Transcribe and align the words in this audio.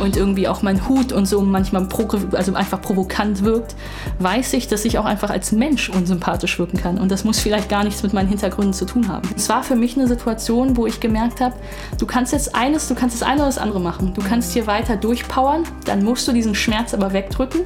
und 0.00 0.16
irgendwie 0.16 0.48
auch 0.48 0.62
mein 0.62 0.88
Hut 0.88 1.12
und 1.12 1.26
so 1.26 1.40
manchmal 1.40 1.86
also 2.32 2.54
einfach 2.54 2.80
provokant 2.80 3.42
wirkt, 3.42 3.74
weiß 4.18 4.52
ich, 4.54 4.68
dass 4.68 4.84
ich 4.84 4.98
auch 4.98 5.04
einfach 5.04 5.30
als 5.30 5.52
Mensch 5.52 5.88
unsympathisch 5.88 6.58
wirken 6.58 6.78
kann. 6.78 6.98
Und 6.98 7.10
das 7.10 7.24
muss 7.24 7.38
vielleicht 7.38 7.68
gar 7.68 7.84
nichts 7.84 8.02
mit 8.02 8.12
meinen 8.12 8.28
Hintergründen 8.28 8.72
zu 8.72 8.84
tun 8.84 9.08
haben. 9.08 9.28
Es 9.36 9.48
war 9.48 9.62
für 9.62 9.76
mich 9.76 9.96
eine 9.96 10.06
Situation, 10.06 10.76
wo 10.76 10.86
ich 10.86 11.00
gemerkt 11.00 11.40
habe, 11.40 11.54
du 11.98 12.06
kannst 12.06 12.32
jetzt 12.32 12.54
eines, 12.54 12.88
du 12.88 12.94
kannst 12.94 13.20
das 13.20 13.26
eine 13.26 13.36
oder 13.36 13.46
das 13.46 13.58
andere 13.58 13.80
machen. 13.80 14.12
Du 14.14 14.22
kannst 14.22 14.52
hier 14.52 14.66
weiter 14.66 14.96
durchpowern, 14.96 15.64
dann 15.84 16.04
musst 16.04 16.28
du 16.28 16.32
diesen 16.32 16.54
Schmerz 16.54 16.94
aber 16.94 17.12
wegdrücken. 17.12 17.62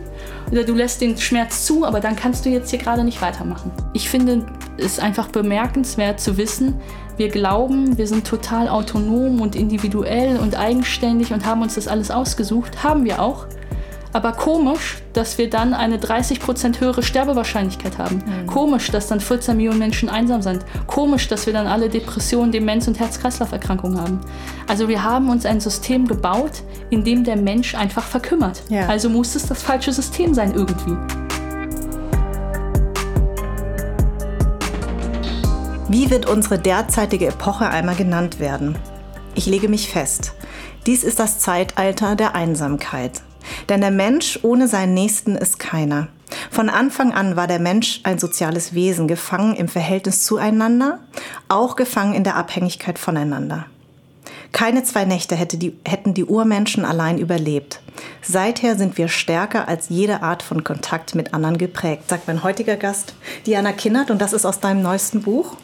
Oder 0.51 0.65
du 0.65 0.75
lässt 0.75 1.01
den 1.01 1.17
Schmerz 1.17 1.65
zu, 1.65 1.85
aber 1.85 2.01
dann 2.01 2.17
kannst 2.17 2.45
du 2.45 2.51
jetzt 2.51 2.71
hier 2.71 2.79
gerade 2.79 3.05
nicht 3.05 3.23
weitermachen. 3.23 3.71
Ich 3.93 4.09
finde 4.09 4.47
es 4.79 4.99
einfach 4.99 5.29
bemerkenswert 5.29 6.21
zu 6.21 6.37
wissen, 6.37 6.81
wir 7.21 7.29
glauben, 7.29 7.99
wir 7.99 8.07
sind 8.07 8.27
total 8.27 8.67
autonom 8.67 9.43
und 9.43 9.55
individuell 9.55 10.39
und 10.39 10.59
eigenständig 10.59 11.35
und 11.35 11.45
haben 11.45 11.61
uns 11.61 11.75
das 11.75 11.87
alles 11.87 12.11
ausgesucht. 12.11 12.83
Haben 12.83 13.05
wir 13.05 13.21
auch. 13.21 13.45
Aber 14.15 14.33
komisch, 14.33 15.03
dass 15.13 15.37
wir 15.37 15.51
dann 15.51 15.75
eine 15.75 15.99
30% 15.99 16.81
höhere 16.81 17.03
Sterbewahrscheinlichkeit 17.03 17.99
haben. 17.99 18.25
Mhm. 18.25 18.47
Komisch, 18.47 18.91
dass 18.91 19.07
dann 19.07 19.21
14 19.21 19.55
Millionen 19.55 19.79
Menschen 19.79 20.09
einsam 20.09 20.41
sind. 20.41 20.65
Komisch, 20.87 21.29
dass 21.29 21.45
wir 21.45 21.53
dann 21.53 21.67
alle 21.67 21.91
Depressionen, 21.91 22.53
Demenz 22.53 22.89
und 22.89 22.99
Herz-Kreislauf-Erkrankungen 22.99 24.01
haben. 24.01 24.21
Also 24.67 24.89
wir 24.89 25.05
haben 25.05 25.29
uns 25.29 25.45
ein 25.45 25.61
System 25.61 26.09
gebaut, 26.09 26.63
in 26.89 27.05
dem 27.05 27.23
der 27.23 27.37
Mensch 27.37 27.75
einfach 27.75 28.05
verkümmert. 28.05 28.63
Ja. 28.71 28.87
Also 28.87 29.11
muss 29.11 29.35
es 29.35 29.47
das 29.47 29.63
falsche 29.63 29.93
System 29.93 30.33
sein 30.33 30.55
irgendwie. 30.55 30.97
Wie 35.93 36.09
wird 36.09 36.29
unsere 36.29 36.57
derzeitige 36.57 37.27
Epoche 37.27 37.69
einmal 37.69 37.97
genannt 37.97 38.39
werden? 38.39 38.79
Ich 39.35 39.47
lege 39.47 39.69
mich 39.69 39.91
fest. 39.91 40.35
Dies 40.87 41.03
ist 41.03 41.19
das 41.19 41.41
Zeitalter 41.41 42.15
der 42.15 42.37
Einsamkeit. 42.37 43.23
Denn 43.69 43.81
der 43.81 43.91
Mensch 43.91 44.39
ohne 44.43 44.69
seinen 44.69 44.95
Nächsten 44.95 45.35
ist 45.35 45.59
keiner. 45.59 46.07
Von 46.49 46.69
Anfang 46.69 47.13
an 47.13 47.35
war 47.35 47.49
der 47.49 47.59
Mensch 47.59 48.03
ein 48.05 48.21
soziales 48.21 48.73
Wesen, 48.73 49.09
gefangen 49.09 49.57
im 49.57 49.67
Verhältnis 49.67 50.23
zueinander, 50.23 51.01
auch 51.49 51.75
gefangen 51.75 52.15
in 52.15 52.23
der 52.23 52.37
Abhängigkeit 52.37 52.97
voneinander. 52.97 53.67
Keine 54.53 54.85
zwei 54.85 55.05
Nächte 55.05 55.35
hätte 55.35 55.59
die, 55.59 55.77
hätten 55.85 56.15
die 56.15 56.25
Urmenschen 56.25 56.85
allein 56.85 57.19
überlebt. 57.19 57.81
Seither 58.23 58.77
sind 58.77 58.97
wir 58.97 59.09
stärker 59.09 59.67
als 59.67 59.89
jede 59.89 60.23
Art 60.23 60.45
von 60.45 60.63
Kontakt 60.63 61.17
mit 61.17 61.35
anderen 61.35 61.59
geprägt, 61.59 62.09
sagt 62.09 62.29
mein 62.29 62.45
heutiger 62.45 62.77
Gast 62.77 63.15
Diana 63.45 63.73
Kinnert 63.73 64.13
und 64.13 64.23
das 64.23 64.33
ist 64.33 64.47
aus 64.47 64.61
deinem 64.61 64.83
neuesten 64.83 65.23
Buch. 65.23 65.57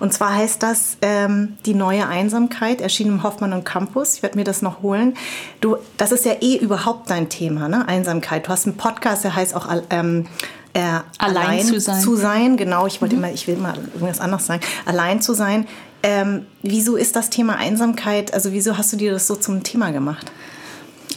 Und 0.00 0.12
zwar 0.12 0.34
heißt 0.34 0.62
das 0.62 0.96
ähm, 1.02 1.56
Die 1.66 1.74
neue 1.74 2.06
Einsamkeit, 2.06 2.80
erschienen 2.80 3.10
im 3.10 3.22
Hoffmann 3.22 3.52
und 3.52 3.64
Campus. 3.64 4.14
Ich 4.14 4.22
werde 4.22 4.36
mir 4.36 4.44
das 4.44 4.62
noch 4.62 4.82
holen. 4.82 5.14
Du, 5.60 5.76
das 5.96 6.12
ist 6.12 6.24
ja 6.24 6.34
eh 6.40 6.56
überhaupt 6.56 7.10
dein 7.10 7.28
Thema, 7.28 7.68
ne? 7.68 7.86
Einsamkeit. 7.88 8.46
Du 8.46 8.50
hast 8.50 8.66
einen 8.66 8.76
Podcast, 8.76 9.24
der 9.24 9.34
heißt 9.34 9.54
auch 9.54 9.68
ähm, 9.90 10.26
äh, 10.74 10.80
allein, 10.80 11.04
allein 11.18 11.64
zu, 11.64 11.80
sein. 11.80 12.00
zu 12.00 12.16
sein. 12.16 12.56
Genau, 12.56 12.86
ich 12.86 13.00
wollte 13.00 13.16
mhm. 13.16 13.24
immer, 13.24 13.32
ich 13.32 13.46
will 13.46 13.56
mal 13.56 13.76
irgendwas 13.94 14.20
anderes 14.20 14.46
sagen. 14.46 14.62
Allein 14.86 15.20
zu 15.20 15.34
sein. 15.34 15.66
Ähm, 16.02 16.46
wieso 16.62 16.96
ist 16.96 17.16
das 17.16 17.28
Thema 17.28 17.56
Einsamkeit, 17.56 18.32
also 18.32 18.52
wieso 18.52 18.78
hast 18.78 18.92
du 18.92 18.96
dir 18.96 19.10
das 19.12 19.26
so 19.26 19.34
zum 19.34 19.64
Thema 19.64 19.90
gemacht? 19.90 20.30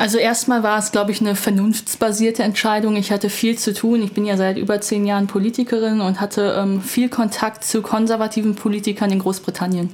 Also 0.02 0.18
erstmal 0.18 0.64
war 0.64 0.80
es, 0.80 0.92
glaube 0.92 1.12
ich, 1.12 1.22
eine 1.22 1.36
vernunftsbasierte 1.36 2.42
Entscheidung. 2.42 2.96
Ich 2.96 3.12
hatte 3.12 3.30
viel 3.30 3.56
zu 3.60 3.72
tun. 3.72 4.02
Ich 4.02 4.14
bin 4.14 4.26
ja 4.26 4.36
seit 4.36 4.58
über 4.58 4.82
zehn 4.82 5.06
Jahren 5.06 5.28
Politikerin 5.28 6.02
und 6.02 6.20
hatte 6.20 6.56
ähm, 6.58 6.82
viel 6.82 7.08
Kontakt 7.08 7.64
zu 7.64 7.84
konservativen 7.84 8.56
Politikern 8.56 9.12
in 9.12 9.20
Großbritannien. 9.20 9.94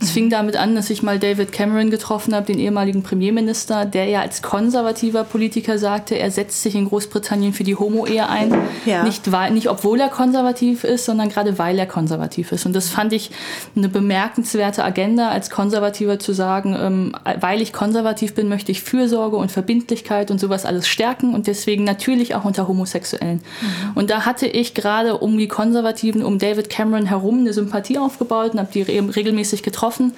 Es 0.00 0.10
fing 0.10 0.28
damit 0.28 0.56
an, 0.56 0.74
dass 0.74 0.90
ich 0.90 1.02
mal 1.02 1.18
David 1.18 1.52
Cameron 1.52 1.90
getroffen 1.90 2.34
habe, 2.34 2.46
den 2.46 2.58
ehemaligen 2.58 3.02
Premierminister, 3.02 3.84
der 3.84 4.06
ja 4.06 4.20
als 4.20 4.42
konservativer 4.42 5.24
Politiker 5.24 5.78
sagte, 5.78 6.18
er 6.18 6.30
setzt 6.30 6.62
sich 6.62 6.74
in 6.74 6.88
Großbritannien 6.88 7.52
für 7.52 7.64
die 7.64 7.76
Homo-Ehe 7.76 8.28
ein. 8.28 8.54
Ja. 8.84 9.04
Nicht, 9.04 9.30
weil, 9.32 9.52
nicht 9.52 9.70
obwohl 9.70 10.00
er 10.00 10.08
konservativ 10.08 10.84
ist, 10.84 11.04
sondern 11.04 11.28
gerade 11.28 11.58
weil 11.58 11.78
er 11.78 11.86
konservativ 11.86 12.52
ist. 12.52 12.66
Und 12.66 12.74
das 12.74 12.88
fand 12.88 13.12
ich 13.12 13.30
eine 13.76 13.88
bemerkenswerte 13.88 14.84
Agenda, 14.84 15.28
als 15.28 15.48
Konservativer 15.48 16.18
zu 16.18 16.32
sagen, 16.32 16.76
ähm, 16.78 17.12
weil 17.40 17.62
ich 17.62 17.72
konservativ 17.72 18.34
bin, 18.34 18.48
möchte 18.48 18.72
ich 18.72 18.82
Fürsorge 18.82 19.36
und 19.36 19.52
Verbindlichkeit 19.52 20.30
und 20.30 20.40
sowas 20.40 20.66
alles 20.66 20.88
stärken 20.88 21.34
und 21.34 21.46
deswegen 21.46 21.84
natürlich 21.84 22.34
auch 22.34 22.44
unter 22.44 22.68
Homosexuellen. 22.68 23.36
Mhm. 23.36 23.92
Und 23.94 24.10
da 24.10 24.26
hatte 24.26 24.46
ich 24.46 24.74
gerade 24.74 25.18
um 25.18 25.38
die 25.38 25.48
Konservativen, 25.48 26.22
um 26.22 26.38
David 26.38 26.68
Cameron 26.68 27.06
herum 27.06 27.38
eine 27.38 27.52
Sympathie 27.52 27.98
aufgebaut 27.98 28.52
und 28.52 28.58
habe 28.58 28.70
die 28.72 28.82
regelmäßig 28.82 29.62
getroffen 29.62 29.83
getroffen 29.84 30.12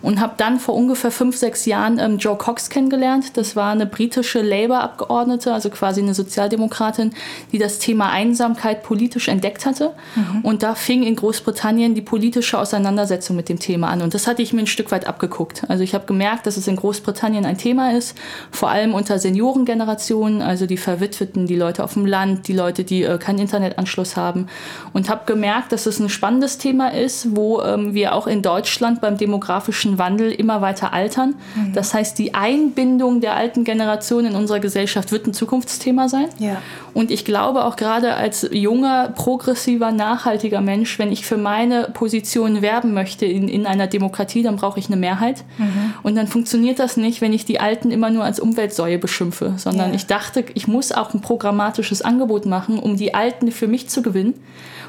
und 0.00 0.20
habe 0.20 0.34
dann 0.36 0.58
vor 0.58 0.74
ungefähr 0.74 1.10
fünf, 1.10 1.36
sechs 1.36 1.66
Jahren 1.66 1.98
ähm, 1.98 2.18
Joe 2.18 2.36
Cox 2.36 2.70
kennengelernt. 2.70 3.36
Das 3.36 3.54
war 3.56 3.72
eine 3.72 3.86
britische 3.86 4.42
Labour-Abgeordnete, 4.42 5.52
also 5.52 5.70
quasi 5.70 6.00
eine 6.00 6.14
Sozialdemokratin, 6.14 7.12
die 7.52 7.58
das 7.58 7.78
Thema 7.78 8.10
Einsamkeit 8.10 8.82
politisch 8.82 9.28
entdeckt 9.28 9.64
hatte. 9.64 9.92
Mhm. 10.16 10.40
Und 10.42 10.62
da 10.62 10.74
fing 10.74 11.02
in 11.02 11.16
Großbritannien 11.16 11.94
die 11.94 12.02
politische 12.02 12.58
Auseinandersetzung 12.58 13.36
mit 13.36 13.48
dem 13.48 13.58
Thema 13.58 13.88
an. 13.88 14.02
Und 14.02 14.14
das 14.14 14.26
hatte 14.26 14.42
ich 14.42 14.52
mir 14.52 14.60
ein 14.60 14.66
Stück 14.66 14.90
weit 14.90 15.06
abgeguckt. 15.06 15.62
Also 15.68 15.84
ich 15.84 15.94
habe 15.94 16.06
gemerkt, 16.06 16.46
dass 16.46 16.56
es 16.56 16.66
in 16.66 16.76
Großbritannien 16.76 17.46
ein 17.46 17.58
Thema 17.58 17.92
ist, 17.92 18.16
vor 18.50 18.70
allem 18.70 18.94
unter 18.94 19.18
Seniorengenerationen, 19.18 20.42
also 20.42 20.66
die 20.66 20.76
Verwitweten, 20.76 21.46
die 21.46 21.56
Leute 21.56 21.84
auf 21.84 21.94
dem 21.94 22.06
Land, 22.06 22.48
die 22.48 22.54
Leute, 22.54 22.84
die 22.84 23.02
äh, 23.04 23.18
keinen 23.18 23.38
Internetanschluss 23.38 24.16
haben. 24.16 24.48
Und 24.92 25.08
habe 25.08 25.22
gemerkt, 25.26 25.72
dass 25.72 25.86
es 25.86 26.00
ein 26.00 26.08
spannendes 26.08 26.58
Thema 26.58 26.92
ist, 26.92 27.36
wo 27.36 27.62
ähm, 27.62 27.94
wir 27.94 28.14
auch 28.14 28.26
in 28.26 28.42
Deutschland 28.42 29.00
beim 29.00 29.11
beim 29.12 29.18
demografischen 29.18 29.98
Wandel 29.98 30.32
immer 30.32 30.60
weiter 30.60 30.92
altern. 30.92 31.34
Mhm. 31.54 31.72
Das 31.72 31.94
heißt, 31.94 32.18
die 32.18 32.34
Einbindung 32.34 33.20
der 33.20 33.36
alten 33.36 33.64
Generation 33.64 34.26
in 34.26 34.34
unserer 34.34 34.60
Gesellschaft 34.60 35.12
wird 35.12 35.26
ein 35.26 35.34
Zukunftsthema 35.34 36.08
sein. 36.08 36.28
Ja. 36.38 36.56
Und 36.94 37.10
ich 37.10 37.24
glaube 37.24 37.64
auch 37.64 37.76
gerade 37.76 38.14
als 38.14 38.48
junger, 38.52 39.08
progressiver, 39.08 39.92
nachhaltiger 39.92 40.60
Mensch, 40.60 40.98
wenn 40.98 41.12
ich 41.12 41.24
für 41.24 41.36
meine 41.36 41.84
Position 41.94 42.62
werben 42.62 42.92
möchte 42.94 43.26
in, 43.26 43.48
in 43.48 43.66
einer 43.66 43.86
Demokratie, 43.86 44.42
dann 44.42 44.56
brauche 44.56 44.78
ich 44.78 44.86
eine 44.86 44.96
Mehrheit. 44.96 45.44
Mhm. 45.58 45.94
Und 46.02 46.16
dann 46.16 46.26
funktioniert 46.26 46.78
das 46.78 46.96
nicht, 46.96 47.20
wenn 47.20 47.32
ich 47.32 47.44
die 47.44 47.60
Alten 47.60 47.90
immer 47.90 48.10
nur 48.10 48.24
als 48.24 48.40
Umweltsäue 48.40 48.98
beschimpfe, 48.98 49.54
sondern 49.56 49.90
ja. 49.90 49.96
ich 49.96 50.06
dachte, 50.06 50.44
ich 50.54 50.68
muss 50.68 50.92
auch 50.92 51.14
ein 51.14 51.20
programmatisches 51.20 52.02
Angebot 52.02 52.46
machen, 52.46 52.78
um 52.78 52.96
die 52.96 53.14
Alten 53.14 53.52
für 53.52 53.68
mich 53.68 53.88
zu 53.88 54.02
gewinnen 54.02 54.34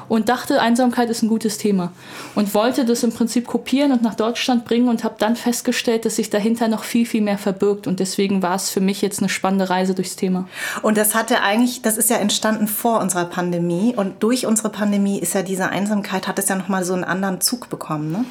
und 0.08 0.28
dachte, 0.28 0.60
Einsamkeit 0.60 1.10
ist 1.10 1.22
ein 1.22 1.28
gutes 1.28 1.58
Thema 1.58 1.92
und 2.34 2.54
wollte 2.54 2.84
das 2.84 3.02
im 3.02 3.12
Prinzip 3.12 3.46
kopieren 3.46 3.92
und 3.92 4.02
nach 4.02 4.14
Deutschland 4.14 4.64
bringen 4.64 4.88
und 4.88 5.04
habe 5.04 5.16
dann 5.18 5.36
festgestellt, 5.36 6.04
dass 6.04 6.16
sich 6.16 6.30
dahinter 6.30 6.68
noch 6.68 6.84
viel, 6.84 7.06
viel 7.06 7.22
mehr 7.22 7.38
verbirgt 7.38 7.86
und 7.86 8.00
deswegen 8.00 8.42
war 8.42 8.56
es 8.56 8.70
für 8.70 8.80
mich 8.80 9.02
jetzt 9.02 9.20
eine 9.20 9.28
spannende 9.28 9.70
Reise 9.70 9.94
durchs 9.94 10.16
Thema. 10.16 10.48
Und 10.82 10.96
das 10.96 11.14
hatte 11.14 11.42
eigentlich, 11.42 11.82
das 11.82 11.93
ist 11.96 12.10
ja 12.10 12.16
entstanden 12.16 12.66
vor 12.66 13.00
unserer 13.00 13.24
Pandemie 13.24 13.94
und 13.96 14.22
durch 14.22 14.46
unsere 14.46 14.70
Pandemie 14.70 15.18
ist 15.18 15.34
ja 15.34 15.42
diese 15.42 15.68
Einsamkeit, 15.68 16.28
hat 16.28 16.38
es 16.38 16.48
ja 16.48 16.56
nochmal 16.56 16.84
so 16.84 16.94
einen 16.94 17.04
anderen 17.04 17.40
Zug 17.40 17.68
bekommen, 17.68 18.12
ne? 18.12 18.24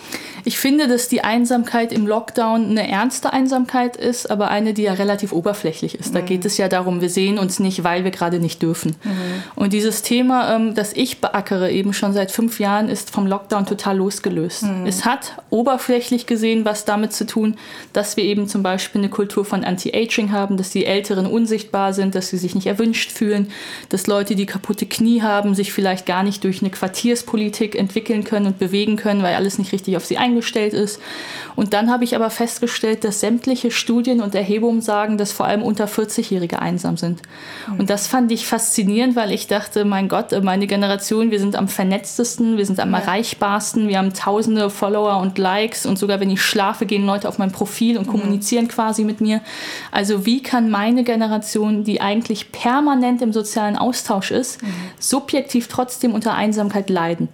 Ich 0.45 0.57
finde, 0.57 0.87
dass 0.87 1.07
die 1.07 1.23
Einsamkeit 1.23 1.91
im 1.91 2.07
Lockdown 2.07 2.69
eine 2.69 2.89
ernste 2.89 3.33
Einsamkeit 3.33 3.95
ist, 3.95 4.29
aber 4.29 4.49
eine, 4.49 4.73
die 4.73 4.83
ja 4.83 4.93
relativ 4.93 5.31
oberflächlich 5.31 5.95
ist. 5.95 6.15
Da 6.15 6.21
mhm. 6.21 6.25
geht 6.25 6.45
es 6.45 6.57
ja 6.57 6.67
darum, 6.67 7.01
wir 7.01 7.09
sehen 7.09 7.37
uns 7.39 7.59
nicht, 7.59 7.83
weil 7.83 8.03
wir 8.03 8.11
gerade 8.11 8.39
nicht 8.39 8.61
dürfen. 8.61 8.95
Mhm. 9.03 9.11
Und 9.55 9.73
dieses 9.73 10.01
Thema, 10.01 10.55
ähm, 10.55 10.75
das 10.75 10.93
ich 10.93 11.21
beackere, 11.21 11.71
eben 11.71 11.93
schon 11.93 12.13
seit 12.13 12.31
fünf 12.31 12.59
Jahren 12.59 12.89
ist 12.89 13.11
vom 13.11 13.27
Lockdown 13.27 13.65
total 13.65 13.97
losgelöst. 13.97 14.63
Mhm. 14.63 14.85
Es 14.85 15.05
hat 15.05 15.33
oberflächlich 15.49 16.25
gesehen 16.25 16.65
was 16.65 16.85
damit 16.85 17.13
zu 17.13 17.25
tun, 17.25 17.55
dass 17.93 18.17
wir 18.17 18.23
eben 18.23 18.47
zum 18.47 18.63
Beispiel 18.63 19.01
eine 19.01 19.09
Kultur 19.09 19.45
von 19.45 19.63
Anti-Aging 19.63 20.31
haben, 20.31 20.57
dass 20.57 20.69
die 20.69 20.85
Älteren 20.85 21.25
unsichtbar 21.25 21.93
sind, 21.93 22.15
dass 22.15 22.29
sie 22.29 22.37
sich 22.37 22.55
nicht 22.55 22.67
erwünscht 22.67 23.11
fühlen, 23.11 23.49
dass 23.89 24.07
Leute, 24.07 24.35
die 24.35 24.45
kaputte 24.45 24.85
Knie 24.85 25.21
haben, 25.21 25.55
sich 25.55 25.73
vielleicht 25.73 26.05
gar 26.05 26.23
nicht 26.23 26.43
durch 26.43 26.61
eine 26.61 26.71
Quartierspolitik 26.71 27.75
entwickeln 27.75 28.23
können 28.23 28.47
und 28.47 28.59
bewegen 28.59 28.95
können, 28.95 29.23
weil 29.23 29.35
alles 29.35 29.57
nicht 29.57 29.71
richtig 29.71 29.97
auf 29.97 30.05
sie 30.05 30.17
eingestellt 30.33 30.73
ist. 30.73 30.99
Und 31.55 31.73
dann 31.73 31.89
habe 31.89 32.03
ich 32.03 32.15
aber 32.15 32.29
festgestellt, 32.29 33.03
dass 33.03 33.21
sämtliche 33.21 33.71
Studien 33.71 34.21
und 34.21 34.35
Erhebungen 34.35 34.81
sagen, 34.81 35.17
dass 35.17 35.31
vor 35.31 35.45
allem 35.45 35.61
unter 35.61 35.85
40-Jährige 35.85 36.59
einsam 36.59 36.97
sind. 36.97 37.21
Mhm. 37.67 37.79
Und 37.79 37.89
das 37.89 38.07
fand 38.07 38.31
ich 38.31 38.47
faszinierend, 38.47 39.15
weil 39.15 39.31
ich 39.31 39.47
dachte, 39.47 39.85
mein 39.85 40.09
Gott, 40.09 40.31
meine 40.43 40.67
Generation, 40.67 41.31
wir 41.31 41.39
sind 41.39 41.53
sind 41.53 41.59
am 41.59 41.67
vernetztesten, 41.67 42.57
wir 42.57 42.65
sind 42.65 42.79
am 42.79 42.91
ja. 42.91 42.99
erreichbarsten, 42.99 43.87
wir 43.87 43.97
haben 43.97 44.13
tausende 44.13 44.69
Follower 44.69 45.17
und 45.17 45.37
Likes 45.37 45.85
und 45.85 45.97
sogar 45.99 46.19
wenn 46.19 46.29
ich 46.29 46.41
schlafe, 46.41 46.85
gehen 46.85 47.05
Leute 47.05 47.27
auf 47.27 47.37
mein 47.37 47.51
Profil 47.51 47.97
und 47.97 48.07
mhm. 48.07 48.11
kommunizieren 48.11 48.67
quasi 48.67 49.03
mit 49.03 49.21
mir. 49.21 49.41
Also 49.91 50.25
wie 50.25 50.41
kann 50.41 50.69
meine 50.69 51.03
Generation, 51.03 51.83
die 51.83 52.01
eigentlich 52.01 52.51
permanent 52.51 53.21
im 53.21 53.33
sozialen 53.33 53.77
Austausch 53.77 54.31
ist, 54.31 54.61
mhm. 54.61 54.67
subjektiv 54.99 55.67
trotzdem 55.67 56.13
unter 56.13 56.33
Einsamkeit 56.33 56.89
leiden. 56.89 57.29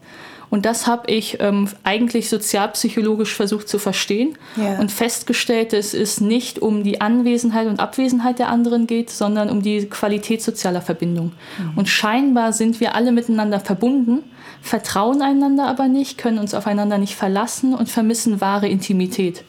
Und 0.50 0.66
das 0.66 0.88
habe 0.88 1.12
ich 1.12 1.38
ähm, 1.40 1.70
eigentlich 1.84 2.30
sozialpsychologisch 2.30 3.36
versucht 3.36 3.70
zu 3.70 3.78
verstehen 3.78 4.38
ja. 4.56 4.80
und 4.80 4.92
festgestellt, 4.92 5.74
dass 5.74 5.94
es 5.94 6.22
nicht 6.22 6.60
um 6.60 6.84
die 6.84 7.02
Anwesenheit 7.02 7.68
und 7.68 7.80
Abwesenheit 7.80 8.40
der 8.40 8.50
anderen 8.50 8.88
geht, 8.88 9.12
sondern 9.12 9.50
um 9.50 9.62
die 9.62 9.86
Qualität 9.86 10.42
sozialer 10.42 10.82
Verbindung. 10.82 11.34
Mhm. 11.58 11.78
Und 11.78 11.90
scheinbar 11.90 12.54
sind 12.54 12.80
wir 12.80 12.96
alle 12.96 13.12
miteinander 13.12 13.60
verbunden, 13.60 14.24
vertrauen 14.62 15.22
einander 15.22 15.68
aber 15.68 15.88
nicht, 15.88 16.18
können 16.18 16.40
uns 16.40 16.54
aufeinander 16.54 16.98
nicht 16.98 17.16
verlassen 17.16 17.74
und 17.76 17.90
vermissen 17.90 18.42
wahre 18.42 18.68
Intimität. 18.68 19.44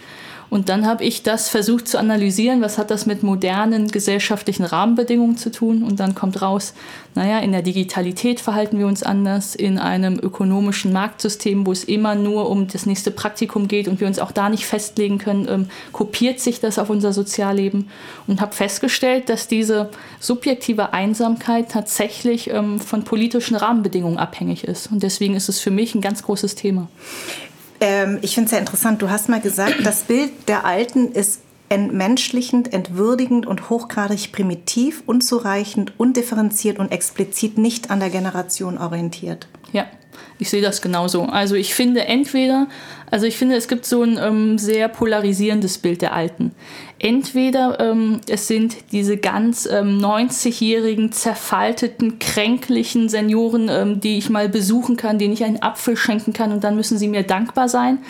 Und 0.50 0.68
dann 0.68 0.84
habe 0.84 1.04
ich 1.04 1.22
das 1.22 1.48
versucht 1.48 1.86
zu 1.86 1.96
analysieren, 1.96 2.60
was 2.60 2.76
hat 2.76 2.90
das 2.90 3.06
mit 3.06 3.22
modernen 3.22 3.88
gesellschaftlichen 3.88 4.64
Rahmenbedingungen 4.64 5.36
zu 5.36 5.52
tun. 5.52 5.84
Und 5.84 6.00
dann 6.00 6.16
kommt 6.16 6.42
raus, 6.42 6.74
naja, 7.14 7.38
in 7.38 7.52
der 7.52 7.62
Digitalität 7.62 8.40
verhalten 8.40 8.78
wir 8.78 8.88
uns 8.88 9.04
anders, 9.04 9.54
in 9.54 9.78
einem 9.78 10.18
ökonomischen 10.18 10.92
Marktsystem, 10.92 11.66
wo 11.66 11.72
es 11.72 11.84
immer 11.84 12.16
nur 12.16 12.50
um 12.50 12.66
das 12.66 12.84
nächste 12.84 13.12
Praktikum 13.12 13.68
geht 13.68 13.86
und 13.86 14.00
wir 14.00 14.08
uns 14.08 14.18
auch 14.18 14.32
da 14.32 14.48
nicht 14.48 14.66
festlegen 14.66 15.18
können, 15.18 15.46
ähm, 15.48 15.68
kopiert 15.92 16.40
sich 16.40 16.58
das 16.58 16.80
auf 16.80 16.90
unser 16.90 17.12
Sozialleben. 17.12 17.88
Und 18.26 18.40
habe 18.40 18.54
festgestellt, 18.54 19.28
dass 19.28 19.46
diese 19.46 19.90
subjektive 20.18 20.92
Einsamkeit 20.92 21.70
tatsächlich 21.70 22.50
ähm, 22.50 22.80
von 22.80 23.04
politischen 23.04 23.54
Rahmenbedingungen 23.54 24.18
abhängig 24.18 24.64
ist. 24.64 24.90
Und 24.90 25.04
deswegen 25.04 25.36
ist 25.36 25.48
es 25.48 25.60
für 25.60 25.70
mich 25.70 25.94
ein 25.94 26.00
ganz 26.00 26.24
großes 26.24 26.56
Thema. 26.56 26.88
Ähm, 27.80 28.18
ich 28.22 28.34
finde 28.34 28.46
es 28.46 28.50
sehr 28.50 28.60
interessant. 28.60 29.02
Du 29.02 29.10
hast 29.10 29.28
mal 29.28 29.40
gesagt, 29.40 29.76
das 29.84 30.02
Bild 30.02 30.30
der 30.48 30.64
Alten 30.64 31.12
ist 31.12 31.40
entmenschlichend, 31.70 32.72
entwürdigend 32.72 33.46
und 33.46 33.70
hochgradig 33.70 34.32
primitiv, 34.32 35.02
unzureichend, 35.06 35.92
undifferenziert 35.98 36.78
und 36.78 36.92
explizit 36.92 37.58
nicht 37.58 37.90
an 37.90 38.00
der 38.00 38.10
Generation 38.10 38.76
orientiert. 38.76 39.46
Ja, 39.72 39.86
ich 40.38 40.50
sehe 40.50 40.62
das 40.62 40.82
genauso. 40.82 41.24
Also 41.24 41.54
ich 41.54 41.74
finde 41.74 42.04
entweder, 42.04 42.66
also 43.10 43.24
ich 43.26 43.36
finde, 43.36 43.56
es 43.56 43.68
gibt 43.68 43.86
so 43.86 44.02
ein 44.02 44.18
ähm, 44.18 44.58
sehr 44.58 44.88
polarisierendes 44.88 45.78
Bild 45.78 46.02
der 46.02 46.12
Alten. 46.12 46.52
Entweder 47.02 47.80
ähm, 47.80 48.20
es 48.28 48.46
sind 48.46 48.76
diese 48.92 49.16
ganz 49.16 49.64
ähm, 49.64 50.00
90-jährigen, 50.00 51.12
zerfalteten, 51.12 52.18
kränklichen 52.18 53.08
Senioren, 53.08 53.70
ähm, 53.70 54.00
die 54.00 54.18
ich 54.18 54.28
mal 54.28 54.50
besuchen 54.50 54.98
kann, 54.98 55.18
denen 55.18 55.32
ich 55.32 55.42
einen 55.42 55.62
Apfel 55.62 55.96
schenken 55.96 56.34
kann 56.34 56.52
und 56.52 56.62
dann 56.62 56.76
müssen 56.76 56.98
sie 56.98 57.08
mir 57.08 57.22
dankbar 57.22 57.70
sein. 57.70 57.94
Mhm. 57.94 58.00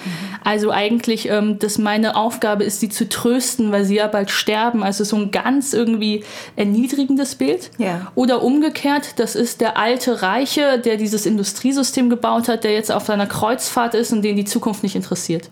Also 0.42 0.72
eigentlich, 0.72 1.30
ähm, 1.30 1.60
dass 1.60 1.78
meine 1.78 2.16
Aufgabe 2.16 2.64
ist, 2.64 2.80
sie 2.80 2.88
zu 2.88 3.08
trösten, 3.08 3.70
weil 3.70 3.84
sie 3.84 3.94
ja 3.94 4.08
bald 4.08 4.32
sterben. 4.32 4.82
Also 4.82 5.04
so 5.04 5.14
ein 5.14 5.30
ganz 5.30 5.72
irgendwie 5.72 6.24
erniedrigendes 6.56 7.36
Bild. 7.36 7.70
Ja. 7.78 8.10
Oder 8.16 8.42
umgekehrt, 8.42 9.20
das 9.20 9.36
ist 9.36 9.60
der 9.60 9.76
alte 9.76 10.20
Reiche, 10.22 10.80
der 10.84 10.96
dieses 10.96 11.26
Industriesystem 11.26 12.10
gebaut 12.10 12.48
hat, 12.48 12.64
der 12.64 12.72
jetzt 12.72 12.90
auf 12.90 13.06
seiner 13.06 13.28
Kreuzfahrt 13.28 13.94
ist 13.94 14.12
und 14.12 14.22
den 14.22 14.34
die 14.34 14.44
Zukunft 14.44 14.82
nicht 14.82 14.96
interessiert. 14.96 15.48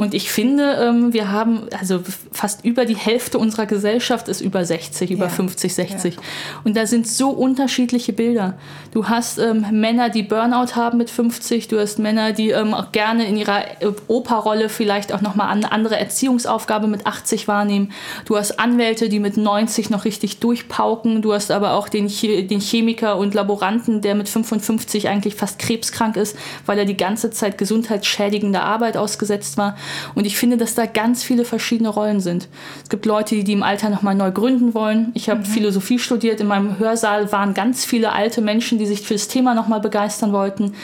Und 0.00 0.14
ich 0.14 0.32
finde, 0.32 0.78
ähm, 0.80 1.12
wir 1.12 1.30
haben, 1.30 1.64
also 1.78 2.00
fast 2.32 2.64
über 2.64 2.86
die 2.86 2.96
Hälfte 2.96 3.38
unserer 3.38 3.66
Gesellschaft 3.66 4.28
ist 4.28 4.40
über 4.40 4.64
60, 4.64 5.10
über 5.10 5.26
ja. 5.26 5.30
50, 5.30 5.74
60. 5.74 6.14
Ja. 6.14 6.20
Und 6.64 6.74
da 6.74 6.86
sind 6.86 7.06
so 7.06 7.28
unterschiedliche 7.28 8.14
Bilder. 8.14 8.54
Du 8.92 9.08
hast 9.10 9.36
ähm, 9.36 9.66
Männer, 9.72 10.08
die 10.08 10.22
Burnout 10.22 10.74
haben 10.74 10.96
mit 10.96 11.10
50, 11.10 11.68
du 11.68 11.78
hast 11.78 11.98
Männer, 11.98 12.32
die 12.32 12.48
ähm, 12.48 12.72
auch 12.72 12.92
gerne 12.92 13.26
in 13.26 13.36
ihrer 13.36 13.82
äh, 13.82 13.92
Operrolle 14.08 14.70
vielleicht 14.70 15.12
auch 15.12 15.20
nochmal 15.20 15.50
eine 15.50 15.70
andere 15.70 15.98
Erziehungsaufgabe 15.98 16.86
mit 16.86 17.06
80 17.06 17.46
wahrnehmen. 17.46 17.92
Du 18.24 18.38
hast 18.38 18.58
Anwälte, 18.58 19.10
die 19.10 19.20
mit 19.20 19.36
90 19.36 19.90
noch 19.90 20.06
richtig 20.06 20.38
durchpauken. 20.38 21.20
Du 21.20 21.34
hast 21.34 21.50
aber 21.50 21.74
auch 21.74 21.90
den, 21.90 22.08
den 22.08 22.60
Chemiker 22.60 23.18
und 23.18 23.34
Laboranten, 23.34 24.00
der 24.00 24.14
mit 24.14 24.30
55 24.30 25.08
eigentlich 25.08 25.34
fast 25.34 25.58
krebskrank 25.58 26.16
ist, 26.16 26.38
weil 26.64 26.78
er 26.78 26.86
die 26.86 26.96
ganze 26.96 27.30
Zeit 27.30 27.58
gesundheitsschädigender 27.58 28.62
Arbeit 28.62 28.96
ausgesetzt 28.96 29.58
war. 29.58 29.76
Und 30.14 30.26
ich 30.26 30.36
finde, 30.36 30.56
dass 30.56 30.74
da 30.74 30.86
ganz 30.86 31.22
viele 31.22 31.44
verschiedene 31.44 31.88
Rollen 31.88 32.20
sind. 32.20 32.48
Es 32.82 32.88
gibt 32.88 33.06
Leute, 33.06 33.42
die 33.42 33.52
im 33.52 33.62
Alter 33.62 33.90
nochmal 33.90 34.14
neu 34.14 34.30
gründen 34.30 34.74
wollen. 34.74 35.10
Ich 35.14 35.28
habe 35.28 35.40
mhm. 35.40 35.44
Philosophie 35.44 35.98
studiert. 35.98 36.40
In 36.40 36.46
meinem 36.46 36.78
Hörsaal 36.78 37.30
waren 37.32 37.54
ganz 37.54 37.84
viele 37.84 38.12
alte 38.12 38.40
Menschen, 38.40 38.78
die 38.78 38.86
sich 38.86 39.00
für 39.02 39.14
das 39.14 39.28
Thema 39.28 39.54
nochmal 39.54 39.80
begeistern 39.80 40.32
wollten. 40.32 40.74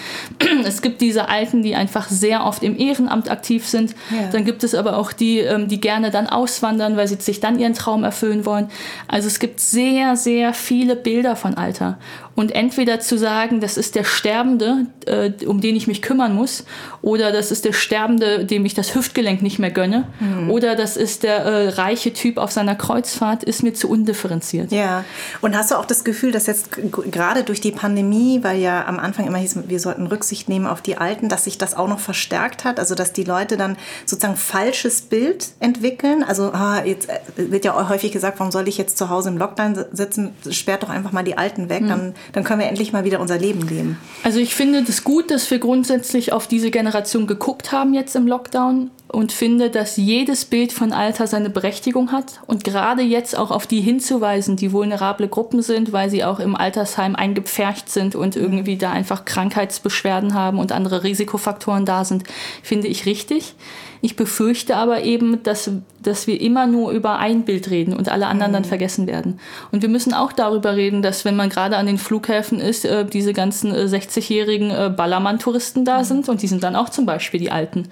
Es 0.65 0.83
gibt 0.83 1.01
diese 1.01 1.29
Alten, 1.29 1.63
die 1.63 1.75
einfach 1.75 2.09
sehr 2.09 2.45
oft 2.45 2.63
im 2.63 2.79
Ehrenamt 2.79 3.31
aktiv 3.31 3.67
sind. 3.67 3.95
Ja. 4.11 4.29
Dann 4.31 4.45
gibt 4.45 4.65
es 4.65 4.75
aber 4.75 4.97
auch 4.97 5.13
die, 5.13 5.39
ähm, 5.39 5.69
die 5.69 5.81
gerne 5.81 6.11
dann 6.11 6.27
auswandern, 6.27 6.97
weil 6.97 7.07
sie 7.07 7.17
sich 7.17 7.41
dann 7.41 7.59
ihren 7.59 7.75
Traum 7.75 8.05
erfüllen 8.05 8.45
wollen. 8.47 8.69
Also 9.07 9.29
es 9.29 9.39
gibt 9.39 9.61
sehr, 9.61 10.17
sehr 10.17 10.55
viele 10.55 10.97
Bilder 10.97 11.37
von 11.37 11.55
Alter. 11.55 11.99
Und 12.37 12.55
entweder 12.55 13.01
zu 13.01 13.19
sagen, 13.19 13.61
das 13.61 13.77
ist 13.77 13.95
der 13.95 14.05
Sterbende, 14.05 14.87
äh, 15.07 15.33
um 15.47 15.61
den 15.61 15.75
ich 15.75 15.87
mich 15.89 16.03
kümmern 16.03 16.35
muss, 16.35 16.65
oder 17.03 17.33
das 17.33 17.51
ist 17.51 17.65
der 17.65 17.73
Sterbende, 17.73 18.45
dem 18.45 18.65
ich 18.67 18.75
das 18.75 18.95
Hüftgelenk 18.95 19.43
nicht 19.43 19.59
mehr 19.59 19.71
gönne, 19.71 20.05
mhm. 20.21 20.51
oder 20.51 20.77
das 20.77 20.97
ist 20.97 21.23
der 21.23 21.39
äh, 21.39 21.69
reiche 21.71 22.13
Typ 22.13 22.37
auf 22.37 22.53
seiner 22.53 22.75
Kreuzfahrt, 22.75 23.43
ist 23.43 23.63
mir 23.63 23.73
zu 23.73 23.89
undifferenziert. 23.89 24.71
Ja, 24.71 25.05
und 25.41 25.57
hast 25.57 25.71
du 25.71 25.77
auch 25.77 25.87
das 25.87 26.05
Gefühl, 26.05 26.31
dass 26.31 26.47
jetzt 26.47 26.71
gerade 27.11 27.43
durch 27.43 27.63
die 27.63 27.73
Pandemie, 27.73 28.41
weil 28.43 28.61
ja 28.61 28.87
am 28.87 28.99
Anfang 28.99 29.27
immer 29.27 29.39
hieß, 29.39 29.61
wir 29.67 29.81
sollten 29.81 30.07
Rücksicht 30.07 30.49
nehmen 30.49 30.67
auf 30.67 30.83
die 30.83 30.99
Alten, 30.99 31.31
dass 31.31 31.45
sich 31.45 31.57
das 31.57 31.75
auch 31.75 31.89
noch 31.89 32.01
verstärkt 32.01 32.65
hat, 32.65 32.79
also 32.79 32.95
dass 32.95 33.15
die 33.15 33.25
Leute 33.25 33.57
dann 33.57 33.77
sozusagen 34.05 34.37
falsches 34.37 35.01
Bild 35.01 35.49
entwickeln? 35.61 36.23
Also 36.23 36.53
ah, 36.53 36.83
jetzt 36.85 37.09
äh, 37.09 37.21
wird 37.37 37.65
ja 37.65 37.89
häufig 37.89 38.13
gesagt, 38.13 38.39
warum 38.39 38.53
soll 38.53 38.69
ich 38.69 38.77
jetzt 38.77 38.99
zu 38.99 39.09
Hause 39.09 39.31
im 39.31 39.39
Lockdown 39.39 39.87
sitzen? 39.93 40.35
Sperrt 40.51 40.83
doch 40.83 40.91
einfach 40.91 41.13
mal 41.13 41.25
die 41.25 41.39
Alten 41.39 41.71
weg, 41.71 41.83
mhm. 41.83 41.89
dann 41.89 42.15
dann 42.33 42.45
können 42.45 42.61
wir 42.61 42.69
endlich 42.69 42.93
mal 42.93 43.05
wieder 43.05 43.21
unser 43.21 43.39
Leben 43.39 43.67
leben. 43.69 43.99
Also 44.23 44.39
ich 44.39 44.55
finde 44.55 44.81
es 44.81 44.87
das 44.87 45.05
gut, 45.05 45.31
dass 45.31 45.51
wir 45.51 45.59
grundsätzlich 45.59 46.33
auf 46.33 46.47
diese 46.47 46.71
Generation 46.71 47.27
geguckt 47.27 47.73
haben 47.73 47.95
jetzt 47.95 48.17
im 48.17 48.27
Lockdown 48.27 48.91
und 49.09 49.33
finde, 49.33 49.71
dass 49.71 49.97
jedes 49.97 50.45
Bild 50.45 50.73
von 50.73 50.93
Alter 50.93 51.27
seine 51.27 51.49
Berechtigung 51.49 52.13
hat 52.13 52.41
und 52.47 52.65
gerade 52.65 53.03
jetzt 53.03 53.39
auch 53.39 53.51
auf 53.51 53.67
die 53.67 53.81
hinzuweisen, 53.81 54.57
die 54.57 54.73
vulnerable 54.73 55.29
Gruppen 55.29 55.63
sind, 55.63 55.93
weil 55.93 56.11
sie 56.11 56.25
auch 56.25 56.41
im 56.41 56.57
Altersheim 56.57 57.15
eingepfercht 57.15 57.89
sind 57.89 58.17
und 58.17 58.37
irgendwie 58.37 58.77
da 58.77 58.91
einfach 58.91 59.25
Krankheitsbeschwerden 59.25 60.35
haben 60.35 60.59
und 60.59 60.73
andere 60.73 61.05
Risikofaktoren 61.05 61.85
da 61.85 62.05
sind, 62.05 62.25
finde 62.63 62.89
ich 62.89 63.07
richtig. 63.07 63.55
Ich 64.01 64.17
befürchte 64.17 64.77
aber 64.77 65.03
eben, 65.03 65.43
dass, 65.43 65.71
dass 66.03 66.27
wir 66.27 66.41
immer 66.41 66.67
nur 66.67 66.93
über 66.93 67.19
ein 67.19 67.45
Bild 67.45 67.71
reden 67.71 67.95
und 67.95 68.09
alle 68.09 68.27
anderen 68.27 68.53
mhm. 68.53 68.57
dann 68.57 68.65
vergessen 68.65 69.07
werden. 69.07 69.41
Und 69.73 69.83
wir 69.83 69.89
müssen 69.89 70.15
auch 70.15 70.33
darüber 70.33 70.77
reden, 70.77 71.03
dass 71.03 71.25
wenn 71.25 71.37
man 71.37 71.49
gerade 71.49 71.77
an 71.77 71.87
den 71.87 71.99
Flughäfen 71.99 72.61
ist, 72.61 72.85
äh, 72.85 73.05
diese 73.05 73.33
ganzen 73.33 73.75
äh, 73.75 73.85
60-jährigen 73.85 74.71
äh, 74.71 74.93
Ballermann-Touristen 74.95 75.85
da 75.85 75.99
mhm. 75.99 76.05
sind 76.05 76.29
und 76.29 76.43
die 76.43 76.47
sind 76.47 76.63
dann 76.63 76.77
auch 76.77 76.89
zum 76.89 77.07
Beispiel 77.07 77.41
die 77.41 77.51
Alten. 77.51 77.89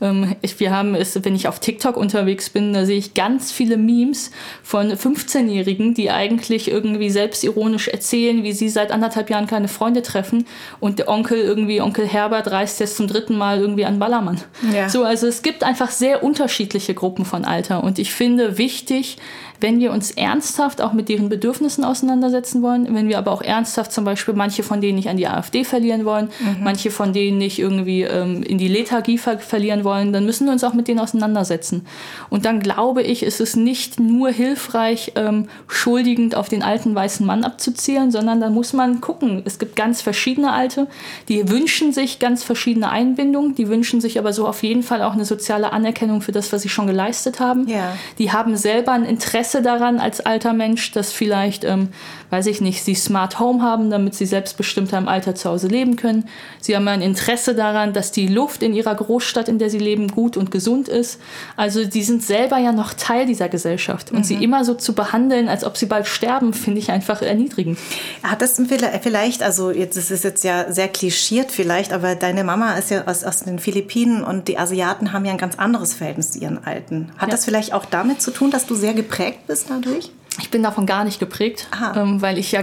Ähm, 0.00 0.36
ich, 0.42 0.58
wir 0.60 0.70
haben 0.70 0.94
es, 0.94 1.24
wenn 1.24 1.34
ich 1.34 1.48
auf 1.48 1.60
TikTok 1.60 1.96
unterwegs 1.96 2.50
bin, 2.50 2.72
da 2.72 2.84
sehe 2.84 2.98
ich 2.98 3.14
ganz 3.14 3.52
viele 3.52 3.76
Memes 3.76 4.30
von 4.62 4.92
15-Jährigen, 4.92 5.94
die 5.94 6.10
eigentlich 6.10 6.70
irgendwie 6.70 7.10
selbstironisch 7.10 7.88
erzählen, 7.88 8.42
wie 8.42 8.52
sie 8.52 8.68
seit 8.68 8.92
anderthalb 8.92 9.30
Jahren 9.30 9.46
keine 9.46 9.68
Freunde 9.68 10.02
treffen 10.02 10.46
und 10.80 10.98
der 10.98 11.08
Onkel 11.08 11.38
irgendwie, 11.38 11.80
Onkel 11.80 12.06
Herbert 12.06 12.50
reist 12.50 12.80
jetzt 12.80 12.96
zum 12.96 13.06
dritten 13.06 13.36
Mal 13.36 13.60
irgendwie 13.60 13.84
an 13.84 13.98
Ballermann. 13.98 14.40
Ja. 14.74 14.88
So, 14.88 15.04
also 15.04 15.26
es 15.26 15.42
gibt 15.46 15.62
einfach 15.62 15.92
sehr 15.92 16.24
unterschiedliche 16.24 16.92
Gruppen 16.92 17.24
von 17.24 17.44
Alter. 17.44 17.84
Und 17.84 18.00
ich 18.00 18.12
finde 18.12 18.58
wichtig, 18.58 19.16
wenn 19.60 19.80
wir 19.80 19.92
uns 19.92 20.10
ernsthaft 20.10 20.80
auch 20.80 20.92
mit 20.92 21.08
deren 21.08 21.28
Bedürfnissen 21.28 21.84
auseinandersetzen 21.84 22.62
wollen, 22.62 22.94
wenn 22.94 23.08
wir 23.08 23.18
aber 23.18 23.32
auch 23.32 23.42
ernsthaft 23.42 23.92
zum 23.92 24.04
Beispiel 24.04 24.34
manche 24.34 24.62
von 24.62 24.80
denen 24.80 24.96
nicht 24.96 25.08
an 25.08 25.16
die 25.16 25.26
AfD 25.26 25.64
verlieren 25.64 26.04
wollen, 26.04 26.28
mhm. 26.40 26.62
manche 26.62 26.90
von 26.90 27.12
denen 27.12 27.38
nicht 27.38 27.58
irgendwie 27.58 28.02
ähm, 28.02 28.42
in 28.42 28.58
die 28.58 28.68
Lethargie 28.68 29.18
ver 29.18 29.38
verlieren 29.38 29.84
wollen, 29.84 30.12
dann 30.12 30.24
müssen 30.24 30.46
wir 30.46 30.52
uns 30.52 30.64
auch 30.64 30.74
mit 30.74 30.88
denen 30.88 31.00
auseinandersetzen. 31.00 31.86
Und 32.30 32.44
dann 32.44 32.60
glaube 32.60 33.02
ich, 33.02 33.22
ist 33.22 33.40
es 33.40 33.56
nicht 33.56 34.00
nur 34.00 34.30
hilfreich, 34.30 35.12
ähm, 35.16 35.48
schuldigend 35.68 36.34
auf 36.34 36.48
den 36.48 36.62
alten 36.62 36.94
weißen 36.94 37.24
Mann 37.26 37.44
abzuzielen, 37.44 38.10
sondern 38.10 38.40
da 38.40 38.50
muss 38.50 38.72
man 38.72 39.00
gucken. 39.00 39.42
Es 39.44 39.58
gibt 39.58 39.76
ganz 39.76 40.02
verschiedene 40.02 40.52
Alte, 40.52 40.86
die 41.28 41.48
wünschen 41.48 41.92
sich 41.92 42.18
ganz 42.18 42.42
verschiedene 42.42 42.90
Einbindungen, 42.90 43.54
die 43.54 43.68
wünschen 43.68 44.00
sich 44.00 44.18
aber 44.18 44.32
so 44.32 44.46
auf 44.46 44.62
jeden 44.62 44.82
Fall 44.82 45.02
auch 45.02 45.12
eine 45.12 45.24
soziale 45.24 45.72
Anerkennung 45.72 46.20
für 46.20 46.32
das, 46.32 46.52
was 46.52 46.62
sie 46.62 46.68
schon 46.68 46.86
geleistet 46.86 47.40
haben. 47.40 47.68
Ja. 47.68 47.96
Die 48.18 48.32
haben 48.32 48.56
selber 48.56 48.92
ein 48.92 49.04
Interesse 49.04 49.45
Interesse 49.46 49.62
daran 49.62 50.00
als 50.00 50.20
alter 50.20 50.52
Mensch, 50.52 50.90
dass 50.90 51.12
vielleicht, 51.12 51.62
ähm, 51.62 51.90
weiß 52.30 52.46
ich 52.46 52.60
nicht, 52.60 52.82
sie 52.82 52.96
Smart 52.96 53.38
Home 53.38 53.62
haben, 53.62 53.90
damit 53.90 54.16
sie 54.16 54.26
selbstbestimmter 54.26 54.98
im 54.98 55.06
Alter 55.06 55.36
zu 55.36 55.48
Hause 55.48 55.68
leben 55.68 55.94
können. 55.94 56.28
Sie 56.60 56.74
haben 56.74 56.88
ein 56.88 57.00
Interesse 57.00 57.54
daran, 57.54 57.92
dass 57.92 58.10
die 58.10 58.26
Luft 58.26 58.64
in 58.64 58.74
ihrer 58.74 58.96
Großstadt, 58.96 59.48
in 59.48 59.60
der 59.60 59.70
sie 59.70 59.78
leben, 59.78 60.08
gut 60.08 60.36
und 60.36 60.50
gesund 60.50 60.88
ist. 60.88 61.20
Also 61.56 61.84
die 61.84 62.02
sind 62.02 62.24
selber 62.24 62.58
ja 62.58 62.72
noch 62.72 62.92
Teil 62.92 63.24
dieser 63.24 63.48
Gesellschaft. 63.48 64.10
Und 64.10 64.18
mhm. 64.18 64.24
sie 64.24 64.34
immer 64.42 64.64
so 64.64 64.74
zu 64.74 64.94
behandeln, 64.96 65.48
als 65.48 65.62
ob 65.62 65.76
sie 65.76 65.86
bald 65.86 66.08
sterben, 66.08 66.52
finde 66.52 66.80
ich 66.80 66.90
einfach 66.90 67.22
erniedrigend. 67.22 67.78
Hat 68.24 68.42
das 68.42 68.60
vielleicht, 69.00 69.44
also 69.44 69.70
jetzt 69.70 69.96
ist 69.96 70.10
es 70.10 70.24
jetzt 70.24 70.42
ja 70.42 70.72
sehr 70.72 70.88
klischiert 70.88 71.52
vielleicht, 71.52 71.92
aber 71.92 72.16
deine 72.16 72.42
Mama 72.42 72.72
ist 72.72 72.90
ja 72.90 73.04
aus, 73.06 73.22
aus 73.22 73.40
den 73.40 73.60
Philippinen 73.60 74.24
und 74.24 74.48
die 74.48 74.58
Asiaten 74.58 75.12
haben 75.12 75.24
ja 75.24 75.30
ein 75.30 75.38
ganz 75.38 75.56
anderes 75.56 75.94
Verhältnis 75.94 76.32
zu 76.32 76.40
ihren 76.40 76.64
Alten. 76.64 77.12
Hat 77.16 77.28
ja. 77.28 77.32
das 77.36 77.44
vielleicht 77.44 77.72
auch 77.72 77.84
damit 77.84 78.20
zu 78.20 78.32
tun, 78.32 78.50
dass 78.50 78.66
du 78.66 78.74
sehr 78.74 78.92
geprägt 78.92 79.35
geprägt 79.36 79.46
bist 79.46 79.70
dadurch? 79.70 80.10
ich 80.38 80.50
bin 80.50 80.62
davon 80.62 80.86
gar 80.86 81.04
nicht 81.04 81.18
geprägt, 81.18 81.68
ähm, 81.94 82.20
weil 82.20 82.38
ich 82.38 82.52
ja, 82.52 82.62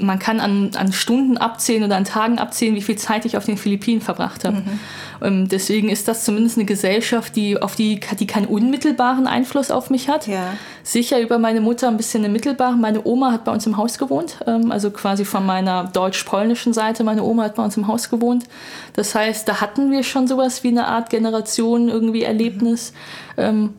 man 0.00 0.18
kann 0.18 0.38
an, 0.38 0.70
an 0.76 0.92
Stunden 0.92 1.36
abzählen 1.36 1.82
oder 1.82 1.96
an 1.96 2.04
Tagen 2.04 2.38
abzählen, 2.38 2.76
wie 2.76 2.82
viel 2.82 2.96
Zeit 2.96 3.24
ich 3.24 3.36
auf 3.36 3.44
den 3.44 3.56
Philippinen 3.56 4.00
verbracht 4.00 4.44
habe. 4.44 4.58
Mhm. 4.58 4.80
Ähm, 5.22 5.48
deswegen 5.48 5.88
ist 5.88 6.06
das 6.06 6.24
zumindest 6.24 6.58
eine 6.58 6.66
Gesellschaft, 6.66 7.34
die 7.34 7.60
auf 7.60 7.74
die, 7.74 8.00
die 8.18 8.26
keinen 8.26 8.46
unmittelbaren 8.46 9.26
Einfluss 9.26 9.70
auf 9.70 9.90
mich 9.90 10.08
hat. 10.08 10.26
Ja. 10.26 10.54
Sicher 10.82 11.20
über 11.20 11.38
meine 11.38 11.60
Mutter 11.60 11.88
ein 11.88 11.96
bisschen 11.96 12.24
einen 12.24 12.32
mittelbaren. 12.32 12.80
Meine 12.80 13.04
Oma 13.04 13.32
hat 13.32 13.44
bei 13.44 13.52
uns 13.52 13.66
im 13.66 13.76
Haus 13.76 13.98
gewohnt, 13.98 14.36
ähm, 14.46 14.70
also 14.70 14.90
quasi 14.90 15.24
von 15.24 15.44
meiner 15.44 15.84
deutsch-polnischen 15.84 16.72
Seite. 16.72 17.02
Meine 17.02 17.24
Oma 17.24 17.44
hat 17.44 17.56
bei 17.56 17.64
uns 17.64 17.76
im 17.76 17.88
Haus 17.88 18.10
gewohnt. 18.10 18.44
Das 18.94 19.14
heißt, 19.14 19.48
da 19.48 19.60
hatten 19.60 19.90
wir 19.90 20.04
schon 20.04 20.28
sowas 20.28 20.62
wie 20.62 20.68
eine 20.68 20.86
Art 20.86 21.10
Generation 21.10 21.88
irgendwie 21.88 22.22
Erlebnis. 22.22 22.92
Mhm. 23.36 23.74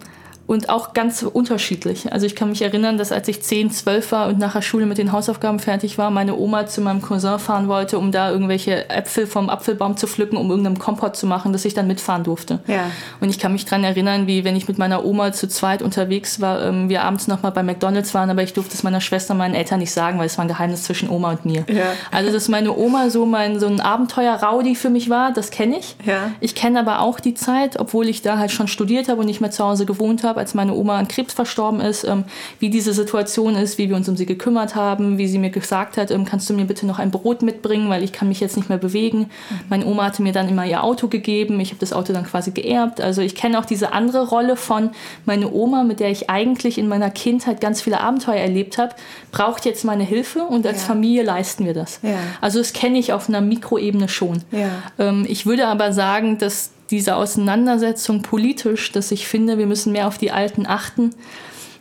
Und 0.51 0.67
auch 0.67 0.91
ganz 0.91 1.23
unterschiedlich. 1.23 2.11
Also 2.11 2.25
ich 2.25 2.35
kann 2.35 2.49
mich 2.49 2.61
erinnern, 2.61 2.97
dass 2.97 3.13
als 3.13 3.25
ich 3.29 3.41
10, 3.41 3.71
12 3.71 4.11
war 4.11 4.27
und 4.27 4.37
nach 4.37 4.51
der 4.51 4.61
Schule 4.61 4.85
mit 4.85 4.97
den 4.97 5.13
Hausaufgaben 5.13 5.59
fertig 5.59 5.97
war, 5.97 6.11
meine 6.11 6.35
Oma 6.35 6.65
zu 6.65 6.81
meinem 6.81 7.01
Cousin 7.01 7.39
fahren 7.39 7.69
wollte, 7.69 7.97
um 7.97 8.11
da 8.11 8.31
irgendwelche 8.31 8.89
Äpfel 8.89 9.27
vom 9.27 9.49
Apfelbaum 9.49 9.95
zu 9.95 10.07
pflücken, 10.07 10.35
um 10.35 10.49
irgendeinen 10.49 10.77
Kompott 10.77 11.15
zu 11.15 11.25
machen, 11.25 11.53
dass 11.53 11.63
ich 11.63 11.73
dann 11.73 11.87
mitfahren 11.87 12.25
durfte. 12.25 12.59
Ja. 12.67 12.91
Und 13.21 13.29
ich 13.29 13.39
kann 13.39 13.53
mich 13.53 13.63
daran 13.63 13.85
erinnern, 13.85 14.27
wie 14.27 14.43
wenn 14.43 14.57
ich 14.57 14.67
mit 14.67 14.77
meiner 14.77 15.05
Oma 15.05 15.31
zu 15.31 15.47
zweit 15.47 15.81
unterwegs 15.81 16.41
war, 16.41 16.61
ähm, 16.65 16.89
wir 16.89 17.03
abends 17.05 17.29
nochmal 17.29 17.53
bei 17.53 17.63
McDonalds 17.63 18.13
waren, 18.13 18.29
aber 18.29 18.43
ich 18.43 18.51
durfte 18.51 18.73
es 18.73 18.83
meiner 18.83 18.99
Schwester 18.99 19.31
und 19.31 19.37
meinen 19.37 19.55
Eltern 19.55 19.79
nicht 19.79 19.93
sagen, 19.93 20.19
weil 20.19 20.25
es 20.25 20.37
war 20.37 20.43
ein 20.43 20.49
Geheimnis 20.49 20.83
zwischen 20.83 21.09
Oma 21.09 21.31
und 21.31 21.45
mir. 21.45 21.63
Ja. 21.69 21.93
Also 22.11 22.29
dass 22.29 22.49
meine 22.49 22.75
Oma 22.75 23.09
so 23.09 23.25
mein 23.25 23.57
so 23.61 23.67
ein 23.67 23.79
Abenteuer-Raudi 23.79 24.75
für 24.75 24.89
mich 24.89 25.09
war, 25.09 25.31
das 25.31 25.49
kenne 25.49 25.77
ich. 25.79 25.95
Ja. 26.05 26.33
Ich 26.41 26.55
kenne 26.55 26.81
aber 26.81 26.99
auch 26.99 27.21
die 27.21 27.35
Zeit, 27.35 27.79
obwohl 27.79 28.09
ich 28.09 28.21
da 28.21 28.37
halt 28.37 28.51
schon 28.51 28.67
studiert 28.67 29.07
habe 29.07 29.21
und 29.21 29.27
nicht 29.27 29.39
mehr 29.39 29.51
zu 29.51 29.63
Hause 29.63 29.85
gewohnt 29.85 30.25
habe, 30.25 30.40
als 30.41 30.53
meine 30.53 30.73
Oma 30.73 30.97
an 30.97 31.07
Krebs 31.07 31.33
verstorben 31.33 31.79
ist, 31.79 32.03
ähm, 32.03 32.25
wie 32.59 32.69
diese 32.69 32.93
Situation 32.93 33.55
ist, 33.55 33.77
wie 33.77 33.89
wir 33.89 33.95
uns 33.95 34.09
um 34.09 34.17
sie 34.17 34.25
gekümmert 34.25 34.75
haben, 34.75 35.17
wie 35.17 35.27
sie 35.27 35.39
mir 35.39 35.51
gesagt 35.51 35.97
hat, 35.97 36.11
ähm, 36.11 36.25
kannst 36.25 36.49
du 36.49 36.53
mir 36.53 36.65
bitte 36.65 36.85
noch 36.85 36.99
ein 36.99 37.11
Brot 37.11 37.41
mitbringen, 37.41 37.89
weil 37.89 38.03
ich 38.03 38.11
kann 38.11 38.27
mich 38.27 38.39
jetzt 38.39 38.57
nicht 38.57 38.69
mehr 38.69 38.77
bewegen. 38.77 39.19
Mhm. 39.19 39.59
Meine 39.69 39.85
Oma 39.85 40.05
hatte 40.05 40.21
mir 40.21 40.33
dann 40.33 40.49
immer 40.49 40.65
ihr 40.65 40.83
Auto 40.83 41.07
gegeben, 41.07 41.59
ich 41.59 41.69
habe 41.69 41.79
das 41.79 41.93
Auto 41.93 42.11
dann 42.11 42.25
quasi 42.25 42.51
geerbt. 42.51 42.99
Also 42.99 43.21
ich 43.21 43.35
kenne 43.35 43.57
auch 43.59 43.65
diese 43.65 43.93
andere 43.93 44.27
Rolle 44.27 44.55
von 44.55 44.89
meine 45.25 45.51
Oma, 45.51 45.83
mit 45.83 45.99
der 45.99 46.09
ich 46.09 46.29
eigentlich 46.29 46.77
in 46.77 46.87
meiner 46.87 47.09
Kindheit 47.09 47.61
ganz 47.61 47.81
viele 47.81 48.01
Abenteuer 48.01 48.41
erlebt 48.41 48.77
habe, 48.77 48.95
braucht 49.31 49.65
jetzt 49.65 49.85
meine 49.85 50.03
Hilfe 50.03 50.41
und 50.41 50.65
als 50.65 50.81
ja. 50.81 50.87
Familie 50.87 51.23
leisten 51.23 51.65
wir 51.65 51.73
das. 51.73 51.99
Ja. 52.01 52.17
Also 52.41 52.59
das 52.59 52.73
kenne 52.73 52.97
ich 52.97 53.13
auf 53.13 53.29
einer 53.29 53.41
Mikroebene 53.41 54.09
schon. 54.09 54.43
Ja. 54.51 54.69
Ähm, 54.99 55.25
ich 55.27 55.45
würde 55.45 55.67
aber 55.67 55.93
sagen, 55.93 56.37
dass 56.37 56.71
diese 56.91 57.15
Auseinandersetzung 57.15 58.21
politisch, 58.21 58.91
dass 58.91 59.11
ich 59.11 59.27
finde, 59.27 59.57
wir 59.57 59.65
müssen 59.65 59.91
mehr 59.93 60.07
auf 60.07 60.17
die 60.17 60.31
Alten 60.31 60.67
achten, 60.67 61.15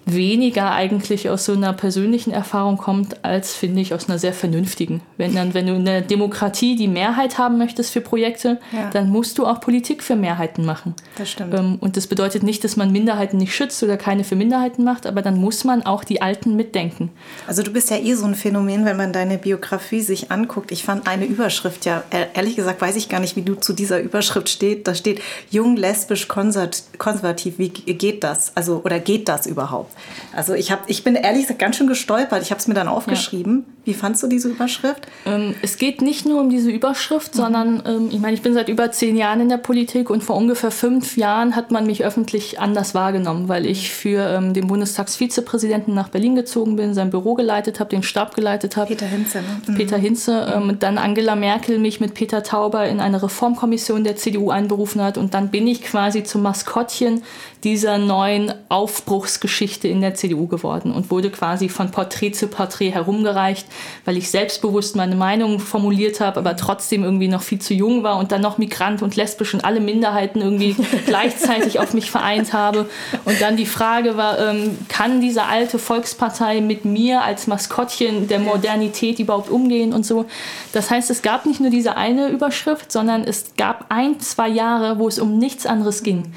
weniger 0.07 0.73
eigentlich 0.73 1.29
aus 1.29 1.45
so 1.45 1.53
einer 1.53 1.73
persönlichen 1.73 2.33
Erfahrung 2.33 2.77
kommt, 2.77 3.25
als 3.25 3.55
finde 3.55 3.81
ich 3.81 3.95
aus 3.95 4.09
einer 4.09 4.19
sehr 4.19 4.33
vernünftigen. 4.33 5.03
Wenn, 5.17 5.35
dann, 5.35 5.55
wenn 5.55 5.67
du 5.67 5.75
in 5.75 5.85
der 5.85 6.01
Demokratie 6.01 6.77
die 6.77 6.89
Mehrheit 6.89 7.39
haben 7.39 7.59
möchtest 7.59 7.93
für 7.93 8.01
Projekte, 8.01 8.59
ja. 8.73 8.91
dann 8.91 9.11
musst 9.11 9.39
du 9.39 9.47
auch 9.47 9.61
Politik 9.61 10.03
für 10.03 10.17
Mehrheiten 10.17 10.65
machen. 10.65 10.95
Das 11.17 11.31
stimmt. 11.31 11.55
Ähm, 11.55 11.77
und 11.81 11.97
das 11.97 12.07
bedeutet 12.07 12.43
nicht, 12.43 12.65
dass 12.65 12.77
man 12.77 12.93
Minderheiten 12.93 13.37
nicht 13.37 13.55
schützt 13.55 13.83
oder 13.83 13.97
keine 13.97 14.25
für 14.25 14.37
Minderheiten 14.37 14.85
macht, 14.85 15.07
aber 15.07 15.23
dann 15.23 15.37
muss 15.37 15.65
man 15.65 15.83
auch 15.83 16.05
die 16.05 16.23
Alten 16.23 16.57
mitdenken. 16.57 17.11
Also 17.47 17.63
du 17.63 17.71
bist 17.73 17.91
ja 17.91 17.97
eh 17.97 18.15
so 18.15 18.25
ein 18.25 18.35
Phänomen, 18.35 18.85
wenn 18.85 18.97
man 18.97 19.13
deine 19.13 19.39
Biografie 19.39 20.01
sich 20.01 20.31
anguckt. 20.31 20.73
Ich 20.73 20.85
fand 20.85 21.07
eine 21.07 21.25
Überschrift 21.25 21.85
ja, 21.85 22.03
ehrlich 22.35 22.57
gesagt 22.57 22.81
weiß 22.81 22.97
ich 22.97 23.09
gar 23.09 23.21
nicht, 23.21 23.37
wie 23.37 23.43
du 23.43 23.55
zu 23.55 23.73
dieser 23.73 24.01
Überschrift 24.01 24.49
steht. 24.49 24.87
Da 24.87 24.95
steht 24.95 25.21
jung, 25.51 25.77
lesbisch, 25.77 26.29
konservativ. 26.29 27.59
Wie 27.59 27.69
geht 27.69 28.25
das? 28.25 28.53
Also, 28.57 28.83
oder 28.85 28.99
geht 28.99 29.29
das 29.29 29.47
überhaupt? 29.47 29.90
Also 30.35 30.55
ich, 30.55 30.71
hab, 30.71 30.89
ich 30.89 31.05
bin 31.05 31.15
ehrlich 31.15 31.43
gesagt 31.43 31.59
ganz 31.59 31.77
schön 31.77 31.87
gestolpert. 31.87 32.43
Ich 32.43 32.51
habe 32.51 32.61
es 32.61 32.69
mir 32.69 32.75
dann 32.75 32.89
aufgeschrieben. 32.89 33.65
Ja. 33.67 33.73
Wie 33.85 33.95
fandst 33.95 34.23
du 34.23 34.27
diese 34.27 34.49
Überschrift? 34.49 35.07
Ähm, 35.27 35.55
es 35.63 35.79
geht 35.79 36.03
nicht 36.03 36.27
nur 36.27 36.41
um 36.41 36.51
diese 36.51 36.71
Überschrift, 36.71 37.35
mhm. 37.35 37.39
sondern 37.39 37.83
ähm, 37.87 38.09
ich 38.13 38.21
meine, 38.21 38.35
ich 38.35 38.43
bin 38.43 38.55
seit 38.55 38.69
über 38.69 38.93
zehn 38.93 39.17
Jahren 39.17 39.41
in 39.41 39.49
der 39.49 39.57
Politik 39.57 40.11
und 40.11 40.23
vor 40.23 40.37
ungefähr 40.37 40.71
fünf 40.71 41.17
Jahren 41.17 41.57
hat 41.57 41.71
man 41.71 41.87
mich 41.87 42.05
öffentlich 42.05 42.61
anders 42.61 42.95
wahrgenommen, 42.95 43.49
weil 43.49 43.67
ich 43.67 43.91
für 43.91 44.29
ähm, 44.29 44.55
den 44.55 44.67
Bundestagsvizepräsidenten 44.67 45.95
nach 45.95 46.09
Berlin 46.09 46.35
gezogen 46.35 46.77
bin, 46.77 46.95
sein 46.95 47.11
Büro 47.11 47.35
geleitet 47.35 47.81
habe, 47.81 47.91
den 47.91 48.03
Stab 48.03 48.35
geleitet 48.35 48.77
habe. 48.77 48.89
Peter 48.89 49.07
Hinze. 49.07 49.39
Ne? 49.39 49.63
Mhm. 49.67 49.75
Peter 49.75 49.97
Hinze. 49.97 50.53
Ähm, 50.55 50.77
dann 50.79 50.99
Angela 50.99 51.35
Merkel 51.35 51.79
mich 51.79 52.01
mit 52.01 52.15
Peter 52.15 52.43
Tauber 52.43 52.87
in 52.87 53.01
eine 53.01 53.23
Reformkommission 53.23 54.05
der 54.05 54.17
CDU 54.17 54.51
einberufen 54.51 55.03
hat 55.03 55.17
und 55.19 55.35
dann 55.35 55.51
bin 55.51 55.67
ich 55.67 55.83
quasi 55.83 56.23
zum 56.23 56.43
Maskottchen 56.43 57.23
dieser 57.65 57.99
neuen 57.99 58.53
Aufbruchsgeschichte 58.69 59.80
in 59.89 60.01
der 60.01 60.15
CDU 60.15 60.47
geworden 60.47 60.93
und 60.93 61.11
wurde 61.11 61.31
quasi 61.31 61.69
von 61.69 61.91
Porträt 61.91 62.33
zu 62.33 62.49
Porträt 62.49 62.91
herumgereicht, 62.91 63.67
weil 64.05 64.17
ich 64.17 64.31
selbstbewusst 64.31 64.97
meine 64.97 65.17
Meinung 65.17 65.61
formuliert 65.61 66.21
habe, 66.21 66.39
aber 66.39 66.57
trotzdem 66.57 67.05
irgendwie 67.05 67.29
noch 67.29 67.43
viel 67.43 67.61
zu 67.61 67.75
jung 67.75 68.03
war 68.03 68.19
und 68.19 68.33
dann 68.33 68.41
noch 68.41 68.59
Migrant 68.59 69.03
und 69.03 69.17
lesbisch 69.17 69.55
und 69.55 69.65
alle 69.65 69.81
Minderheiten 69.81 70.41
irgendwie 70.41 70.77
gleichzeitig 71.07 71.79
auf 71.79 71.95
mich 71.95 72.11
vereint 72.11 72.53
habe. 72.53 72.89
Und 73.25 73.41
dann 73.41 73.57
die 73.57 73.67
Frage 73.67 74.17
war, 74.17 74.39
ähm, 74.39 74.77
kann 74.89 75.21
diese 75.21 75.45
alte 75.45 75.79
Volkspartei 75.79 76.61
mit 76.61 76.85
mir 76.85 77.23
als 77.23 77.47
Maskottchen 77.47 78.29
der 78.29 78.39
Modernität 78.39 79.19
überhaupt 79.19 79.51
umgehen 79.51 79.93
und 79.93 80.05
so. 80.05 80.27
Das 80.73 80.91
heißt, 80.91 81.11
es 81.11 81.23
gab 81.23 81.47
nicht 81.47 81.61
nur 81.61 81.71
diese 81.71 81.97
eine 81.97 82.29
Überschrift, 82.29 82.93
sondern 82.93 83.25
es 83.25 83.53
gab 83.57 83.87
ein, 83.89 84.21
zwei 84.21 84.49
Jahre, 84.49 84.99
wo 84.99 85.09
es 85.09 85.19
um 85.19 85.39
nichts 85.39 85.67
anderes 85.67 86.03
ging. 86.03 86.33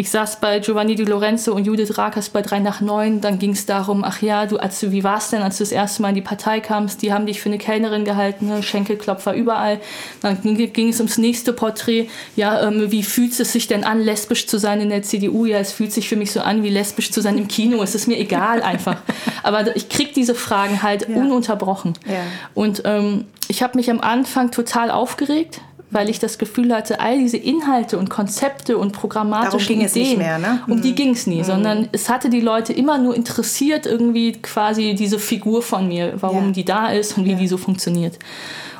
Ich 0.00 0.08
saß 0.08 0.40
bei 0.40 0.60
Giovanni 0.60 0.94
Di 0.94 1.04
Lorenzo 1.04 1.52
und 1.52 1.66
Judith 1.66 1.98
Rakers 1.98 2.30
bei 2.30 2.40
3 2.40 2.60
nach 2.60 2.80
9. 2.80 3.20
Dann 3.20 3.38
ging 3.38 3.50
es 3.50 3.66
darum, 3.66 4.02
ach 4.02 4.22
ja, 4.22 4.46
du, 4.46 4.56
als 4.56 4.90
wie 4.90 5.04
war 5.04 5.18
es 5.18 5.28
denn, 5.28 5.42
als 5.42 5.58
du 5.58 5.62
das 5.62 5.72
erste 5.72 6.00
Mal 6.00 6.08
in 6.08 6.14
die 6.14 6.22
Partei 6.22 6.60
kamst? 6.60 7.02
Die 7.02 7.12
haben 7.12 7.26
dich 7.26 7.42
für 7.42 7.50
eine 7.50 7.58
Kellnerin 7.58 8.06
gehalten, 8.06 8.46
ne? 8.46 8.62
Schenkelklopfer 8.62 9.34
überall. 9.34 9.78
Dann 10.22 10.40
ging, 10.40 10.72
ging, 10.72 10.88
es 10.88 11.00
ums 11.00 11.18
nächste 11.18 11.52
Porträt. 11.52 12.08
Ja, 12.34 12.66
ähm, 12.66 12.90
wie 12.90 13.02
fühlt 13.02 13.38
es 13.38 13.52
sich 13.52 13.68
denn 13.68 13.84
an, 13.84 14.00
lesbisch 14.00 14.46
zu 14.46 14.56
sein 14.56 14.80
in 14.80 14.88
der 14.88 15.02
CDU? 15.02 15.44
Ja, 15.44 15.58
es 15.58 15.72
fühlt 15.72 15.92
sich 15.92 16.08
für 16.08 16.16
mich 16.16 16.32
so 16.32 16.40
an, 16.40 16.62
wie 16.62 16.70
lesbisch 16.70 17.10
zu 17.10 17.20
sein 17.20 17.36
im 17.36 17.46
Kino. 17.46 17.82
Es 17.82 17.94
ist 17.94 18.08
mir 18.08 18.18
egal 18.18 18.62
einfach. 18.62 18.96
Aber 19.42 19.76
ich 19.76 19.90
kriege 19.90 20.12
diese 20.14 20.34
Fragen 20.34 20.82
halt 20.82 21.10
ja. 21.10 21.16
ununterbrochen. 21.16 21.92
Ja. 22.06 22.22
Und 22.54 22.80
ähm, 22.86 23.26
ich 23.48 23.62
habe 23.62 23.76
mich 23.76 23.90
am 23.90 24.00
Anfang 24.00 24.50
total 24.50 24.90
aufgeregt, 24.90 25.60
weil 25.90 26.08
ich 26.08 26.18
das 26.18 26.38
Gefühl 26.38 26.74
hatte, 26.74 27.00
all 27.00 27.18
diese 27.18 27.36
Inhalte 27.36 27.98
und 27.98 28.10
Konzepte 28.10 28.78
und 28.78 28.92
programmatische 28.92 29.72
Ideen, 29.72 30.18
mehr, 30.18 30.38
ne? 30.38 30.62
um 30.68 30.80
die 30.80 30.92
mhm. 30.92 30.94
ging 30.94 31.10
es 31.10 31.26
nie, 31.26 31.38
mhm. 31.38 31.44
sondern 31.44 31.88
es 31.92 32.08
hatte 32.08 32.30
die 32.30 32.40
Leute 32.40 32.72
immer 32.72 32.98
nur 32.98 33.14
interessiert, 33.14 33.86
irgendwie 33.86 34.32
quasi 34.32 34.94
diese 34.94 35.18
Figur 35.18 35.62
von 35.62 35.88
mir, 35.88 36.14
warum 36.20 36.46
ja. 36.46 36.52
die 36.52 36.64
da 36.64 36.88
ist 36.88 37.18
und 37.18 37.24
wie 37.24 37.32
ja. 37.32 37.38
die 37.38 37.48
so 37.48 37.56
funktioniert. 37.56 38.18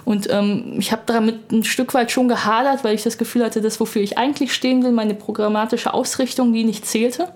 Und 0.05 0.29
ähm, 0.31 0.77
ich 0.79 0.93
habe 0.93 1.03
damit 1.07 1.53
ein 1.53 1.65
Stück 1.65 1.95
weit 1.95 2.11
schon 2.11 2.29
gehadert, 2.29 2.85
weil 2.85 2.95
ich 2.95 3.03
das 3.03 3.19
Gefühl 3.19 3.45
hatte, 3.45 3.61
das, 3.61 3.81
wofür 3.81 4.03
ich 4.03 4.17
eigentlich 4.17 4.53
stehen 4.55 4.83
will, 4.83 4.93
meine 4.93 5.15
programmatische 5.15 5.93
Ausrichtung, 5.93 6.53
die 6.53 6.65
nicht 6.65 6.87
zählte 6.87 7.29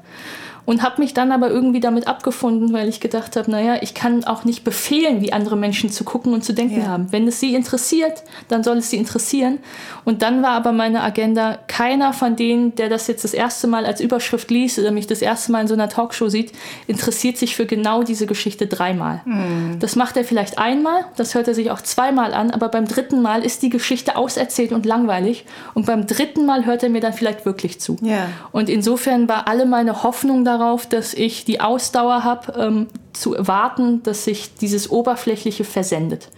und 0.67 0.83
habe 0.83 1.01
mich 1.01 1.15
dann 1.15 1.33
aber 1.33 1.51
irgendwie 1.51 1.81
damit 1.81 2.07
abgefunden, 2.07 2.73
weil 2.73 2.89
ich 2.89 3.01
gedacht 3.01 3.37
habe, 3.37 3.51
naja, 3.51 3.77
ich 3.83 3.95
kann 3.95 4.25
auch 4.25 4.45
nicht 4.45 4.65
befehlen, 4.65 5.21
wie 5.21 5.33
andere 5.33 5.57
Menschen 5.57 5.91
zu 5.91 6.05
gucken 6.05 6.33
und 6.33 6.43
zu 6.43 6.55
denken 6.55 6.81
ja. 6.81 6.87
haben. 6.87 7.13
Wenn 7.13 7.29
es 7.29 7.41
sie 7.41 7.55
interessiert, 7.55 8.23
dann 8.49 8.65
soll 8.65 8.79
es 8.79 8.91
sie 8.91 8.97
interessieren. 8.97 9.59
Und 10.05 10.23
dann 10.23 10.43
war 10.43 10.53
aber 10.53 10.73
meine 10.73 11.03
Agenda, 11.03 11.59
keiner 11.67 12.13
von 12.13 12.37
denen, 12.37 12.75
der 12.77 12.89
das 12.89 13.07
jetzt 13.07 13.25
das 13.25 13.35
erste 13.35 13.67
Mal 13.67 13.85
als 13.85 14.01
Überschrift 14.01 14.51
liest 14.51 14.79
oder 14.79 14.91
mich 14.91 15.07
das 15.07 15.23
erste 15.23 15.53
Mal 15.53 15.63
in 15.63 15.69
so 15.69 15.75
einer 15.75 15.89
Talkshow 15.89 16.29
sieht, 16.29 16.53
interessiert 16.87 17.37
sich 17.37 17.57
für 17.57 17.67
genau 17.67 18.03
diese 18.03 18.27
Geschichte 18.27 18.67
dreimal. 18.67 19.21
Mhm. 19.25 19.79
Das 19.81 19.97
macht 19.97 20.17
er 20.17 20.25
vielleicht 20.25 20.59
einmal, 20.59 21.05
das 21.17 21.35
hört 21.35 21.49
er 21.49 21.55
sich 21.55 21.71
auch 21.71 21.83
zweimal 21.83 22.33
an, 22.33 22.51
aber 22.51 22.69
beim 22.69 22.87
dritten 22.87 23.21
Mal 23.21 23.45
ist 23.45 23.63
die 23.63 23.71
Geschichte 23.71 24.17
auserzählt 24.17 24.73
und 24.73 24.87
langweilig. 24.87 25.45
Und 25.75 25.87
beim 25.87 26.07
dritten 26.07 26.47
Mal 26.47 26.65
hört 26.65 26.83
er 26.83 26.89
mir 26.89 27.01
dann 27.01 27.13
vielleicht 27.13 27.45
wirklich 27.45 27.81
zu. 27.81 27.97
Ja. 28.01 28.29
Und 28.53 28.69
insofern 28.69 29.29
war 29.29 29.47
alle 29.49 29.67
meine 29.67 30.03
Hoffnung 30.03 30.45
da 30.45 30.54
darauf, 30.59 30.87
dass 30.87 31.15
ich 31.15 31.45
die 31.45 31.61
Ausdauer 31.61 32.25
habe, 32.25 32.53
ähm, 32.59 32.87
zu 33.13 33.35
warten, 33.39 34.03
dass 34.03 34.25
sich 34.25 34.55
dieses 34.55 34.91
Oberflächliche 34.91 35.65
versendet. 35.65 36.29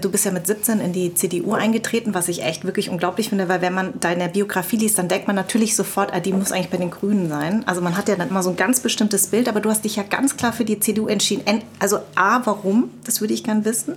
Du 0.00 0.10
bist 0.10 0.26
ja 0.26 0.30
mit 0.30 0.46
17 0.46 0.80
in 0.80 0.92
die 0.92 1.14
CDU 1.14 1.54
eingetreten, 1.54 2.12
was 2.12 2.28
ich 2.28 2.42
echt 2.42 2.64
wirklich 2.64 2.90
unglaublich 2.90 3.30
finde, 3.30 3.48
weil 3.48 3.62
wenn 3.62 3.72
man 3.72 3.94
deine 3.98 4.28
Biografie 4.28 4.76
liest, 4.76 4.98
dann 4.98 5.08
denkt 5.08 5.26
man 5.26 5.36
natürlich 5.36 5.74
sofort, 5.74 6.12
ah, 6.12 6.20
die 6.20 6.34
muss 6.34 6.52
eigentlich 6.52 6.70
bei 6.70 6.76
den 6.76 6.90
Grünen 6.90 7.30
sein. 7.30 7.66
Also 7.66 7.80
man 7.80 7.96
hat 7.96 8.08
ja 8.08 8.16
dann 8.16 8.28
immer 8.28 8.42
so 8.42 8.50
ein 8.50 8.56
ganz 8.56 8.80
bestimmtes 8.80 9.28
Bild, 9.28 9.48
aber 9.48 9.60
du 9.60 9.70
hast 9.70 9.84
dich 9.84 9.96
ja 9.96 10.02
ganz 10.02 10.36
klar 10.36 10.52
für 10.52 10.66
die 10.66 10.80
CDU 10.80 11.06
entschieden. 11.06 11.62
Also 11.78 11.98
A, 12.14 12.42
warum? 12.44 12.90
Das 13.04 13.22
würde 13.22 13.32
ich 13.32 13.42
gerne 13.42 13.64
wissen. 13.64 13.96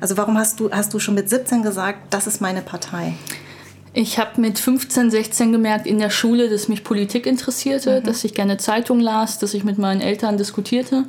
Also 0.00 0.16
warum 0.16 0.36
hast 0.36 0.60
du, 0.60 0.70
hast 0.70 0.92
du 0.92 0.98
schon 0.98 1.14
mit 1.14 1.30
17 1.30 1.62
gesagt, 1.62 2.12
das 2.12 2.26
ist 2.26 2.40
meine 2.40 2.60
Partei? 2.60 3.14
Ich 3.94 4.18
habe 4.18 4.40
mit 4.40 4.58
15, 4.58 5.10
16 5.10 5.52
gemerkt 5.52 5.86
in 5.86 5.98
der 5.98 6.10
Schule, 6.10 6.48
dass 6.48 6.68
mich 6.68 6.82
Politik 6.82 7.26
interessierte, 7.26 8.00
mhm. 8.00 8.04
dass 8.04 8.24
ich 8.24 8.34
gerne 8.34 8.56
Zeitung 8.56 9.00
las, 9.00 9.38
dass 9.38 9.54
ich 9.54 9.64
mit 9.64 9.78
meinen 9.78 10.00
Eltern 10.00 10.38
diskutierte. 10.38 11.04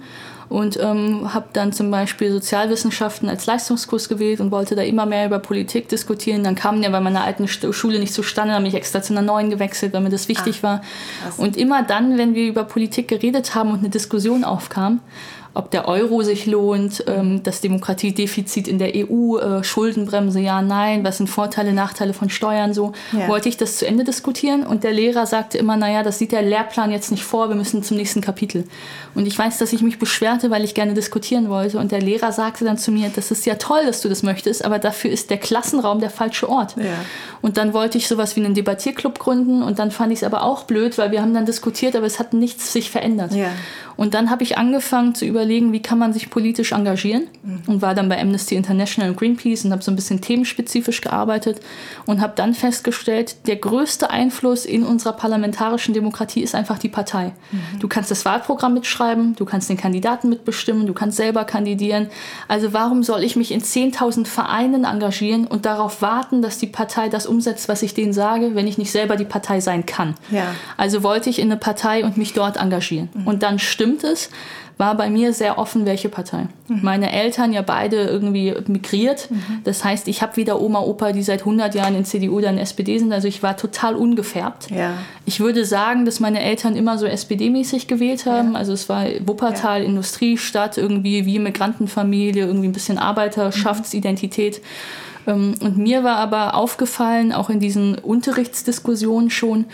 und 0.50 0.78
ähm, 0.80 1.34
habe 1.34 1.48
dann 1.54 1.74
zum 1.74 1.90
Beispiel 1.90 2.32
Sozialwissenschaften 2.32 3.28
als 3.28 3.48
Leistungskurs 3.48 4.08
gewählt 4.08 4.40
und 4.40 4.52
wollte 4.52 4.76
da 4.76 4.84
immer 4.84 5.08
mehr 5.08 5.26
über 5.26 5.40
Politik 5.40 5.90
diskutieren. 5.90 6.44
Dann 6.44 6.54
kam 6.54 6.84
ja 6.84 6.90
bei 6.90 7.00
meiner 7.00 7.24
alten 7.24 7.48
Schule 7.48 7.98
nicht 7.98 8.14
zustande, 8.14 8.54
habe 8.54 8.68
ich 8.68 8.76
extra 8.76 9.02
zu 9.02 9.14
einer 9.14 9.24
neuen 9.24 9.50
gewechselt, 9.50 9.94
weil 9.94 10.02
mir 10.02 10.10
das 10.10 10.28
wichtig 10.28 10.60
ah, 10.60 10.64
war. 10.64 10.82
Krass. 11.24 11.40
Und 11.40 11.58
immer 11.58 11.82
dann, 11.82 12.20
wenn 12.20 12.36
wir 12.36 12.48
über 12.48 12.66
Politik 12.66 13.08
geredet 13.08 13.56
haben 13.56 13.72
und 13.72 13.80
eine 13.80 13.90
Diskussion 13.90 14.44
aufkam, 14.44 15.00
ob 15.54 15.70
der 15.72 15.88
Euro 15.88 16.24
sich 16.24 16.46
lohnt, 16.46 17.04
ähm, 17.08 17.44
das 17.44 17.62
Demokratiedefizit 17.62 18.68
in 18.68 18.80
der 18.80 18.94
EU, 18.96 19.38
äh, 19.38 19.64
Schuldenbremse, 19.64 20.40
ja, 20.40 20.62
nein, 20.62 21.04
was 21.04 21.18
sind 21.18 21.28
Vorteile, 21.28 21.74
Nachteile 21.74 22.14
von 22.14 22.30
Steuern, 22.30 22.74
so, 22.74 22.94
ja. 23.12 23.28
wollte 23.28 23.50
ich 23.50 23.58
das 23.58 23.78
zu 23.78 23.86
Ende 23.86 24.04
diskutieren 24.04 24.66
und 24.66 24.84
der 24.84 24.94
Lehrer 24.94 25.26
sagte 25.26 25.58
immer, 25.58 25.78
naja, 25.78 26.04
das 26.04 26.20
sieht 26.20 26.32
der 26.32 26.42
Lehrplan 26.42 26.92
jetzt 26.92 27.12
nicht 27.12 27.24
vor, 27.24 27.50
wir 27.50 27.56
müssen 27.56 27.84
zum 27.84 27.98
nächsten 27.98 28.22
Kapitel. 28.22 28.66
Und 29.16 29.28
ich 29.28 29.38
weiß, 29.38 29.58
dass 29.60 29.74
ich 29.74 29.82
mich 29.82 30.00
beschwerte, 30.00 30.50
weil 30.50 30.64
ich 30.64 30.74
gerne 30.74 30.94
diskutieren 30.94 31.50
wollte 31.50 31.78
und 31.80 31.92
der 31.92 32.02
Lehrer 32.02 32.32
sagte 32.32 32.66
dann 32.66 32.78
zu 32.78 32.92
mir, 32.92 33.12
das 33.16 33.32
ist 33.32 33.46
ja 33.46 33.56
toll, 33.56 33.86
dass 33.86 34.02
du 34.02 34.10
das 34.10 34.24
möchtest, 34.24 34.66
aber 34.66 34.80
dafür 34.80 35.12
ist 35.12 35.30
der 35.30 35.38
Klassenraum 35.38 36.00
der 36.00 36.10
falsche 36.10 36.50
Ort. 36.50 36.76
Ja. 36.78 36.94
Und 37.42 37.58
dann 37.58 37.74
wollte 37.74 37.98
ich 37.98 38.08
sowas 38.08 38.36
wie 38.36 38.44
einen 38.44 38.54
Debattierclub 38.54 39.20
gründen 39.20 39.62
und 39.62 39.80
dann 39.80 39.92
fand 39.92 40.12
ich 40.12 40.20
es 40.20 40.24
aber 40.24 40.44
auch 40.44 40.64
blöd, 40.64 40.98
weil 40.98 41.12
wir 41.12 41.22
haben 41.22 41.34
dann 41.34 41.46
diskutiert, 41.46 41.96
aber 41.96 42.06
es 42.06 42.20
hat 42.20 42.34
nichts 42.34 42.74
sich 42.74 42.90
verändert. 42.90 43.34
Ja. 43.34 43.50
Und 43.96 44.14
dann 44.14 44.30
habe 44.30 44.44
ich 44.44 44.58
angefangen 44.58 45.14
zu 45.14 45.26
überlegen, 45.26 45.72
wie 45.72 45.82
kann 45.82 46.00
man 46.00 46.14
sich 46.14 46.30
politisch 46.30 46.72
engagieren 46.72 47.28
mhm. 47.44 47.62
und 47.68 47.82
war 47.82 47.94
dann 47.94 48.10
bei 48.10 48.20
Amnesty 48.20 48.56
International 48.56 49.12
und 49.12 49.18
Greenpeace 49.18 49.66
und 49.66 49.72
habe 49.72 49.84
so 49.84 49.92
ein 49.92 49.96
bisschen 49.96 50.22
themenspezifisch 50.22 51.02
gearbeitet 51.02 51.60
und 52.06 52.22
habe 52.22 52.34
dann 52.36 52.54
festgestellt, 52.54 53.48
der 53.48 53.58
größte 53.58 54.10
Einfluss 54.10 54.66
in 54.66 54.84
unserer 54.84 55.14
parlamentarischen 55.14 55.94
Demokratie 55.94 56.42
ist 56.42 56.56
einfach 56.56 56.80
die 56.80 56.90
Partei. 56.90 57.34
Mhm. 57.52 57.80
Du 57.80 57.88
kannst 57.88 58.10
das 58.10 58.26
Wahlprogramm 58.26 58.74
mitschreiben, 58.74 59.03
du 59.36 59.46
kannst 59.46 59.70
den 59.70 59.78
Kandidaten 59.78 60.30
mitbestimmen, 60.30 60.88
du 60.88 60.94
kannst 60.94 61.18
selber 61.18 61.44
kandidieren. 61.46 62.08
Also 62.48 62.74
warum 62.74 63.04
soll 63.04 63.24
ich 63.24 63.36
mich 63.36 63.52
in 63.52 63.62
10.000 63.62 64.26
Vereinen 64.26 64.86
engagieren 64.86 65.46
und 65.48 65.66
darauf 65.66 66.02
warten, 66.02 66.42
dass 66.42 66.58
die 66.58 66.68
Partei 66.68 67.10
das 67.10 67.26
umsetzt, 67.26 67.70
was 67.70 67.82
ich 67.82 67.94
denen 67.94 68.14
sage, 68.14 68.56
wenn 68.56 68.68
ich 68.68 68.78
nicht 68.78 68.92
selber 68.92 69.16
die 69.16 69.26
Partei 69.26 69.60
sein 69.60 69.86
kann? 69.86 70.16
Ja. 70.32 70.56
Also 70.78 71.04
wollte 71.04 71.30
ich 71.30 71.40
in 71.40 71.52
eine 71.52 71.60
Partei 71.60 72.04
und 72.04 72.18
mich 72.18 72.34
dort 72.34 72.58
engagieren. 72.58 73.10
Mhm. 73.14 73.28
Und 73.28 73.44
dann 73.44 73.60
stimmt 73.60 74.04
es, 74.04 74.30
war 74.78 74.96
bei 74.96 75.10
mir 75.10 75.34
sehr 75.34 75.58
offen, 75.58 75.86
welche 75.86 76.10
Partei. 76.10 76.48
Mhm. 76.68 76.80
Meine 76.82 77.12
Eltern 77.12 77.54
ja 77.54 77.62
beide 77.62 78.04
irgendwie 78.04 78.54
migriert. 78.68 79.30
Mhm. 79.30 79.62
Das 79.64 79.84
heißt, 79.84 80.08
ich 80.08 80.22
habe 80.22 80.36
wieder 80.36 80.60
Oma, 80.62 80.80
Opa, 80.80 81.12
die 81.12 81.24
seit 81.24 81.42
100 81.42 81.76
Jahren 81.76 81.96
in 81.96 82.06
CDU 82.06 82.38
oder 82.38 82.50
in 82.50 82.58
SPD 82.58 82.98
sind. 82.98 83.14
Also 83.14 83.28
ich 83.28 83.44
war 83.44 83.56
total 83.56 83.96
ungefärbt. 83.96 84.72
Ja. 84.72 84.94
Ich 85.26 85.40
würde 85.40 85.66
sagen, 85.66 86.06
dass 86.06 86.20
meine 86.20 86.42
Eltern 86.42 86.76
immer 86.76 86.98
so 86.98 87.06
SPD-mäßig 87.06 87.88
gewählt 87.88 88.26
haben. 88.26 88.54
Ja. 88.54 88.60
Also 88.60 88.74
es 88.74 88.90
war 88.90 89.06
Wuppertal, 89.26 89.82
ja. 89.82 89.86
Industriestadt, 89.86 90.78
irgendwie 90.78 91.26
wie 91.26 91.40
Migrantenfamilie, 91.40 92.46
irgendwie 92.46 92.68
ein 92.68 92.74
bisschen 92.74 92.98
Arbeiterschaftsidentität. 92.98 94.62
Mhm. 95.26 95.56
Und 95.62 95.78
mir 95.78 96.04
war 96.04 96.18
aber 96.18 96.56
aufgefallen, 96.56 97.32
auch 97.32 97.50
in 97.50 97.60
diesen 97.60 97.96
Unterrichtsdiskussionen 97.96 99.30
schon, 99.30 99.66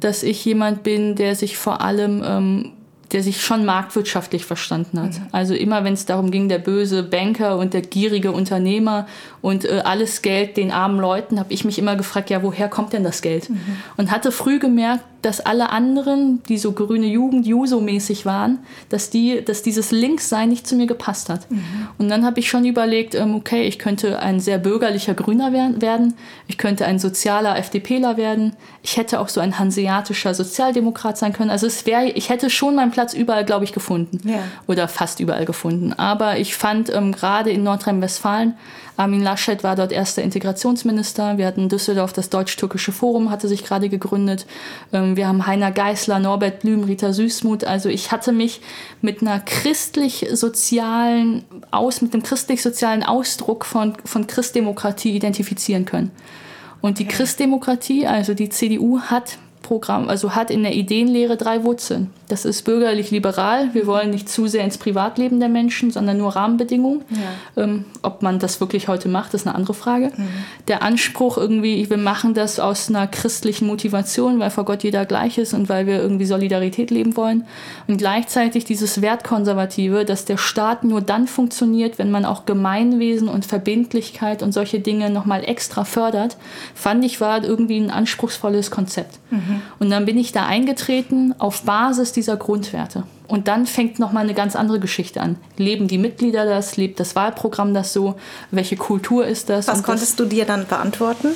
dass 0.00 0.22
ich 0.22 0.44
jemand 0.44 0.82
bin, 0.82 1.14
der 1.16 1.34
sich 1.34 1.56
vor 1.56 1.80
allem 1.80 2.22
ähm, 2.24 2.72
der 3.12 3.22
sich 3.22 3.40
schon 3.40 3.64
marktwirtschaftlich 3.64 4.44
verstanden 4.44 5.00
hat. 5.00 5.12
Mhm. 5.12 5.26
Also 5.32 5.54
immer 5.54 5.84
wenn 5.84 5.94
es 5.94 6.06
darum 6.06 6.30
ging, 6.30 6.48
der 6.48 6.58
böse 6.58 7.02
Banker 7.02 7.56
und 7.56 7.72
der 7.74 7.80
gierige 7.80 8.32
Unternehmer 8.32 9.06
und 9.40 9.64
äh, 9.64 9.80
alles 9.84 10.22
Geld 10.22 10.56
den 10.56 10.70
armen 10.70 11.00
Leuten, 11.00 11.38
habe 11.38 11.52
ich 11.52 11.64
mich 11.64 11.78
immer 11.78 11.96
gefragt, 11.96 12.30
ja, 12.30 12.42
woher 12.42 12.68
kommt 12.68 12.92
denn 12.92 13.04
das 13.04 13.22
Geld? 13.22 13.48
Mhm. 13.48 13.60
Und 13.96 14.10
hatte 14.10 14.32
früh 14.32 14.58
gemerkt, 14.58 15.04
dass 15.22 15.40
alle 15.40 15.70
anderen, 15.70 16.42
die 16.48 16.58
so 16.58 16.72
grüne 16.72 17.06
Jugend, 17.06 17.46
Juso-mäßig 17.46 18.24
waren, 18.24 18.60
dass, 18.88 19.10
die, 19.10 19.44
dass 19.44 19.62
dieses 19.62 19.90
Linkssein 19.90 20.48
nicht 20.48 20.66
zu 20.66 20.76
mir 20.76 20.86
gepasst 20.86 21.28
hat. 21.28 21.50
Mhm. 21.50 21.88
Und 21.98 22.08
dann 22.08 22.24
habe 22.24 22.38
ich 22.38 22.48
schon 22.48 22.64
überlegt, 22.64 23.14
ähm, 23.14 23.34
okay, 23.34 23.64
ich 23.64 23.78
könnte 23.78 24.20
ein 24.20 24.38
sehr 24.38 24.58
bürgerlicher 24.58 25.14
Grüner 25.14 25.52
werden, 25.52 26.14
ich 26.46 26.56
könnte 26.56 26.86
ein 26.86 26.98
sozialer 26.98 27.58
FDPler 27.58 28.16
werden, 28.16 28.54
ich 28.82 28.96
hätte 28.96 29.18
auch 29.18 29.28
so 29.28 29.40
ein 29.40 29.58
hanseatischer 29.58 30.34
Sozialdemokrat 30.34 31.18
sein 31.18 31.32
können. 31.32 31.50
Also 31.50 31.66
es 31.66 31.84
wäre, 31.84 32.06
ich 32.06 32.28
hätte 32.28 32.48
schon 32.48 32.76
meinen 32.76 32.92
Platz 32.98 33.14
überall, 33.14 33.44
glaube 33.44 33.64
ich, 33.64 33.72
gefunden. 33.72 34.20
Ja. 34.28 34.40
Oder 34.66 34.88
fast 34.88 35.20
überall 35.20 35.44
gefunden. 35.44 35.92
Aber 35.92 36.38
ich 36.38 36.56
fand 36.56 36.92
ähm, 36.92 37.12
gerade 37.12 37.50
in 37.50 37.62
Nordrhein-Westfalen 37.62 38.54
Armin 38.98 39.22
Laschet 39.22 39.62
war 39.62 39.76
dort 39.76 39.92
erster 39.92 40.22
Integrationsminister. 40.22 41.38
Wir 41.38 41.46
hatten 41.46 41.62
in 41.62 41.68
Düsseldorf 41.68 42.12
das 42.12 42.30
Deutsch-Türkische 42.30 42.90
Forum, 42.90 43.30
hatte 43.30 43.46
sich 43.46 43.64
gerade 43.64 43.88
gegründet. 43.88 44.44
Ähm, 44.92 45.16
wir 45.16 45.28
haben 45.28 45.46
Heiner 45.46 45.70
Geißler, 45.70 46.18
Norbert 46.18 46.58
Blüm, 46.58 46.82
Rita 46.82 47.12
Süßmuth. 47.12 47.64
Also 47.64 47.88
ich 47.88 48.10
hatte 48.10 48.32
mich 48.32 48.60
mit 49.00 49.22
einer 49.22 49.38
christlich-sozialen 49.38 51.44
Aus, 51.70 52.02
mit 52.02 52.12
einem 52.12 52.24
christlich-sozialen 52.24 53.04
Ausdruck 53.04 53.64
von, 53.64 53.94
von 54.04 54.26
Christdemokratie 54.26 55.14
identifizieren 55.14 55.84
können. 55.84 56.10
Und 56.80 56.98
die 56.98 57.06
Christdemokratie, 57.06 58.08
also 58.08 58.34
die 58.34 58.48
CDU, 58.48 59.02
hat 59.02 59.38
Programm, 59.68 60.08
also 60.08 60.34
hat 60.34 60.50
in 60.50 60.62
der 60.62 60.74
Ideenlehre 60.74 61.36
drei 61.36 61.62
Wurzeln. 61.62 62.10
Das 62.26 62.46
ist 62.46 62.62
bürgerlich-liberal. 62.62 63.74
Wir 63.74 63.86
wollen 63.86 64.10
nicht 64.10 64.26
zu 64.26 64.46
sehr 64.46 64.64
ins 64.64 64.78
Privatleben 64.78 65.40
der 65.40 65.50
Menschen, 65.50 65.90
sondern 65.90 66.16
nur 66.16 66.34
Rahmenbedingungen. 66.34 67.02
Ja. 67.10 67.64
Ähm, 67.64 67.84
ob 68.00 68.22
man 68.22 68.38
das 68.38 68.60
wirklich 68.60 68.88
heute 68.88 69.10
macht, 69.10 69.34
ist 69.34 69.46
eine 69.46 69.54
andere 69.54 69.74
Frage. 69.74 70.10
Mhm. 70.16 70.28
Der 70.68 70.82
Anspruch 70.82 71.36
irgendwie, 71.36 71.88
wir 71.90 71.98
machen 71.98 72.32
das 72.32 72.60
aus 72.60 72.88
einer 72.88 73.06
christlichen 73.06 73.66
Motivation, 73.66 74.40
weil 74.40 74.50
vor 74.50 74.64
Gott 74.64 74.84
jeder 74.84 75.04
gleich 75.04 75.36
ist 75.36 75.52
und 75.52 75.68
weil 75.68 75.86
wir 75.86 76.00
irgendwie 76.00 76.24
Solidarität 76.24 76.90
leben 76.90 77.14
wollen. 77.16 77.44
Und 77.88 77.98
gleichzeitig 77.98 78.64
dieses 78.64 79.02
Wertkonservative, 79.02 80.06
dass 80.06 80.24
der 80.24 80.38
Staat 80.38 80.82
nur 80.82 81.02
dann 81.02 81.26
funktioniert, 81.26 81.98
wenn 81.98 82.10
man 82.10 82.24
auch 82.24 82.46
Gemeinwesen 82.46 83.28
und 83.28 83.44
Verbindlichkeit 83.44 84.42
und 84.42 84.52
solche 84.52 84.80
Dinge 84.80 85.10
nochmal 85.10 85.44
extra 85.44 85.84
fördert, 85.84 86.38
fand 86.74 87.04
ich 87.04 87.20
war 87.20 87.44
irgendwie 87.44 87.78
ein 87.78 87.90
anspruchsvolles 87.90 88.70
Konzept. 88.70 89.18
Mhm. 89.30 89.57
Und 89.78 89.90
dann 89.90 90.04
bin 90.04 90.18
ich 90.18 90.32
da 90.32 90.46
eingetreten 90.46 91.34
auf 91.38 91.62
Basis 91.62 92.12
dieser 92.12 92.36
Grundwerte. 92.36 93.04
Und 93.26 93.46
dann 93.46 93.66
fängt 93.66 93.98
nochmal 93.98 94.24
eine 94.24 94.34
ganz 94.34 94.56
andere 94.56 94.80
Geschichte 94.80 95.20
an. 95.20 95.36
Leben 95.56 95.86
die 95.86 95.98
Mitglieder 95.98 96.46
das? 96.46 96.76
Lebt 96.76 96.98
das 96.98 97.14
Wahlprogramm 97.14 97.74
das 97.74 97.92
so? 97.92 98.16
Welche 98.50 98.76
Kultur 98.76 99.26
ist 99.26 99.50
das? 99.50 99.68
Was 99.68 99.82
konntest 99.82 100.12
das, 100.12 100.16
du 100.16 100.24
dir 100.24 100.46
dann 100.46 100.66
beantworten? 100.66 101.28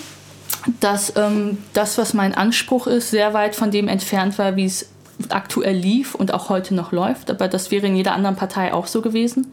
Dass 0.80 1.12
ähm, 1.16 1.58
das, 1.74 1.98
was 1.98 2.14
mein 2.14 2.35
Anspruch 2.35 2.87
ist, 2.87 3.11
sehr 3.11 3.35
weit 3.35 3.54
von 3.54 3.70
dem 3.70 3.88
entfernt 3.88 4.38
war, 4.38 4.56
wie 4.56 4.64
es 4.64 4.88
aktuell 5.28 5.76
lief 5.76 6.14
und 6.14 6.32
auch 6.32 6.48
heute 6.48 6.74
noch 6.74 6.92
läuft. 6.92 7.30
Aber 7.30 7.48
das 7.48 7.70
wäre 7.70 7.87
in 7.87 7.96
jeder 7.96 8.14
anderen 8.14 8.37
Partei 8.37 8.72
auch 8.72 8.87
so 8.87 9.02
gewesen. 9.02 9.52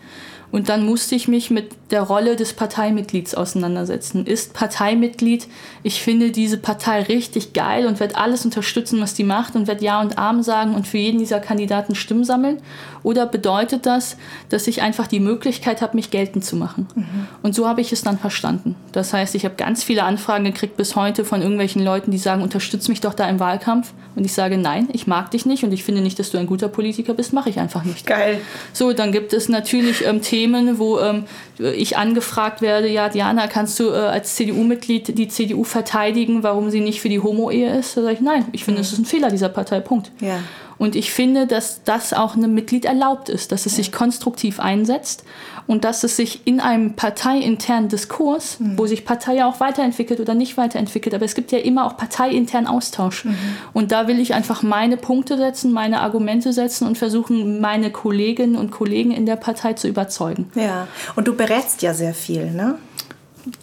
Und 0.51 0.69
dann 0.69 0.85
musste 0.85 1.15
ich 1.15 1.27
mich 1.27 1.51
mit 1.51 1.71
der 1.91 2.01
Rolle 2.01 2.35
des 2.35 2.53
Parteimitglieds 2.53 3.35
auseinandersetzen. 3.35 4.25
Ist 4.25 4.53
Parteimitglied, 4.53 5.47
ich 5.83 6.01
finde 6.01 6.31
diese 6.31 6.57
Partei 6.57 7.03
richtig 7.03 7.53
geil 7.53 7.85
und 7.85 7.99
werde 7.99 8.17
alles 8.17 8.45
unterstützen, 8.45 8.99
was 9.01 9.13
die 9.13 9.23
macht 9.23 9.55
und 9.55 9.67
werde 9.67 9.83
Ja 9.83 10.01
und 10.01 10.17
Arm 10.17 10.41
sagen 10.43 10.75
und 10.75 10.87
für 10.87 10.97
jeden 10.97 11.19
dieser 11.19 11.39
Kandidaten 11.39 11.95
Stimmen 11.95 12.23
sammeln? 12.23 12.61
Oder 13.03 13.25
bedeutet 13.25 13.85
das, 13.85 14.17
dass 14.49 14.67
ich 14.67 14.81
einfach 14.81 15.07
die 15.07 15.19
Möglichkeit 15.19 15.81
habe, 15.81 15.95
mich 15.95 16.11
geltend 16.11 16.43
zu 16.43 16.55
machen? 16.55 16.87
Mhm. 16.95 17.27
Und 17.43 17.55
so 17.55 17.67
habe 17.67 17.81
ich 17.81 17.93
es 17.93 18.01
dann 18.01 18.17
verstanden. 18.17 18.75
Das 18.91 19.13
heißt, 19.13 19.35
ich 19.35 19.45
habe 19.45 19.55
ganz 19.55 19.83
viele 19.83 20.03
Anfragen 20.03 20.43
gekriegt 20.43 20.77
bis 20.77 20.95
heute 20.95 21.25
von 21.25 21.41
irgendwelchen 21.41 21.83
Leuten, 21.83 22.11
die 22.11 22.17
sagen, 22.17 22.41
unterstütz 22.41 22.87
mich 22.87 23.01
doch 23.01 23.13
da 23.13 23.29
im 23.29 23.39
Wahlkampf. 23.39 23.93
Und 24.15 24.25
ich 24.25 24.33
sage, 24.33 24.57
nein, 24.57 24.89
ich 24.91 25.07
mag 25.07 25.31
dich 25.31 25.45
nicht 25.45 25.63
und 25.63 25.71
ich 25.71 25.83
finde 25.83 26.01
nicht, 26.01 26.19
dass 26.19 26.31
du 26.31 26.37
ein 26.37 26.47
guter 26.47 26.67
Politiker 26.67 27.13
bist, 27.13 27.31
mache 27.31 27.49
ich 27.49 27.59
einfach 27.59 27.83
nicht. 27.85 28.05
Geil. 28.05 28.41
So, 28.73 28.91
dann 28.91 29.11
gibt 29.11 29.33
es 29.33 29.47
natürlich 29.47 30.05
ähm, 30.05 30.21
Themen, 30.21 30.38
wo 30.79 30.99
ähm, 30.99 31.25
ich 31.57 31.97
angefragt 31.97 32.61
werde, 32.61 32.87
ja, 32.87 33.09
Diana, 33.09 33.47
kannst 33.47 33.79
du 33.79 33.89
äh, 33.89 33.95
als 33.95 34.35
CDU-Mitglied 34.35 35.17
die 35.17 35.27
CDU 35.27 35.63
verteidigen, 35.63 36.43
warum 36.43 36.69
sie 36.69 36.81
nicht 36.81 37.01
für 37.01 37.09
die 37.09 37.19
Homo-Ehe 37.19 37.77
ist? 37.77 37.97
Da 37.97 38.01
sage 38.01 38.13
ich, 38.13 38.21
nein, 38.21 38.45
ich 38.51 38.63
finde, 38.63 38.81
es 38.81 38.91
mhm. 38.91 38.93
ist 38.93 38.99
ein 38.99 39.05
Fehler 39.05 39.29
dieser 39.29 39.49
Partei, 39.49 39.79
Punkt. 39.79 40.11
Ja. 40.19 40.39
Und 40.79 40.95
ich 40.95 41.11
finde, 41.11 41.45
dass 41.45 41.83
das 41.83 42.13
auch 42.13 42.35
einem 42.35 42.53
Mitglied 42.53 42.85
erlaubt 42.85 43.29
ist, 43.29 43.51
dass 43.51 43.65
es 43.65 43.75
sich 43.75 43.91
konstruktiv 43.91 44.61
einsetzt 44.61 45.25
und 45.67 45.83
dass 45.83 46.03
es 46.03 46.15
sich 46.15 46.47
in 46.47 46.61
einem 46.61 46.95
parteiinternen 46.95 47.89
Diskurs, 47.89 48.59
mhm. 48.59 48.77
wo 48.77 48.87
sich 48.87 49.05
Partei 49.05 49.35
ja 49.35 49.47
auch 49.47 49.59
weiterentwickelt 49.59 50.21
oder 50.21 50.33
nicht 50.33 50.57
weiterentwickelt, 50.57 51.13
aber 51.13 51.25
es 51.25 51.35
gibt 51.35 51.51
ja 51.51 51.59
immer 51.59 51.85
auch 51.85 51.97
parteiinternen 51.97 52.67
Austausch. 52.67 53.25
Mhm. 53.25 53.35
Und 53.73 53.91
da 53.91 54.07
will 54.07 54.19
ich 54.19 54.33
einfach 54.33 54.63
meine 54.63 54.95
Punkte 54.95 55.37
setzen, 55.37 55.73
meine 55.73 55.99
Argumente 55.99 56.53
setzen 56.53 56.87
und 56.87 56.97
versuchen, 56.97 57.59
meine 57.59 57.91
Kolleginnen 57.91 58.55
und 58.55 58.71
Kollegen 58.71 59.11
in 59.11 59.25
der 59.25 59.35
Partei 59.35 59.73
zu 59.73 59.87
überzeugen. 59.89 60.49
Ja, 60.55 60.87
und 61.15 61.27
du 61.27 61.35
berätst 61.35 61.81
ja 61.81 61.93
sehr 61.93 62.13
viel, 62.13 62.51
ne? 62.51 62.79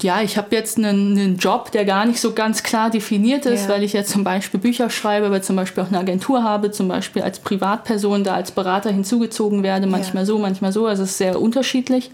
Ja, 0.01 0.23
ich 0.23 0.37
habe 0.37 0.55
jetzt 0.55 0.79
einen, 0.79 1.19
einen, 1.19 1.37
Job, 1.37 1.73
der 1.73 1.85
gar 1.85 2.05
nicht 2.05 2.21
so 2.21 2.33
ganz 2.33 2.63
klar 2.63 2.91
definiert 2.91 3.47
ist, 3.47 3.65
ja. 3.65 3.69
weil 3.71 3.83
ich 3.83 3.93
jetzt 3.93 4.11
zum 4.11 4.25
Beispiel 4.25 4.61
Bücher 4.61 4.91
schreibe, 4.91 5.27
aber 5.27 5.43
zum 5.43 5.57
Beispiel 5.57 5.83
auch 5.83 5.89
eine 5.89 5.99
Agentur 5.99 6.43
habe, 6.43 6.71
zum 6.71 6.89
Beispiel 6.89 7.23
als 7.23 7.39
Privatperson 7.41 8.25
da 8.25 8.35
als 8.35 8.51
Berater 8.51 8.91
hinzugezogen 8.91 9.63
werde, 9.63 9.87
manchmal 9.87 10.23
ja. 10.23 10.27
so, 10.27 10.39
manchmal 10.39 10.73
so. 10.73 10.87
Also 10.87 11.03
es 11.03 11.11
ist 11.11 11.19
sehr 11.19 11.41
unterschiedlich. 11.41 12.11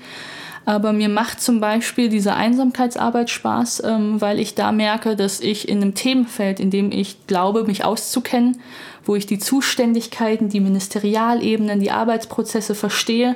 Aber 0.65 0.93
mir 0.93 1.09
macht 1.09 1.41
zum 1.41 1.61
Beispiel 1.61 2.09
diese 2.09 2.35
Einsamkeitsarbeit 2.35 3.31
Spaß, 3.31 3.83
ähm, 3.85 4.21
weil 4.21 4.39
ich 4.39 4.55
da 4.55 4.71
merke, 4.71 5.17
dass 5.17 5.41
ich 5.41 5.69
in 5.69 5.83
einem 5.83 5.95
Themenfeld, 5.95 6.61
in 6.61 6.71
dem 6.71 6.93
ich 6.93 7.27
glaube, 7.27 7.65
mich 7.65 7.85
auszukennen, 7.85 8.61
wo 9.05 9.17
ich 9.17 9.27
die 9.27 9.41
Zuständigkeiten, 9.41 10.49
die 10.49 10.61
Ministerialebenen, 10.61 11.81
die 11.81 11.91
Arbeitsprozesse 11.91 12.77
verstehe, 12.77 13.35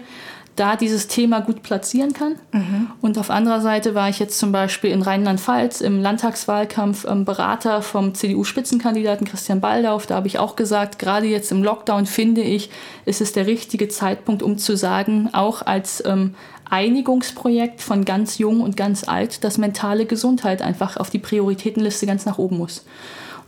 da 0.57 0.77
dieses 0.77 1.07
Thema 1.07 1.41
gut 1.41 1.63
platzieren 1.63 2.13
kann. 2.13 2.37
Mhm. 2.53 2.91
Und 3.01 3.19
auf 3.19 3.31
anderer 3.31 3.61
Seite 3.61 3.95
war 3.95 4.09
ich 4.09 4.19
jetzt 4.19 4.39
zum 4.39 4.53
Beispiel 4.53 4.91
in 4.91 5.03
Rheinland-Pfalz 5.03 5.83
im 5.83 6.01
Landtagswahlkampf 6.01 7.07
ähm, 7.09 7.25
Berater 7.25 7.83
vom 7.83 8.15
CDU-Spitzenkandidaten 8.15 9.27
Christian 9.27 9.61
Baldauf. 9.61 10.07
Da 10.07 10.17
habe 10.17 10.27
ich 10.27 10.39
auch 10.39 10.57
gesagt, 10.57 10.99
gerade 10.99 11.27
jetzt 11.27 11.53
im 11.53 11.63
Lockdown 11.63 12.07
finde 12.07 12.41
ich, 12.41 12.71
ist 13.05 13.21
es 13.21 13.33
der 13.33 13.47
richtige 13.47 13.89
Zeitpunkt, 13.89 14.43
um 14.43 14.59
zu 14.59 14.77
sagen, 14.77 15.29
auch 15.33 15.63
als 15.63 16.03
ähm, 16.07 16.35
Einigungsprojekt 16.69 17.81
von 17.81 18.05
ganz 18.05 18.39
jung 18.39 18.61
und 18.61 18.77
ganz 18.77 19.07
alt, 19.07 19.45
dass 19.45 19.59
mentale 19.59 20.07
Gesundheit 20.07 20.63
einfach 20.63 20.97
auf 20.97 21.11
die 21.11 21.19
Prioritätenliste 21.19 22.07
ganz 22.07 22.25
nach 22.27 22.39
oben 22.39 22.59
muss. 22.59 22.85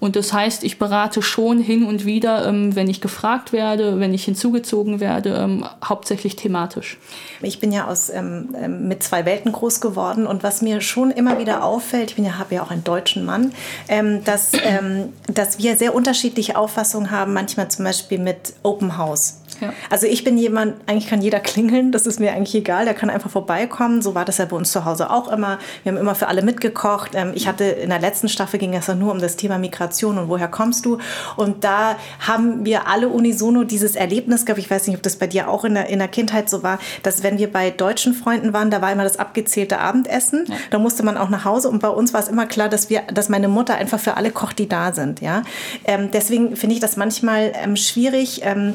Und 0.01 0.17
das 0.17 0.33
heißt, 0.33 0.65
ich 0.65 0.79
berate 0.79 1.23
schon 1.23 1.59
hin 1.59 1.85
und 1.85 2.05
wieder, 2.05 2.47
ähm, 2.47 2.77
wenn 2.77 2.89
ich 2.89 3.01
gefragt 3.01 3.53
werde, 3.53 3.99
wenn 3.99 4.15
ich 4.15 4.25
hinzugezogen 4.25 5.01
werde, 5.01 5.35
ähm, 5.35 5.65
hauptsächlich 5.85 6.37
thematisch. 6.37 6.99
Ich 7.43 7.61
bin 7.61 7.73
ja 7.73 7.89
aus, 7.89 8.11
ähm, 8.11 8.55
ähm 8.57 8.89
mit 8.89 9.03
zwei 9.03 9.25
Welten 9.25 9.53
groß 9.53 9.81
geworden 9.81 10.27
und 10.27 10.43
was 10.43 10.63
mir 10.63 10.81
schon 10.81 11.11
immer 11.11 11.39
wieder 11.39 11.65
auffällt, 11.65 12.15
ich 12.17 12.25
ja, 12.25 12.39
habe 12.39 12.55
ja 12.55 12.63
auch 12.63 12.71
einen 12.71 12.85
deutschen 12.85 13.25
Mann, 13.25 13.53
ähm, 13.89 14.23
dass, 14.25 14.53
ähm, 14.63 15.13
dass 15.27 15.59
wir 15.59 15.77
sehr 15.77 15.95
unterschiedliche 15.95 16.57
Auffassungen 16.57 17.11
haben, 17.11 17.33
manchmal 17.33 17.69
zum 17.69 17.85
Beispiel 17.85 18.19
mit 18.19 18.55
Open 18.63 18.97
House. 18.97 19.41
Ja. 19.61 19.73
Also 19.91 20.07
ich 20.07 20.25
bin 20.25 20.39
jemand, 20.39 20.77
eigentlich 20.87 21.09
kann 21.09 21.21
jeder 21.21 21.41
klingeln, 21.41 21.93
das 21.93 22.07
ist 22.07 22.21
mir 22.21 22.33
eigentlich 22.33 22.55
egal, 22.55 22.85
der 22.85 22.95
kann 22.95 23.11
einfach 23.11 23.31
vorbeikommen. 23.31 24.03
So 24.03 24.15
war 24.15 24.25
das 24.25 24.39
ja 24.39 24.45
bei 24.45 24.57
uns 24.57 24.73
zu 24.73 24.85
Hause 24.85 25.11
auch 25.11 25.29
immer. 25.29 25.59
Wir 25.83 25.93
haben 25.93 25.99
immer 25.99 26.15
für 26.15 26.29
alle 26.29 26.43
mitgekocht. 26.43 27.13
Ähm, 27.15 27.33
ich 27.35 27.47
hatte 27.49 27.65
in 27.65 27.91
der 27.91 28.01
letzten 28.01 28.29
Staffel 28.29 28.59
ging 28.59 28.75
es 28.75 28.87
ja 28.87 28.95
nur 28.95 29.13
um 29.13 29.21
das 29.21 29.37
Thema 29.37 29.59
Migration 29.59 30.19
und 30.19 30.29
woher 30.29 30.49
kommst 30.49 30.85
du. 30.85 30.99
Und 31.37 31.65
da 31.65 31.97
haben 32.27 32.65
wir 32.65 32.89
alle 32.89 33.09
unisono 33.09 33.65
dieses 33.65 33.97
Erlebnis 33.97 34.47
gehabt. 34.47 34.61
Ich 34.61 34.71
weiß 34.71 34.87
nicht, 34.87 34.97
ob 34.97 35.03
das 35.03 35.17
bei 35.17 35.27
dir 35.27 35.49
auch 35.49 35.65
in 35.65 35.75
der, 35.75 35.89
in 35.89 35.99
der 35.99 36.09
Kindheit 36.09 36.49
so 36.49 36.63
war, 36.63 36.79
dass 37.03 37.23
wenn 37.23 37.39
wir 37.39 37.53
bei 37.53 37.71
deutschen 37.71 38.15
Freunden 38.15 38.53
waren, 38.53 38.71
da 38.71 38.83
war 38.83 38.93
immer 38.93 39.05
das 39.05 39.19
abgezählte 39.19 39.79
Abendessen. 39.79 40.45
Ja. 40.49 40.55
Da 40.71 40.79
musste 40.79 41.03
man 41.03 41.17
auch 41.17 41.29
nach 41.29 41.45
Hause 41.45 41.69
und 41.69 41.81
bei 41.81 41.89
uns 41.89 42.13
war 42.13 42.21
es 42.21 42.29
immer 42.29 42.47
klar, 42.47 42.69
dass 42.69 42.91
wir, 42.91 43.03
dass 43.13 43.29
meine 43.29 43.49
Mutter 43.49 43.75
einfach 43.77 44.01
für 44.01 44.17
alle 44.17 44.31
kocht, 44.31 44.59
die 44.59 44.69
da 44.69 44.93
sind. 44.93 45.21
Ja, 45.21 45.43
ähm, 45.85 46.11
deswegen 46.13 46.57
finde 46.57 46.75
ich 46.75 46.81
das 46.81 46.97
manchmal 46.97 47.53
ähm, 47.55 47.77
schwierig. 47.77 48.41
Ähm, 48.45 48.75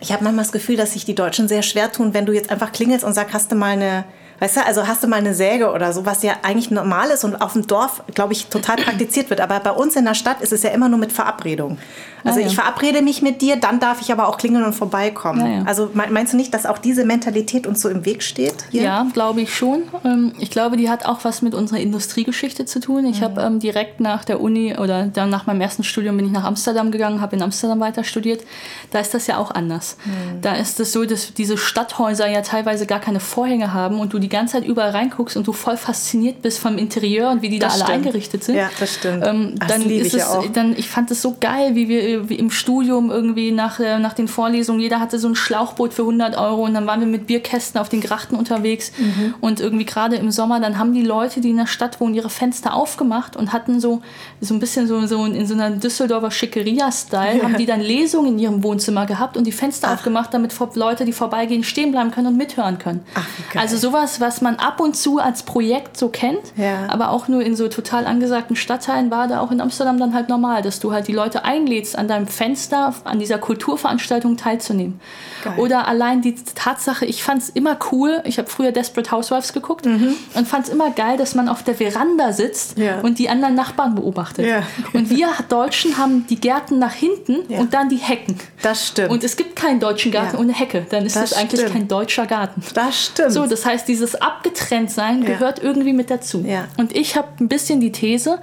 ich 0.00 0.12
habe 0.12 0.24
manchmal 0.24 0.44
das 0.44 0.52
Gefühl, 0.52 0.76
dass 0.76 0.92
sich 0.92 1.04
die 1.04 1.14
Deutschen 1.14 1.48
sehr 1.48 1.62
schwer 1.62 1.90
tun, 1.90 2.14
wenn 2.14 2.26
du 2.26 2.32
jetzt 2.32 2.50
einfach 2.50 2.72
klingelst 2.72 3.04
und 3.04 3.12
sagst, 3.12 3.34
hast 3.34 3.52
du 3.52 3.56
mal 3.56 3.72
eine 3.72 4.04
Weißt 4.40 4.56
du, 4.56 4.66
also 4.66 4.86
hast 4.86 5.02
du 5.02 5.08
mal 5.08 5.16
eine 5.16 5.34
Säge 5.34 5.70
oder 5.70 5.92
so, 5.92 6.06
was 6.06 6.22
ja 6.22 6.34
eigentlich 6.42 6.70
normal 6.70 7.10
ist 7.10 7.24
und 7.24 7.40
auf 7.40 7.52
dem 7.52 7.66
Dorf, 7.66 8.02
glaube 8.14 8.32
ich, 8.32 8.46
total 8.46 8.76
praktiziert 8.76 9.30
wird. 9.30 9.40
Aber 9.40 9.60
bei 9.60 9.70
uns 9.70 9.96
in 9.96 10.04
der 10.04 10.14
Stadt 10.14 10.40
ist 10.40 10.52
es 10.52 10.62
ja 10.62 10.70
immer 10.70 10.88
nur 10.88 10.98
mit 10.98 11.12
Verabredung. 11.12 11.78
Also 12.24 12.40
ja, 12.40 12.46
ich 12.46 12.54
verabrede 12.54 13.02
mich 13.02 13.20
mit 13.20 13.42
dir, 13.42 13.56
dann 13.56 13.80
darf 13.80 14.00
ich 14.00 14.10
aber 14.10 14.28
auch 14.28 14.38
klingeln 14.38 14.64
und 14.64 14.72
vorbeikommen. 14.72 15.58
Ja, 15.60 15.62
also 15.64 15.90
meinst 15.92 16.32
du 16.32 16.36
nicht, 16.36 16.54
dass 16.54 16.64
auch 16.64 16.78
diese 16.78 17.04
Mentalität 17.04 17.66
uns 17.66 17.82
so 17.82 17.90
im 17.90 18.06
Weg 18.06 18.22
steht? 18.22 18.64
Hier? 18.70 18.82
Ja, 18.82 19.06
glaube 19.12 19.42
ich 19.42 19.54
schon. 19.54 19.82
Ähm, 20.04 20.32
ich 20.38 20.50
glaube, 20.50 20.76
die 20.76 20.88
hat 20.88 21.04
auch 21.04 21.24
was 21.24 21.42
mit 21.42 21.54
unserer 21.54 21.80
Industriegeschichte 21.80 22.64
zu 22.64 22.80
tun. 22.80 23.04
Ich 23.04 23.20
mhm. 23.20 23.24
habe 23.24 23.42
ähm, 23.42 23.60
direkt 23.60 24.00
nach 24.00 24.24
der 24.24 24.40
Uni 24.40 24.76
oder 24.76 25.06
dann 25.06 25.28
nach 25.28 25.46
meinem 25.46 25.60
ersten 25.60 25.84
Studium 25.84 26.16
bin 26.16 26.26
ich 26.26 26.32
nach 26.32 26.44
Amsterdam 26.44 26.90
gegangen, 26.90 27.20
habe 27.20 27.36
in 27.36 27.42
Amsterdam 27.42 27.80
weiter 27.80 28.04
studiert. 28.04 28.42
Da 28.90 29.00
ist 29.00 29.12
das 29.12 29.26
ja 29.26 29.36
auch 29.36 29.50
anders. 29.50 29.98
Mhm. 30.04 30.40
Da 30.40 30.54
ist 30.54 30.80
es 30.80 30.92
so, 30.92 31.04
dass 31.04 31.34
diese 31.34 31.58
Stadthäuser 31.58 32.26
ja 32.28 32.40
teilweise 32.40 32.86
gar 32.86 33.00
keine 33.00 33.20
Vorhänge 33.20 33.74
haben 33.74 34.00
und 34.00 34.14
du 34.14 34.18
die 34.24 34.30
ganze 34.30 34.54
Zeit 34.54 34.66
überall 34.66 34.90
reinguckst 34.90 35.36
und 35.36 35.46
du 35.46 35.52
voll 35.52 35.76
fasziniert 35.76 36.42
bist 36.42 36.58
vom 36.58 36.78
Interieur 36.78 37.30
und 37.30 37.42
wie 37.42 37.48
die 37.48 37.58
das 37.58 37.78
da 37.78 37.84
alle 37.84 37.94
eingerichtet 37.94 38.42
sind. 38.44 38.56
Ja, 38.56 38.70
das 38.80 38.94
stimmt. 38.94 39.24
Ähm, 39.26 39.54
dann 39.58 39.68
das 39.68 39.78
ist 39.78 39.90
ich 39.90 40.14
es, 40.14 40.20
ja 40.20 40.28
auch. 40.28 40.46
dann 40.52 40.74
ich 40.76 40.88
fand 40.88 41.10
es 41.10 41.22
so 41.22 41.36
geil, 41.38 41.74
wie 41.74 41.88
wir 41.88 42.28
wie 42.28 42.36
im 42.36 42.50
Studium 42.50 43.10
irgendwie 43.10 43.52
nach, 43.52 43.80
äh, 43.80 43.98
nach 43.98 44.14
den 44.14 44.28
Vorlesungen, 44.28 44.80
jeder 44.80 45.00
hatte 45.00 45.18
so 45.18 45.28
ein 45.28 45.34
Schlauchboot 45.34 45.92
für 45.92 46.02
100 46.02 46.36
Euro 46.36 46.64
und 46.64 46.74
dann 46.74 46.86
waren 46.86 47.00
wir 47.00 47.06
mit 47.06 47.26
Bierkästen 47.26 47.80
auf 47.80 47.88
den 47.88 48.00
Grachten 48.00 48.34
unterwegs 48.34 48.92
mhm. 48.96 49.34
und 49.40 49.60
irgendwie 49.60 49.84
gerade 49.84 50.16
im 50.16 50.30
Sommer, 50.30 50.60
dann 50.60 50.78
haben 50.78 50.94
die 50.94 51.02
Leute, 51.02 51.40
die 51.40 51.50
in 51.50 51.56
der 51.58 51.66
Stadt 51.66 52.00
wohnen, 52.00 52.14
ihre 52.14 52.30
Fenster 52.30 52.74
aufgemacht 52.74 53.36
und 53.36 53.52
hatten 53.52 53.80
so, 53.80 54.02
so 54.40 54.54
ein 54.54 54.60
bisschen 54.60 54.86
so, 54.86 55.06
so 55.06 55.24
in 55.24 55.46
so 55.46 55.54
einer 55.54 55.70
Düsseldorfer 55.70 56.30
Schickeria-Style, 56.30 57.38
ja. 57.38 57.44
haben 57.44 57.56
die 57.56 57.66
dann 57.66 57.80
Lesungen 57.80 58.32
in 58.32 58.38
ihrem 58.38 58.62
Wohnzimmer 58.62 59.06
gehabt 59.06 59.36
und 59.36 59.44
die 59.44 59.52
Fenster 59.52 59.88
Ach. 59.88 59.94
aufgemacht, 59.94 60.32
damit 60.32 60.52
Leute, 60.74 61.04
die 61.04 61.12
vorbeigehen, 61.12 61.62
stehen 61.62 61.92
bleiben 61.92 62.10
können 62.10 62.28
und 62.28 62.36
mithören 62.36 62.78
können. 62.78 63.00
Ach, 63.14 63.26
also 63.56 63.76
sowas, 63.76 64.13
was 64.20 64.40
man 64.40 64.56
ab 64.56 64.80
und 64.80 64.96
zu 64.96 65.18
als 65.18 65.42
Projekt 65.42 65.96
so 65.96 66.08
kennt, 66.08 66.52
ja. 66.56 66.86
aber 66.88 67.10
auch 67.10 67.28
nur 67.28 67.42
in 67.42 67.56
so 67.56 67.68
total 67.68 68.06
angesagten 68.06 68.56
Stadtteilen 68.56 69.10
war 69.10 69.28
da 69.28 69.40
auch 69.40 69.50
in 69.50 69.60
Amsterdam 69.60 69.98
dann 69.98 70.14
halt 70.14 70.28
normal, 70.28 70.62
dass 70.62 70.80
du 70.80 70.92
halt 70.92 71.08
die 71.08 71.12
Leute 71.12 71.44
einlädst, 71.44 71.96
an 71.96 72.08
deinem 72.08 72.26
Fenster 72.26 72.94
an 73.04 73.18
dieser 73.18 73.38
Kulturveranstaltung 73.38 74.36
teilzunehmen. 74.36 75.00
Geil. 75.42 75.54
Oder 75.58 75.86
allein 75.88 76.22
die 76.22 76.34
Tatsache, 76.34 77.04
ich 77.04 77.22
fand 77.22 77.42
es 77.42 77.48
immer 77.50 77.76
cool, 77.92 78.22
ich 78.24 78.38
habe 78.38 78.48
früher 78.48 78.72
Desperate 78.72 79.10
Housewives 79.10 79.52
geguckt 79.52 79.86
mhm. 79.86 80.14
und 80.34 80.48
fand 80.48 80.66
es 80.66 80.72
immer 80.72 80.90
geil, 80.90 81.16
dass 81.16 81.34
man 81.34 81.48
auf 81.48 81.62
der 81.62 81.74
Veranda 81.74 82.32
sitzt 82.32 82.78
ja. 82.78 83.00
und 83.00 83.18
die 83.18 83.28
anderen 83.28 83.54
Nachbarn 83.54 83.94
beobachtet. 83.94 84.46
Ja. 84.46 84.62
Und 84.92 85.10
wir 85.10 85.28
Deutschen 85.48 85.98
haben 85.98 86.26
die 86.28 86.40
Gärten 86.40 86.78
nach 86.78 86.94
hinten 86.94 87.40
und 87.58 87.74
dann 87.74 87.88
die 87.88 87.96
Hecken. 87.96 88.38
Das 88.62 88.88
stimmt. 88.88 89.10
Und 89.10 89.24
es 89.24 89.36
gibt 89.36 89.56
keinen 89.56 89.80
deutschen 89.80 90.12
Garten 90.12 90.36
ohne 90.36 90.52
Hecke, 90.52 90.86
dann 90.88 91.04
ist 91.04 91.16
das, 91.16 91.30
das 91.30 91.38
eigentlich 91.38 91.66
kein 91.66 91.88
deutscher 91.88 92.26
Garten. 92.26 92.62
Das 92.74 93.06
stimmt. 93.06 93.32
So, 93.32 93.46
das 93.46 93.64
heißt, 93.64 93.88
dieses 94.04 94.20
Abgetrenntsein 94.20 95.22
ja. 95.22 95.28
gehört 95.28 95.62
irgendwie 95.62 95.92
mit 95.92 96.10
dazu. 96.10 96.44
Ja. 96.46 96.68
Und 96.76 96.94
ich 96.94 97.16
habe 97.16 97.28
ein 97.40 97.48
bisschen 97.48 97.80
die 97.80 97.92
These, 97.92 98.40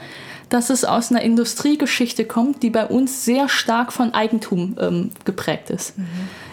dass 0.50 0.70
es 0.70 0.84
aus 0.84 1.12
einer 1.12 1.22
Industriegeschichte 1.22 2.26
kommt, 2.26 2.64
die 2.64 2.70
bei 2.70 2.86
uns 2.86 3.24
sehr 3.24 3.48
stark 3.48 3.94
von 3.94 4.14
Eigentum 4.14 4.76
ähm, 4.80 5.12
geprägt 5.24 5.70
ist. 5.70 5.98
Mhm. 5.98 6.06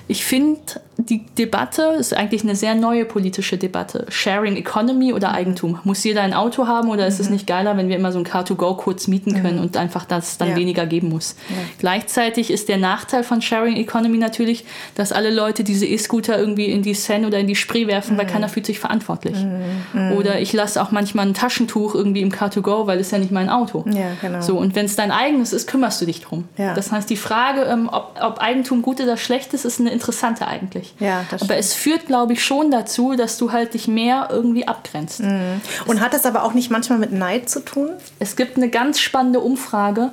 Ich 0.06 0.24
finde, 0.24 0.60
die 1.00 1.24
Debatte 1.38 1.94
ist 1.96 2.12
eigentlich 2.12 2.42
eine 2.42 2.56
sehr 2.56 2.74
neue 2.74 3.04
politische 3.04 3.56
Debatte. 3.56 4.06
Sharing 4.08 4.56
Economy 4.56 5.12
oder 5.12 5.32
Eigentum. 5.32 5.78
Muss 5.84 6.02
jeder 6.02 6.22
ein 6.22 6.34
Auto 6.34 6.66
haben 6.66 6.90
oder 6.90 7.06
ist 7.06 7.20
es 7.20 7.28
mhm. 7.28 7.34
nicht 7.34 7.46
geiler, 7.46 7.76
wenn 7.76 7.88
wir 7.88 7.96
immer 7.96 8.10
so 8.10 8.18
ein 8.18 8.26
Car2Go 8.26 8.76
kurz 8.76 9.06
mieten 9.06 9.40
können 9.40 9.56
mhm. 9.56 9.62
und 9.62 9.76
einfach 9.76 10.04
das 10.04 10.38
dann 10.38 10.50
ja. 10.50 10.56
weniger 10.56 10.86
geben 10.86 11.08
muss? 11.08 11.36
Ja. 11.50 11.56
Gleichzeitig 11.78 12.50
ist 12.50 12.68
der 12.68 12.78
Nachteil 12.78 13.22
von 13.22 13.40
Sharing 13.40 13.76
Economy 13.76 14.18
natürlich, 14.18 14.64
dass 14.96 15.12
alle 15.12 15.30
Leute 15.32 15.62
diese 15.62 15.86
E-Scooter 15.86 16.36
irgendwie 16.36 16.66
in 16.66 16.82
die 16.82 16.94
Seine 16.94 17.28
oder 17.28 17.38
in 17.38 17.46
die 17.46 17.54
Spree 17.54 17.86
werfen, 17.86 18.14
mhm. 18.14 18.18
weil 18.18 18.26
keiner 18.26 18.48
fühlt 18.48 18.66
sich 18.66 18.80
verantwortlich. 18.80 19.36
Mhm. 19.36 20.12
Oder 20.14 20.40
ich 20.40 20.52
lasse 20.52 20.82
auch 20.82 20.90
manchmal 20.90 21.28
ein 21.28 21.34
Taschentuch 21.34 21.94
irgendwie 21.94 22.22
im 22.22 22.32
Car2Go, 22.32 22.88
weil 22.88 22.98
es 22.98 23.12
ja 23.12 23.18
nicht 23.18 23.30
mein 23.30 23.48
Auto. 23.50 23.84
Ja, 23.86 24.10
genau. 24.20 24.40
So, 24.40 24.58
und 24.58 24.74
wenn 24.74 24.86
es 24.86 24.96
dein 24.96 25.12
eigenes 25.12 25.52
ist, 25.52 25.68
kümmerst 25.68 26.02
du 26.02 26.06
dich 26.06 26.22
drum. 26.22 26.48
Ja. 26.56 26.74
Das 26.74 26.90
heißt, 26.90 27.08
die 27.08 27.16
Frage, 27.16 27.62
ähm, 27.62 27.88
ob, 27.90 28.18
ob 28.20 28.40
Eigentum 28.40 28.82
gut 28.82 29.00
oder 29.00 29.16
schlecht 29.16 29.54
ist, 29.54 29.64
ist 29.64 29.78
eine 29.78 29.90
interessante 29.90 30.48
eigentlich 30.48 30.87
nicht. 30.92 31.00
Ja, 31.00 31.24
aber 31.40 31.56
es 31.56 31.74
führt, 31.74 32.06
glaube 32.06 32.32
ich, 32.32 32.44
schon 32.44 32.70
dazu, 32.70 33.14
dass 33.14 33.38
du 33.38 33.52
halt 33.52 33.74
dich 33.74 33.88
mehr 33.88 34.28
irgendwie 34.30 34.66
abgrenzt. 34.66 35.20
Mhm. 35.20 35.60
Und 35.86 36.00
hat 36.00 36.12
das 36.14 36.26
aber 36.26 36.42
auch 36.42 36.54
nicht 36.54 36.70
manchmal 36.70 36.98
mit 36.98 37.12
Neid 37.12 37.48
zu 37.48 37.60
tun? 37.60 37.90
Es 38.18 38.36
gibt 38.36 38.56
eine 38.56 38.68
ganz 38.68 39.00
spannende 39.00 39.40
Umfrage 39.40 40.10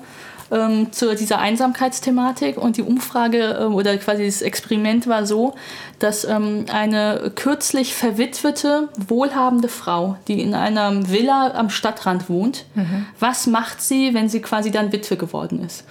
ähm, 0.51 0.91
zu 0.91 1.15
dieser 1.15 1.39
Einsamkeitsthematik 1.39 2.57
und 2.57 2.77
die 2.77 2.83
Umfrage 2.83 3.57
äh, 3.59 3.63
oder 3.63 3.97
quasi 3.97 4.25
das 4.25 4.41
Experiment 4.41 5.07
war 5.07 5.25
so, 5.25 5.55
dass 5.99 6.23
ähm, 6.25 6.65
eine 6.71 7.31
kürzlich 7.35 7.95
verwitwete, 7.95 8.89
wohlhabende 8.95 9.69
Frau, 9.69 10.17
die 10.27 10.41
in 10.41 10.53
einer 10.53 11.09
Villa 11.09 11.51
am 11.55 11.69
Stadtrand 11.69 12.29
wohnt, 12.29 12.65
mhm. 12.75 13.05
was 13.19 13.47
macht 13.47 13.81
sie, 13.81 14.13
wenn 14.13 14.29
sie 14.29 14.41
quasi 14.41 14.71
dann 14.71 14.91
Witwe 14.91 15.17
geworden 15.17 15.63
ist? 15.65 15.85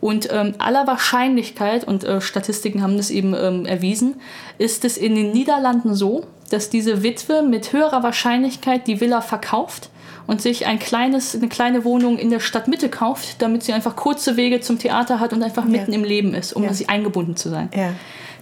Und 0.00 0.28
ähm, 0.32 0.54
aller 0.58 0.86
Wahrscheinlichkeit, 0.86 1.84
und 1.84 2.04
äh, 2.04 2.20
Statistiken 2.20 2.82
haben 2.82 2.96
das 2.96 3.10
eben 3.10 3.34
ähm, 3.34 3.66
erwiesen, 3.66 4.20
ist 4.58 4.84
es 4.84 4.96
in 4.96 5.14
den 5.14 5.32
Niederlanden 5.32 5.94
so, 5.94 6.24
dass 6.50 6.70
diese 6.70 7.02
Witwe 7.02 7.42
mit 7.42 7.72
höherer 7.72 8.02
Wahrscheinlichkeit 8.02 8.86
die 8.86 9.00
Villa 9.00 9.20
verkauft 9.20 9.90
und 10.26 10.40
sich 10.40 10.66
ein 10.66 10.78
kleines, 10.78 11.34
eine 11.34 11.48
kleine 11.48 11.84
Wohnung 11.84 12.18
in 12.18 12.30
der 12.30 12.40
Stadtmitte 12.40 12.88
kauft, 12.88 13.42
damit 13.42 13.62
sie 13.62 13.72
einfach 13.72 13.96
kurze 13.96 14.36
Wege 14.36 14.60
zum 14.60 14.78
Theater 14.78 15.20
hat 15.20 15.32
und 15.32 15.42
einfach 15.42 15.64
ja. 15.64 15.70
mitten 15.70 15.92
im 15.92 16.04
Leben 16.04 16.34
ist, 16.34 16.52
um 16.52 16.64
ja. 16.64 16.72
sie 16.72 16.88
eingebunden 16.88 17.36
zu 17.36 17.48
sein. 17.50 17.68
Ja. 17.74 17.92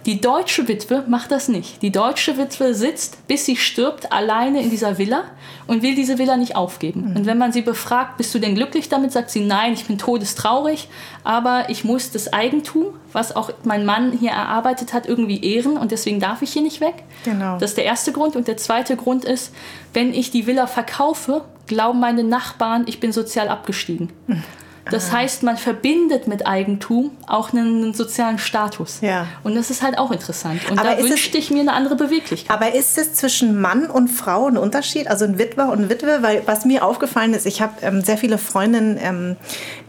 Die 0.05 0.21
deutsche 0.21 0.67
Witwe 0.67 1.03
macht 1.07 1.31
das 1.31 1.49
nicht. 1.49 1.81
Die 1.81 1.91
deutsche 1.91 2.37
Witwe 2.37 2.73
sitzt, 2.73 3.27
bis 3.27 3.45
sie 3.45 3.57
stirbt, 3.57 4.11
alleine 4.11 4.61
in 4.61 4.69
dieser 4.69 4.97
Villa 4.97 5.23
und 5.67 5.83
will 5.83 5.95
diese 5.95 6.17
Villa 6.17 6.37
nicht 6.37 6.55
aufgeben. 6.55 7.09
Mhm. 7.09 7.15
Und 7.17 7.25
wenn 7.25 7.37
man 7.37 7.51
sie 7.51 7.61
befragt, 7.61 8.17
bist 8.17 8.33
du 8.33 8.39
denn 8.39 8.55
glücklich 8.55 8.89
damit, 8.89 9.11
sagt 9.11 9.29
sie, 9.29 9.41
nein, 9.41 9.73
ich 9.73 9.85
bin 9.85 9.97
todestraurig, 9.97 10.89
aber 11.23 11.69
ich 11.69 11.83
muss 11.83 12.11
das 12.11 12.31
Eigentum, 12.31 12.87
was 13.11 13.35
auch 13.35 13.51
mein 13.63 13.85
Mann 13.85 14.11
hier 14.11 14.31
erarbeitet 14.31 14.93
hat, 14.93 15.07
irgendwie 15.07 15.43
ehren 15.43 15.77
und 15.77 15.91
deswegen 15.91 16.19
darf 16.19 16.41
ich 16.41 16.53
hier 16.53 16.61
nicht 16.61 16.81
weg. 16.81 17.03
Genau. 17.25 17.57
Das 17.57 17.71
ist 17.71 17.77
der 17.77 17.85
erste 17.85 18.11
Grund. 18.11 18.35
Und 18.35 18.47
der 18.47 18.57
zweite 18.57 18.95
Grund 18.95 19.25
ist, 19.25 19.53
wenn 19.93 20.13
ich 20.13 20.31
die 20.31 20.47
Villa 20.47 20.67
verkaufe, 20.67 21.43
glauben 21.67 21.99
meine 21.99 22.23
Nachbarn, 22.23 22.85
ich 22.87 22.99
bin 22.99 23.11
sozial 23.11 23.49
abgestiegen. 23.49 24.09
Mhm. 24.27 24.43
Das 24.91 25.09
ah. 25.09 25.17
heißt, 25.17 25.43
man 25.43 25.57
verbindet 25.57 26.27
mit 26.27 26.47
Eigentum 26.47 27.11
auch 27.27 27.53
einen 27.53 27.93
sozialen 27.93 28.39
Status. 28.39 28.99
Ja. 29.01 29.27
Und 29.43 29.55
das 29.55 29.69
ist 29.69 29.81
halt 29.81 29.97
auch 29.97 30.11
interessant. 30.11 30.61
Und 30.69 30.79
aber 30.79 30.95
da 30.95 31.03
wünschte 31.03 31.37
ich 31.37 31.51
mir 31.51 31.61
eine 31.61 31.73
andere 31.73 31.95
Beweglichkeit. 31.95 32.55
Aber 32.55 32.73
ist 32.73 32.97
es 32.97 33.13
zwischen 33.13 33.59
Mann 33.59 33.85
und 33.85 34.09
Frau 34.09 34.47
ein 34.47 34.57
Unterschied? 34.57 35.07
Also 35.07 35.25
ein 35.25 35.37
Witwer 35.37 35.69
und 35.69 35.89
Witwe? 35.89 36.19
Weil 36.21 36.43
was 36.45 36.65
mir 36.65 36.85
aufgefallen 36.85 37.33
ist, 37.33 37.45
ich 37.45 37.61
habe 37.61 37.73
ähm, 37.81 38.01
sehr 38.01 38.17
viele 38.17 38.37
Freundinnen, 38.37 38.97
ähm, 39.01 39.35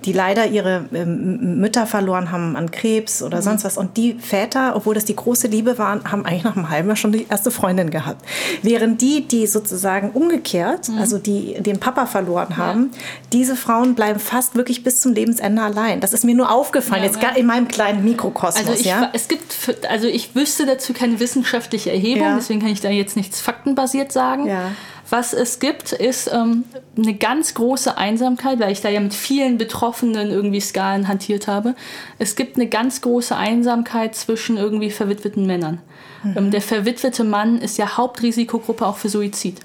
die 0.05 0.13
leider 0.13 0.47
ihre 0.47 0.87
ähm, 0.93 1.61
Mütter 1.61 1.87
verloren 1.87 2.33
haben 2.33 2.57
an 2.57 2.71
Krebs 2.71 3.23
oder 3.23 3.39
mhm. 3.39 3.43
sonst 3.43 3.65
was. 3.65 3.77
Und 3.77 3.97
die 3.97 4.15
Väter, 4.15 4.75
obwohl 4.77 4.95
das 4.95 5.05
die 5.05 5.17
große 5.17 5.49
Liebe 5.49 5.79
waren, 5.79 6.11
haben 6.11 6.25
eigentlich 6.25 6.45
nach 6.45 6.57
einem 6.57 6.71
halben 6.71 6.89
Jahr 6.89 6.97
schon 6.97 7.13
die 7.13 7.27
erste 7.29 7.51
Freundin 7.51 7.91
gehabt. 7.91 8.25
Während 8.63 9.01
die, 9.01 9.27
die 9.27 9.47
sozusagen 9.47 10.11
umgekehrt, 10.11 10.89
mhm. 10.89 10.99
also 10.99 11.19
die 11.19 11.55
den 11.61 11.81
Papa 11.81 12.07
verloren 12.07 12.57
haben, 12.57 12.91
ja. 12.93 12.99
diese 13.33 13.57
Frauen 13.57 13.95
bleiben 13.95 14.21
fast 14.21 14.55
wirklich 14.55 14.83
bis 14.83 14.90
zum 14.99 15.13
Lebensende 15.13 15.63
allein. 15.63 16.01
Das 16.01 16.13
ist 16.13 16.25
mir 16.25 16.35
nur 16.35 16.51
aufgefallen, 16.51 17.03
ja, 17.03 17.09
jetzt 17.09 17.21
gar 17.21 17.37
in 17.37 17.47
meinem 17.47 17.69
kleinen 17.69 18.05
Mikrokosmos. 18.05 18.67
Also 18.67 18.81
ich, 18.81 18.87
ja? 18.87 19.11
es 19.13 19.29
gibt, 19.29 19.45
also 19.89 20.07
ich 20.09 20.35
wüsste 20.35 20.67
dazu 20.67 20.93
keine 20.93 21.21
wissenschaftliche 21.21 21.93
Erhebung, 21.93 22.23
ja. 22.23 22.37
deswegen 22.37 22.61
kann 22.61 22.71
ich 22.71 22.81
da 22.81 22.91
jetzt 22.91 23.17
nichts 23.17 23.41
faktenbasiert 23.41 24.11
sagen. 24.11 24.47
Ja. 24.47 24.73
Was 25.11 25.33
es 25.33 25.59
gibt, 25.59 25.93
ist 25.93 26.31
ähm, 26.33 26.65
eine 26.97 27.15
ganz 27.15 27.55
große 27.55 27.99
Einsamkeit, 27.99 28.61
weil 28.61 28.71
ich 28.71 28.81
da 28.81 28.89
ja 28.89 29.01
mit 29.01 29.13
vielen 29.13 29.59
Betroffenen 29.59 30.31
irgendwie 30.31 30.61
Skalen 30.61 31.09
hantiert 31.09 31.49
habe. 31.49 31.75
Es 32.19 32.37
gibt 32.37 32.57
eine 32.57 32.69
ganz 32.69 33.01
große 33.01 33.37
Einsamkeit 33.37 34.15
zwischen 34.15 34.57
irgendwie 34.57 34.91
verwitweten 34.91 35.47
Männern. 35.47 35.81
Mhm. 36.23 36.35
Ähm, 36.37 36.51
der 36.53 36.63
verwitwete 36.63 37.25
Mann 37.25 37.59
ist 37.59 37.77
ja 37.77 37.97
Hauptrisikogruppe 37.97 38.87
auch 38.87 38.97
für 38.97 39.09
Suizid. 39.09 39.61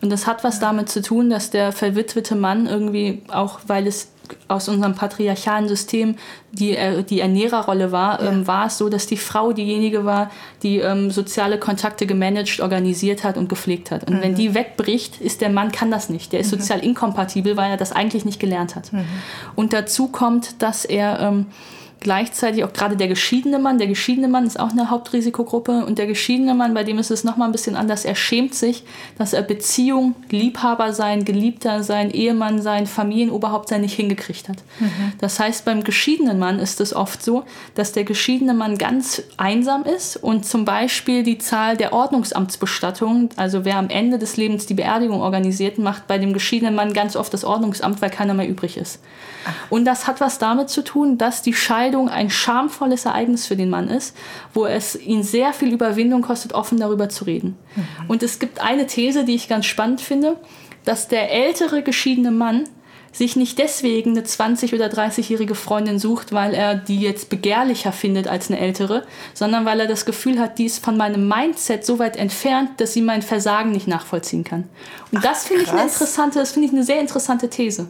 Und 0.00 0.10
das 0.10 0.26
hat 0.26 0.44
was 0.44 0.60
damit 0.60 0.88
zu 0.88 1.02
tun, 1.02 1.30
dass 1.30 1.50
der 1.50 1.72
verwitwete 1.72 2.34
Mann 2.34 2.66
irgendwie, 2.66 3.22
auch 3.28 3.60
weil 3.66 3.86
es 3.86 4.08
aus 4.48 4.68
unserem 4.68 4.94
patriarchalen 4.94 5.68
System 5.68 6.16
die, 6.52 6.76
äh, 6.76 7.02
die 7.02 7.20
Ernährerrolle 7.20 7.92
war, 7.92 8.22
ja. 8.22 8.30
ähm, 8.30 8.46
war 8.46 8.66
es 8.66 8.78
so, 8.78 8.88
dass 8.88 9.06
die 9.06 9.16
Frau 9.16 9.52
diejenige 9.52 10.04
war, 10.04 10.30
die 10.62 10.78
ähm, 10.78 11.10
soziale 11.10 11.58
Kontakte 11.58 12.06
gemanagt, 12.06 12.60
organisiert 12.60 13.24
hat 13.24 13.36
und 13.36 13.48
gepflegt 13.48 13.90
hat. 13.90 14.08
Und 14.08 14.16
mhm. 14.16 14.22
wenn 14.22 14.34
die 14.34 14.54
wegbricht, 14.54 15.20
ist 15.20 15.40
der 15.40 15.50
Mann 15.50 15.72
kann 15.72 15.90
das 15.90 16.08
nicht. 16.08 16.32
Der 16.32 16.40
ist 16.40 16.52
mhm. 16.52 16.60
sozial 16.60 16.80
inkompatibel, 16.80 17.56
weil 17.56 17.70
er 17.70 17.76
das 17.76 17.92
eigentlich 17.92 18.24
nicht 18.24 18.40
gelernt 18.40 18.76
hat. 18.76 18.92
Mhm. 18.92 19.04
Und 19.54 19.72
dazu 19.72 20.08
kommt, 20.08 20.62
dass 20.62 20.84
er 20.84 21.20
ähm, 21.20 21.46
gleichzeitig 22.00 22.62
auch 22.64 22.72
gerade 22.72 22.96
der 22.96 23.08
geschiedene 23.08 23.58
Mann, 23.58 23.78
der 23.78 23.86
geschiedene 23.86 24.28
Mann 24.28 24.46
ist 24.46 24.60
auch 24.60 24.70
eine 24.70 24.90
Hauptrisikogruppe 24.90 25.84
und 25.84 25.98
der 25.98 26.06
geschiedene 26.06 26.54
Mann, 26.54 26.74
bei 26.74 26.84
dem 26.84 26.98
ist 26.98 27.10
es 27.10 27.24
nochmal 27.24 27.48
ein 27.48 27.52
bisschen 27.52 27.74
anders, 27.74 28.04
er 28.04 28.14
schämt 28.14 28.54
sich, 28.54 28.84
dass 29.18 29.32
er 29.32 29.42
Beziehung, 29.42 30.14
Liebhaber 30.30 30.92
sein, 30.92 31.24
Geliebter 31.24 31.82
sein, 31.82 32.10
Ehemann 32.10 32.62
sein, 32.62 32.86
Familienoberhaupt 32.86 33.68
sein 33.68 33.80
nicht 33.80 33.94
hingekriegt 33.94 34.48
hat. 34.48 34.58
Mhm. 34.78 35.12
Das 35.18 35.40
heißt, 35.40 35.64
beim 35.64 35.82
geschiedenen 35.82 36.38
Mann 36.38 36.58
ist 36.58 36.80
es 36.80 36.94
oft 36.94 37.22
so, 37.22 37.44
dass 37.74 37.92
der 37.92 38.04
geschiedene 38.04 38.54
Mann 38.54 38.78
ganz 38.78 39.22
einsam 39.36 39.84
ist 39.84 40.16
und 40.16 40.46
zum 40.46 40.64
Beispiel 40.64 41.22
die 41.22 41.38
Zahl 41.38 41.76
der 41.76 41.92
Ordnungsamtsbestattungen, 41.92 43.30
also 43.36 43.64
wer 43.64 43.78
am 43.78 43.88
Ende 43.88 44.18
des 44.18 44.36
Lebens 44.36 44.66
die 44.66 44.74
Beerdigung 44.74 45.22
organisiert, 45.22 45.78
macht 45.78 46.06
bei 46.06 46.18
dem 46.18 46.32
geschiedenen 46.32 46.74
Mann 46.74 46.92
ganz 46.92 47.16
oft 47.16 47.32
das 47.32 47.44
Ordnungsamt, 47.44 48.00
weil 48.00 48.10
keiner 48.10 48.34
mehr 48.34 48.48
übrig 48.48 48.76
ist. 48.76 49.00
Und 49.70 49.84
das 49.84 50.06
hat 50.06 50.20
was 50.20 50.38
damit 50.38 50.70
zu 50.70 50.82
tun, 50.82 51.18
dass 51.18 51.42
die 51.42 51.54
Scheidung 51.54 51.85
ein 51.94 52.30
schamvolles 52.30 53.04
Ereignis 53.04 53.46
für 53.46 53.56
den 53.56 53.70
Mann 53.70 53.88
ist, 53.88 54.16
wo 54.54 54.66
es 54.66 54.96
ihn 54.96 55.22
sehr 55.22 55.52
viel 55.52 55.72
Überwindung 55.72 56.22
kostet, 56.22 56.52
offen 56.52 56.78
darüber 56.78 57.08
zu 57.08 57.24
reden. 57.24 57.56
Mhm. 57.74 57.84
Und 58.08 58.22
es 58.22 58.38
gibt 58.38 58.60
eine 58.60 58.86
These, 58.86 59.24
die 59.24 59.34
ich 59.34 59.48
ganz 59.48 59.66
spannend 59.66 60.00
finde, 60.00 60.36
dass 60.84 61.08
der 61.08 61.30
ältere 61.30 61.82
geschiedene 61.82 62.30
Mann 62.30 62.64
sich 63.16 63.34
nicht 63.34 63.58
deswegen 63.58 64.10
eine 64.10 64.22
20- 64.22 64.74
oder 64.74 64.86
30-jährige 64.86 65.54
Freundin 65.54 65.98
sucht, 65.98 66.32
weil 66.32 66.52
er 66.52 66.74
die 66.74 67.00
jetzt 67.00 67.30
begehrlicher 67.30 67.92
findet 67.92 68.28
als 68.28 68.50
eine 68.50 68.60
ältere, 68.60 69.06
sondern 69.32 69.64
weil 69.64 69.80
er 69.80 69.86
das 69.86 70.04
Gefühl 70.04 70.38
hat, 70.38 70.58
die 70.58 70.66
ist 70.66 70.84
von 70.84 70.96
meinem 70.98 71.26
Mindset 71.26 71.86
so 71.86 71.98
weit 71.98 72.16
entfernt, 72.16 72.72
dass 72.78 72.92
sie 72.92 73.00
mein 73.00 73.22
Versagen 73.22 73.72
nicht 73.72 73.88
nachvollziehen 73.88 74.44
kann. 74.44 74.64
Und 75.12 75.18
Ach, 75.18 75.22
das 75.22 75.46
finde 75.46 75.62
ich 75.62 75.70
eine 75.70 75.84
interessante, 75.84 76.38
das 76.38 76.52
finde 76.52 76.68
ich 76.68 76.74
eine 76.74 76.84
sehr 76.84 77.00
interessante 77.00 77.48
These 77.48 77.88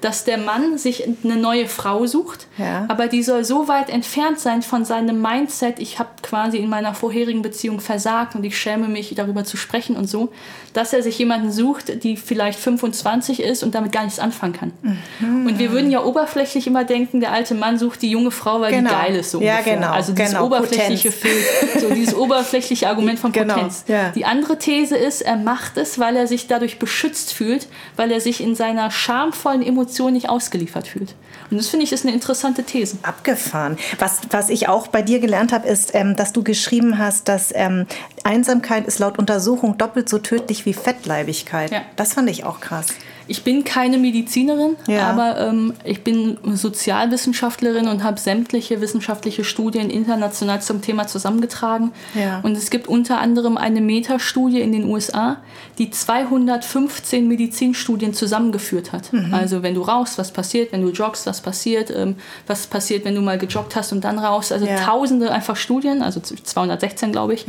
dass 0.00 0.24
der 0.24 0.38
Mann 0.38 0.78
sich 0.78 1.04
eine 1.24 1.36
neue 1.36 1.66
Frau 1.66 2.06
sucht, 2.06 2.46
ja. 2.58 2.84
aber 2.88 3.06
die 3.06 3.22
soll 3.22 3.44
so 3.44 3.68
weit 3.68 3.90
entfernt 3.90 4.38
sein 4.38 4.62
von 4.62 4.84
seinem 4.84 5.20
Mindset, 5.20 5.78
ich 5.78 5.98
habe 5.98 6.10
quasi 6.22 6.58
in 6.58 6.68
meiner 6.68 6.94
vorherigen 6.94 7.42
Beziehung 7.42 7.80
versagt 7.80 8.34
und 8.34 8.44
ich 8.44 8.58
schäme 8.58 8.88
mich 8.88 9.14
darüber 9.14 9.44
zu 9.44 9.56
sprechen 9.56 9.96
und 9.96 10.08
so, 10.08 10.32
dass 10.72 10.92
er 10.92 11.02
sich 11.02 11.18
jemanden 11.18 11.50
sucht, 11.50 12.04
die 12.04 12.16
vielleicht 12.16 12.58
25 12.58 13.40
ist 13.40 13.62
und 13.62 13.74
damit 13.74 13.92
gar 13.92 14.04
nichts 14.04 14.18
anfangen 14.18 14.52
kann. 14.52 14.72
Mhm. 14.82 15.46
Und 15.46 15.58
wir 15.58 15.72
würden 15.72 15.90
ja 15.90 16.04
oberflächlich 16.04 16.66
immer 16.66 16.84
denken, 16.84 17.20
der 17.20 17.32
alte 17.32 17.54
Mann 17.54 17.78
sucht 17.78 18.02
die 18.02 18.10
junge 18.10 18.30
Frau, 18.30 18.60
weil 18.60 18.72
genau. 18.72 18.90
die 18.90 18.94
geil 18.94 19.16
ist. 19.16 19.30
So 19.30 19.40
ja, 19.40 19.54
ungefähr. 19.54 19.76
genau. 19.76 19.90
Also 19.90 20.12
dieses 20.12 20.32
genau. 20.32 20.46
oberflächliche 20.46 21.10
Feld, 21.10 21.44
so 21.80 21.88
dieses 21.94 22.14
oberflächliche 22.14 22.88
Argument 22.88 23.18
von 23.18 23.32
genau. 23.32 23.54
Potenz. 23.54 23.84
Ja. 23.88 24.10
Die 24.10 24.26
andere 24.26 24.58
These 24.58 24.96
ist, 24.96 25.22
er 25.22 25.36
macht 25.36 25.78
es, 25.78 25.98
weil 25.98 26.16
er 26.16 26.26
sich 26.26 26.46
dadurch 26.46 26.78
beschützt 26.78 27.32
fühlt, 27.32 27.68
weil 27.96 28.10
er 28.10 28.20
sich 28.20 28.42
in 28.42 28.54
seiner 28.54 28.90
schamvollen 28.90 29.62
Emotion 29.62 29.85
Emotionen 29.86 30.14
nicht 30.14 30.28
ausgeliefert 30.28 30.88
fühlt. 30.88 31.14
Und 31.48 31.58
das 31.58 31.68
finde 31.68 31.84
ich 31.84 31.92
ist 31.92 32.04
eine 32.04 32.12
interessante 32.12 32.64
These. 32.64 32.98
Abgefahren. 33.02 33.78
Was, 34.00 34.20
was 34.30 34.50
ich 34.50 34.68
auch 34.68 34.88
bei 34.88 35.00
dir 35.00 35.20
gelernt 35.20 35.52
habe, 35.52 35.68
ist, 35.68 35.94
ähm, 35.94 36.16
dass 36.16 36.32
du 36.32 36.42
geschrieben 36.42 36.98
hast, 36.98 37.28
dass 37.28 37.52
ähm, 37.54 37.86
Einsamkeit 38.24 38.86
ist 38.86 38.98
laut 38.98 39.16
Untersuchung 39.16 39.78
doppelt 39.78 40.08
so 40.08 40.18
tödlich 40.18 40.66
wie 40.66 40.72
Fettleibigkeit. 40.72 41.70
Ja. 41.70 41.82
Das 41.94 42.14
fand 42.14 42.28
ich 42.28 42.44
auch 42.44 42.60
krass. 42.60 42.88
Ich 43.28 43.42
bin 43.42 43.64
keine 43.64 43.98
Medizinerin, 43.98 44.76
ja. 44.86 45.08
aber 45.08 45.40
ähm, 45.40 45.74
ich 45.84 46.04
bin 46.04 46.38
Sozialwissenschaftlerin 46.44 47.88
und 47.88 48.04
habe 48.04 48.20
sämtliche 48.20 48.80
wissenschaftliche 48.80 49.42
Studien 49.42 49.90
international 49.90 50.62
zum 50.62 50.80
Thema 50.80 51.06
zusammengetragen. 51.06 51.92
Ja. 52.14 52.40
Und 52.40 52.56
es 52.56 52.70
gibt 52.70 52.86
unter 52.86 53.18
anderem 53.18 53.56
eine 53.56 53.80
Metastudie 53.80 54.60
in 54.60 54.72
den 54.72 54.84
USA, 54.84 55.38
die 55.78 55.90
215 55.90 57.26
Medizinstudien 57.26 58.14
zusammengeführt 58.14 58.92
hat. 58.92 59.12
Mhm. 59.12 59.34
Also 59.34 59.62
wenn 59.62 59.74
du 59.74 59.82
rauchst, 59.82 60.18
was 60.18 60.30
passiert, 60.30 60.72
wenn 60.72 60.82
du 60.82 60.90
joggst, 60.90 61.26
was 61.26 61.40
passiert, 61.40 61.90
ähm, 61.90 62.16
was 62.46 62.66
passiert, 62.66 63.04
wenn 63.04 63.14
du 63.14 63.22
mal 63.22 63.38
gejoggt 63.38 63.74
hast 63.76 63.92
und 63.92 64.04
dann 64.04 64.18
rauchst. 64.18 64.52
Also 64.52 64.66
ja. 64.66 64.76
tausende 64.76 65.32
einfach 65.32 65.56
Studien, 65.56 66.02
also 66.02 66.20
216 66.20 67.12
glaube 67.12 67.34
ich. 67.34 67.46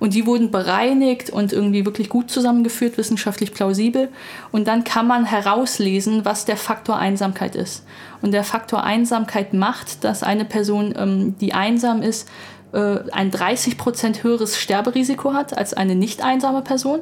Und 0.00 0.14
die 0.14 0.26
wurden 0.26 0.50
bereinigt 0.50 1.30
und 1.30 1.52
irgendwie 1.52 1.84
wirklich 1.84 2.08
gut 2.08 2.30
zusammengeführt, 2.30 2.96
wissenschaftlich 2.98 3.52
plausibel. 3.52 4.08
Und 4.52 4.66
dann 4.66 4.84
kann 4.84 5.06
man 5.06 5.17
man 5.18 5.30
herauslesen, 5.30 6.24
was 6.24 6.44
der 6.44 6.56
Faktor 6.56 6.96
Einsamkeit 6.96 7.56
ist. 7.56 7.84
Und 8.22 8.32
der 8.32 8.44
Faktor 8.44 8.84
Einsamkeit 8.84 9.52
macht, 9.52 10.04
dass 10.04 10.22
eine 10.22 10.44
Person, 10.44 10.94
ähm, 10.96 11.36
die 11.38 11.54
einsam 11.54 12.02
ist, 12.02 12.28
äh, 12.72 12.98
ein 13.12 13.30
30% 13.30 14.22
höheres 14.22 14.58
Sterberisiko 14.58 15.32
hat 15.32 15.56
als 15.56 15.74
eine 15.74 15.94
nicht 15.94 16.22
einsame 16.22 16.62
Person. 16.62 17.00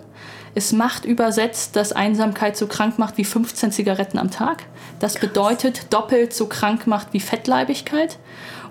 Es 0.54 0.72
macht 0.72 1.04
übersetzt, 1.04 1.76
dass 1.76 1.92
Einsamkeit 1.92 2.56
so 2.56 2.66
krank 2.66 2.98
macht 2.98 3.18
wie 3.18 3.24
15 3.24 3.72
Zigaretten 3.72 4.18
am 4.18 4.30
Tag. 4.30 4.64
Das 5.00 5.14
bedeutet 5.14 5.92
doppelt 5.92 6.32
so 6.32 6.46
krank 6.46 6.86
macht 6.86 7.08
wie 7.12 7.20
Fettleibigkeit. 7.20 8.18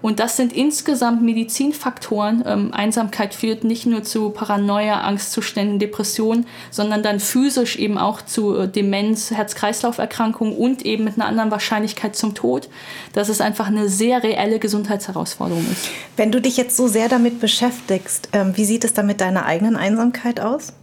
Und 0.02 0.20
das 0.20 0.38
sind 0.38 0.54
insgesamt 0.54 1.22
Medizinfaktoren. 1.22 2.44
Ähm, 2.46 2.74
Einsamkeit 2.74 3.34
führt 3.34 3.64
nicht 3.64 3.86
nur 3.86 4.04
zu 4.04 4.30
Paranoia, 4.30 5.02
Angstzuständen, 5.02 5.80
Depressionen, 5.80 6.46
sondern 6.72 7.04
dann 7.04 7.20
physisch 7.20 7.78
eben 7.78 7.98
auch 7.98 8.22
zu 8.22 8.56
äh, 8.56 8.68
Demenz, 8.68 9.32
Herz-Kreislauf-Erkrankungen 9.32 10.56
und 10.56 10.86
eben 10.86 11.04
mit 11.04 11.16
einer 11.16 11.26
anderen 11.26 11.52
Wahrscheinlichkeit 11.52 12.16
zum 12.16 12.36
Tod, 12.36 12.70
dass 13.14 13.30
es 13.30 13.42
einfach 13.42 13.68
eine 13.68 13.90
sehr 13.90 14.24
reelle 14.24 14.60
Gesundheitsherausforderung 14.60 15.66
ist. 15.72 15.90
Wenn 16.18 16.32
du 16.32 16.42
dich 16.42 16.58
jetzt 16.58 16.78
so 16.78 16.88
sehr 16.88 17.10
damit 17.10 17.40
beschäftigst, 17.40 18.30
ähm, 18.34 18.54
wie 18.56 18.66
sieht 18.66 18.84
es 18.84 18.94
dann 18.94 19.08
mit 19.08 19.22
deiner 19.22 19.46
eigenen 19.46 19.76
Einsamkeit 19.76 20.40
aus? 20.40 20.74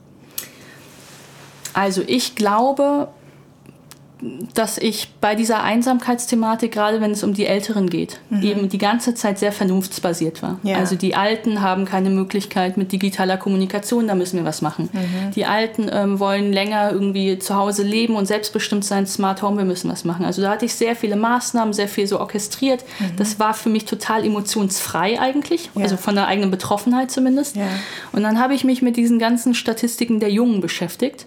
Also 1.74 2.02
ich 2.06 2.34
glaube, 2.34 3.08
dass 4.54 4.78
ich 4.78 5.08
bei 5.20 5.34
dieser 5.34 5.62
Einsamkeitsthematik, 5.64 6.70
gerade 6.70 7.00
wenn 7.00 7.10
es 7.10 7.24
um 7.24 7.34
die 7.34 7.46
Älteren 7.46 7.90
geht, 7.90 8.20
mhm. 8.30 8.42
eben 8.42 8.68
die 8.68 8.78
ganze 8.78 9.14
Zeit 9.14 9.38
sehr 9.38 9.50
vernunftsbasiert 9.50 10.42
war. 10.42 10.60
Ja. 10.62 10.76
Also 10.76 10.94
die 10.94 11.16
Alten 11.16 11.60
haben 11.60 11.86
keine 11.86 12.08
Möglichkeit 12.08 12.76
mit 12.76 12.92
digitaler 12.92 13.36
Kommunikation, 13.36 14.06
da 14.06 14.14
müssen 14.14 14.36
wir 14.36 14.44
was 14.44 14.62
machen. 14.62 14.90
Mhm. 14.92 15.32
Die 15.32 15.44
Alten 15.44 15.90
ähm, 15.92 16.20
wollen 16.20 16.52
länger 16.52 16.92
irgendwie 16.92 17.38
zu 17.40 17.56
Hause 17.56 17.82
leben 17.82 18.14
und 18.14 18.26
selbstbestimmt 18.26 18.84
sein, 18.84 19.08
Smart 19.08 19.42
Home, 19.42 19.58
wir 19.58 19.64
müssen 19.64 19.90
was 19.90 20.04
machen. 20.04 20.24
Also 20.24 20.40
da 20.40 20.50
hatte 20.50 20.66
ich 20.66 20.74
sehr 20.74 20.94
viele 20.94 21.16
Maßnahmen, 21.16 21.74
sehr 21.74 21.88
viel 21.88 22.06
so 22.06 22.20
orchestriert. 22.20 22.84
Mhm. 23.00 23.16
Das 23.16 23.40
war 23.40 23.54
für 23.54 23.70
mich 23.70 23.86
total 23.86 24.24
emotionsfrei 24.24 25.20
eigentlich, 25.20 25.70
ja. 25.74 25.82
also 25.82 25.96
von 25.96 26.14
der 26.14 26.28
eigenen 26.28 26.52
Betroffenheit 26.52 27.10
zumindest. 27.10 27.56
Ja. 27.56 27.66
Und 28.12 28.22
dann 28.22 28.38
habe 28.38 28.54
ich 28.54 28.62
mich 28.62 28.82
mit 28.82 28.96
diesen 28.96 29.18
ganzen 29.18 29.54
Statistiken 29.54 30.20
der 30.20 30.30
Jungen 30.30 30.60
beschäftigt 30.60 31.26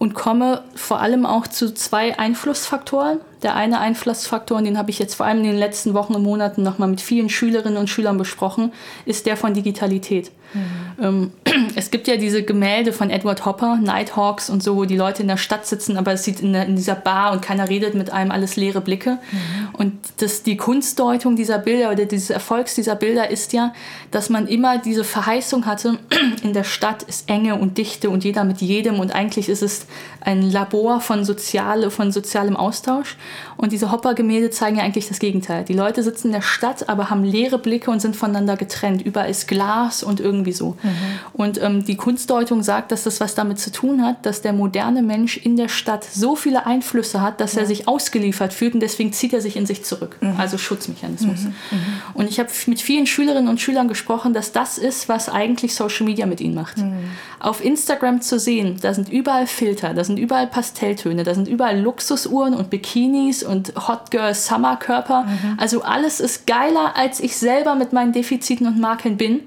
und 0.00 0.14
komme 0.14 0.62
vor 0.74 1.00
allem 1.00 1.26
auch 1.26 1.46
zu 1.46 1.74
zwei 1.74 2.18
Einflussfaktoren. 2.18 3.20
Der 3.42 3.54
eine 3.54 3.80
Einflussfaktor, 3.80 4.56
und 4.56 4.64
den 4.64 4.78
habe 4.78 4.90
ich 4.90 4.98
jetzt 4.98 5.14
vor 5.14 5.26
allem 5.26 5.40
in 5.40 5.44
den 5.44 5.58
letzten 5.58 5.92
Wochen 5.92 6.14
und 6.14 6.22
Monaten 6.22 6.62
nochmal 6.62 6.88
mit 6.88 7.02
vielen 7.02 7.28
Schülerinnen 7.28 7.76
und 7.76 7.90
Schülern 7.90 8.16
besprochen, 8.16 8.72
ist 9.04 9.26
der 9.26 9.36
von 9.36 9.52
Digitalität. 9.52 10.32
Mhm. 10.54 11.30
es 11.76 11.90
gibt 11.90 12.08
ja 12.08 12.16
diese 12.16 12.42
Gemälde 12.42 12.92
von 12.92 13.10
Edward 13.10 13.44
Hopper, 13.46 13.76
Nighthawks 13.76 14.50
und 14.50 14.62
so, 14.62 14.76
wo 14.76 14.84
die 14.84 14.96
Leute 14.96 15.22
in 15.22 15.28
der 15.28 15.36
Stadt 15.36 15.66
sitzen, 15.66 15.96
aber 15.96 16.12
es 16.12 16.24
sieht 16.24 16.40
in, 16.40 16.52
der, 16.52 16.66
in 16.66 16.76
dieser 16.76 16.94
Bar 16.94 17.32
und 17.32 17.42
keiner 17.42 17.68
redet 17.68 17.94
mit 17.94 18.10
einem, 18.10 18.30
alles 18.30 18.56
leere 18.56 18.80
Blicke. 18.80 19.18
Mhm. 19.30 19.68
Und 19.72 19.92
das, 20.18 20.42
die 20.42 20.56
Kunstdeutung 20.56 21.36
dieser 21.36 21.58
Bilder 21.58 21.90
oder 21.90 22.04
dieses 22.04 22.30
Erfolgs 22.30 22.74
dieser 22.74 22.96
Bilder 22.96 23.30
ist 23.30 23.52
ja, 23.52 23.72
dass 24.10 24.30
man 24.30 24.46
immer 24.46 24.78
diese 24.78 25.04
Verheißung 25.04 25.66
hatte, 25.66 25.98
in 26.42 26.52
der 26.52 26.64
Stadt 26.64 27.02
ist 27.02 27.28
Enge 27.28 27.56
und 27.56 27.78
Dichte 27.78 28.10
und 28.10 28.24
jeder 28.24 28.44
mit 28.44 28.60
jedem 28.60 29.00
und 29.00 29.14
eigentlich 29.14 29.48
ist 29.48 29.62
es 29.62 29.86
ein 30.20 30.42
Labor 30.42 31.00
von, 31.00 31.24
soziale, 31.24 31.90
von 31.90 32.12
sozialem 32.12 32.56
Austausch. 32.56 33.16
Und 33.60 33.72
diese 33.72 33.92
Hopper-Gemälde 33.92 34.48
zeigen 34.48 34.78
ja 34.78 34.84
eigentlich 34.84 35.08
das 35.08 35.18
Gegenteil. 35.18 35.64
Die 35.64 35.74
Leute 35.74 36.02
sitzen 36.02 36.28
in 36.28 36.32
der 36.32 36.40
Stadt, 36.40 36.88
aber 36.88 37.10
haben 37.10 37.24
leere 37.24 37.58
Blicke 37.58 37.90
und 37.90 38.00
sind 38.00 38.16
voneinander 38.16 38.56
getrennt. 38.56 39.02
Überall 39.02 39.28
ist 39.28 39.48
Glas 39.48 40.02
und 40.02 40.18
irgendwie 40.18 40.52
so. 40.52 40.78
Mhm. 40.82 40.90
Und 41.34 41.62
ähm, 41.62 41.84
die 41.84 41.96
Kunstdeutung 41.96 42.62
sagt, 42.62 42.90
dass 42.90 43.02
das 43.02 43.20
was 43.20 43.34
damit 43.34 43.58
zu 43.58 43.70
tun 43.70 44.02
hat, 44.02 44.24
dass 44.24 44.40
der 44.40 44.54
moderne 44.54 45.02
Mensch 45.02 45.36
in 45.36 45.58
der 45.58 45.68
Stadt 45.68 46.04
so 46.04 46.36
viele 46.36 46.64
Einflüsse 46.64 47.20
hat, 47.20 47.42
dass 47.42 47.52
ja. 47.52 47.60
er 47.60 47.66
sich 47.66 47.86
ausgeliefert 47.86 48.54
fühlt 48.54 48.72
und 48.72 48.80
deswegen 48.80 49.12
zieht 49.12 49.34
er 49.34 49.42
sich 49.42 49.56
in 49.56 49.66
sich 49.66 49.84
zurück. 49.84 50.16
Mhm. 50.22 50.36
Also 50.38 50.56
Schutzmechanismus. 50.56 51.40
Mhm. 51.40 51.54
mhm. 51.70 51.78
Und 52.14 52.30
ich 52.30 52.40
habe 52.40 52.48
mit 52.64 52.80
vielen 52.80 53.06
Schülerinnen 53.06 53.48
und 53.48 53.60
Schülern 53.60 53.88
gesprochen, 53.88 54.32
dass 54.32 54.52
das 54.52 54.78
ist, 54.78 55.10
was 55.10 55.28
eigentlich 55.28 55.74
Social 55.74 56.06
Media 56.06 56.24
mit 56.24 56.40
ihnen 56.40 56.54
macht. 56.54 56.78
Mhm. 56.78 56.94
Auf 57.40 57.62
Instagram 57.62 58.22
zu 58.22 58.38
sehen, 58.38 58.78
da 58.80 58.94
sind 58.94 59.10
überall 59.10 59.46
Filter, 59.46 59.92
da 59.92 60.02
sind 60.02 60.18
überall 60.18 60.46
Pastelltöne, 60.46 61.24
da 61.24 61.34
sind 61.34 61.46
überall 61.46 61.78
Luxusuhren 61.78 62.54
und 62.54 62.70
Bikinis 62.70 63.42
und 63.50 63.74
Hot 63.88 64.10
Girl 64.10 64.34
Summer 64.34 64.76
Körper. 64.76 65.22
Mhm. 65.24 65.56
Also 65.58 65.82
alles 65.82 66.20
ist 66.20 66.46
geiler, 66.46 66.96
als 66.96 67.20
ich 67.20 67.36
selber 67.36 67.74
mit 67.74 67.92
meinen 67.92 68.12
Defiziten 68.12 68.66
und 68.66 68.78
Makeln 68.78 69.16
bin 69.16 69.40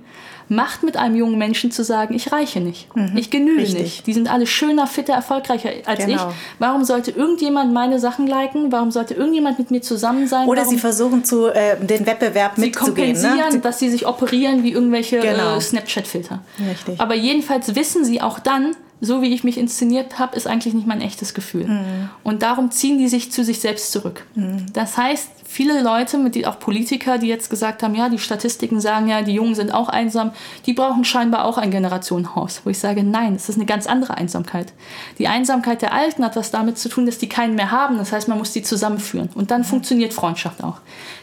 macht 0.49 0.83
mit 0.83 0.97
einem 0.97 1.15
jungen 1.15 1.37
Menschen 1.37 1.71
zu 1.71 1.83
sagen, 1.83 2.13
ich 2.13 2.31
reiche 2.31 2.59
nicht, 2.59 2.93
mhm. 2.95 3.15
ich 3.15 3.29
genüge 3.29 3.61
Richtig. 3.61 3.81
nicht. 3.81 4.07
Die 4.07 4.13
sind 4.13 4.31
alle 4.31 4.47
schöner, 4.47 4.87
fitter, 4.87 5.13
erfolgreicher 5.13 5.69
als 5.85 6.05
genau. 6.05 6.29
ich. 6.29 6.35
Warum 6.59 6.83
sollte 6.83 7.11
irgendjemand 7.11 7.73
meine 7.73 7.99
Sachen 7.99 8.27
liken? 8.27 8.71
Warum 8.71 8.91
sollte 8.91 9.13
irgendjemand 9.13 9.59
mit 9.59 9.71
mir 9.71 9.81
zusammen 9.81 10.27
sein? 10.27 10.47
Oder 10.47 10.61
Warum? 10.61 10.73
sie 10.73 10.79
versuchen 10.79 11.23
zu 11.23 11.47
äh, 11.47 11.77
den 11.79 12.05
Wettbewerb 12.05 12.53
sie 12.55 12.61
mitzugehen. 12.61 13.15
Sie 13.15 13.23
kompensieren, 13.23 13.53
ne? 13.55 13.59
dass 13.61 13.79
sie 13.79 13.89
sich 13.89 14.05
operieren 14.07 14.63
wie 14.63 14.71
irgendwelche 14.71 15.19
genau. 15.19 15.57
äh, 15.57 15.61
Snapchat-Filter. 15.61 16.39
Aber 16.97 17.15
jedenfalls 17.15 17.75
wissen 17.75 18.05
sie 18.05 18.21
auch 18.21 18.39
dann, 18.39 18.75
so 19.03 19.21
wie 19.21 19.33
ich 19.33 19.43
mich 19.43 19.57
inszeniert 19.57 20.17
habe, 20.17 20.35
ist 20.35 20.47
eigentlich 20.47 20.73
nicht 20.73 20.87
mein 20.87 21.01
echtes 21.01 21.33
Gefühl. 21.33 21.65
Mhm. 21.65 22.09
Und 22.23 22.41
darum 22.41 22.71
ziehen 22.71 22.97
die 22.97 23.09
sich 23.09 23.31
zu 23.31 23.43
sich 23.43 23.59
selbst 23.59 23.91
zurück. 23.91 24.25
Mhm. 24.35 24.67
Das 24.71 24.97
heißt, 24.97 25.29
viele 25.53 25.83
Leute, 25.83 26.17
mit 26.17 26.33
die, 26.33 26.47
auch 26.47 26.57
Politiker, 26.57 27.19
die 27.19 27.27
jetzt 27.27 27.49
gesagt 27.51 27.83
haben, 27.83 27.93
ja, 27.93 28.09
die 28.09 28.17
Statistiken 28.17 28.81
sagen 28.81 29.07
ja, 29.07 29.21
die 29.21 29.33
Jungen 29.33 29.53
sind 29.53 29.71
auch 29.71 29.87
einsam, 29.87 30.31
die 30.65 30.73
brauchen 30.73 31.05
scheinbar 31.05 31.45
auch 31.45 31.59
ein 31.59 31.69
Generationenhaus. 31.69 32.61
Wo 32.63 32.71
ich 32.71 32.79
sage, 32.79 33.03
nein, 33.03 33.35
es 33.35 33.49
ist 33.49 33.55
eine 33.55 33.67
ganz 33.67 33.85
andere 33.85 34.17
Einsamkeit. 34.17 34.73
Die 35.19 35.27
Einsamkeit 35.27 35.83
der 35.83 35.93
Alten 35.93 36.25
hat 36.25 36.35
was 36.35 36.49
damit 36.49 36.79
zu 36.79 36.89
tun, 36.89 37.05
dass 37.05 37.19
die 37.19 37.29
keinen 37.29 37.53
mehr 37.53 37.69
haben. 37.69 37.97
Das 37.97 38.11
heißt, 38.11 38.27
man 38.27 38.39
muss 38.39 38.51
die 38.51 38.63
zusammenführen. 38.63 39.29
Und 39.35 39.51
dann 39.51 39.61
mhm. 39.61 39.65
funktioniert 39.65 40.13
Freundschaft 40.13 40.63
auch. 40.63 40.77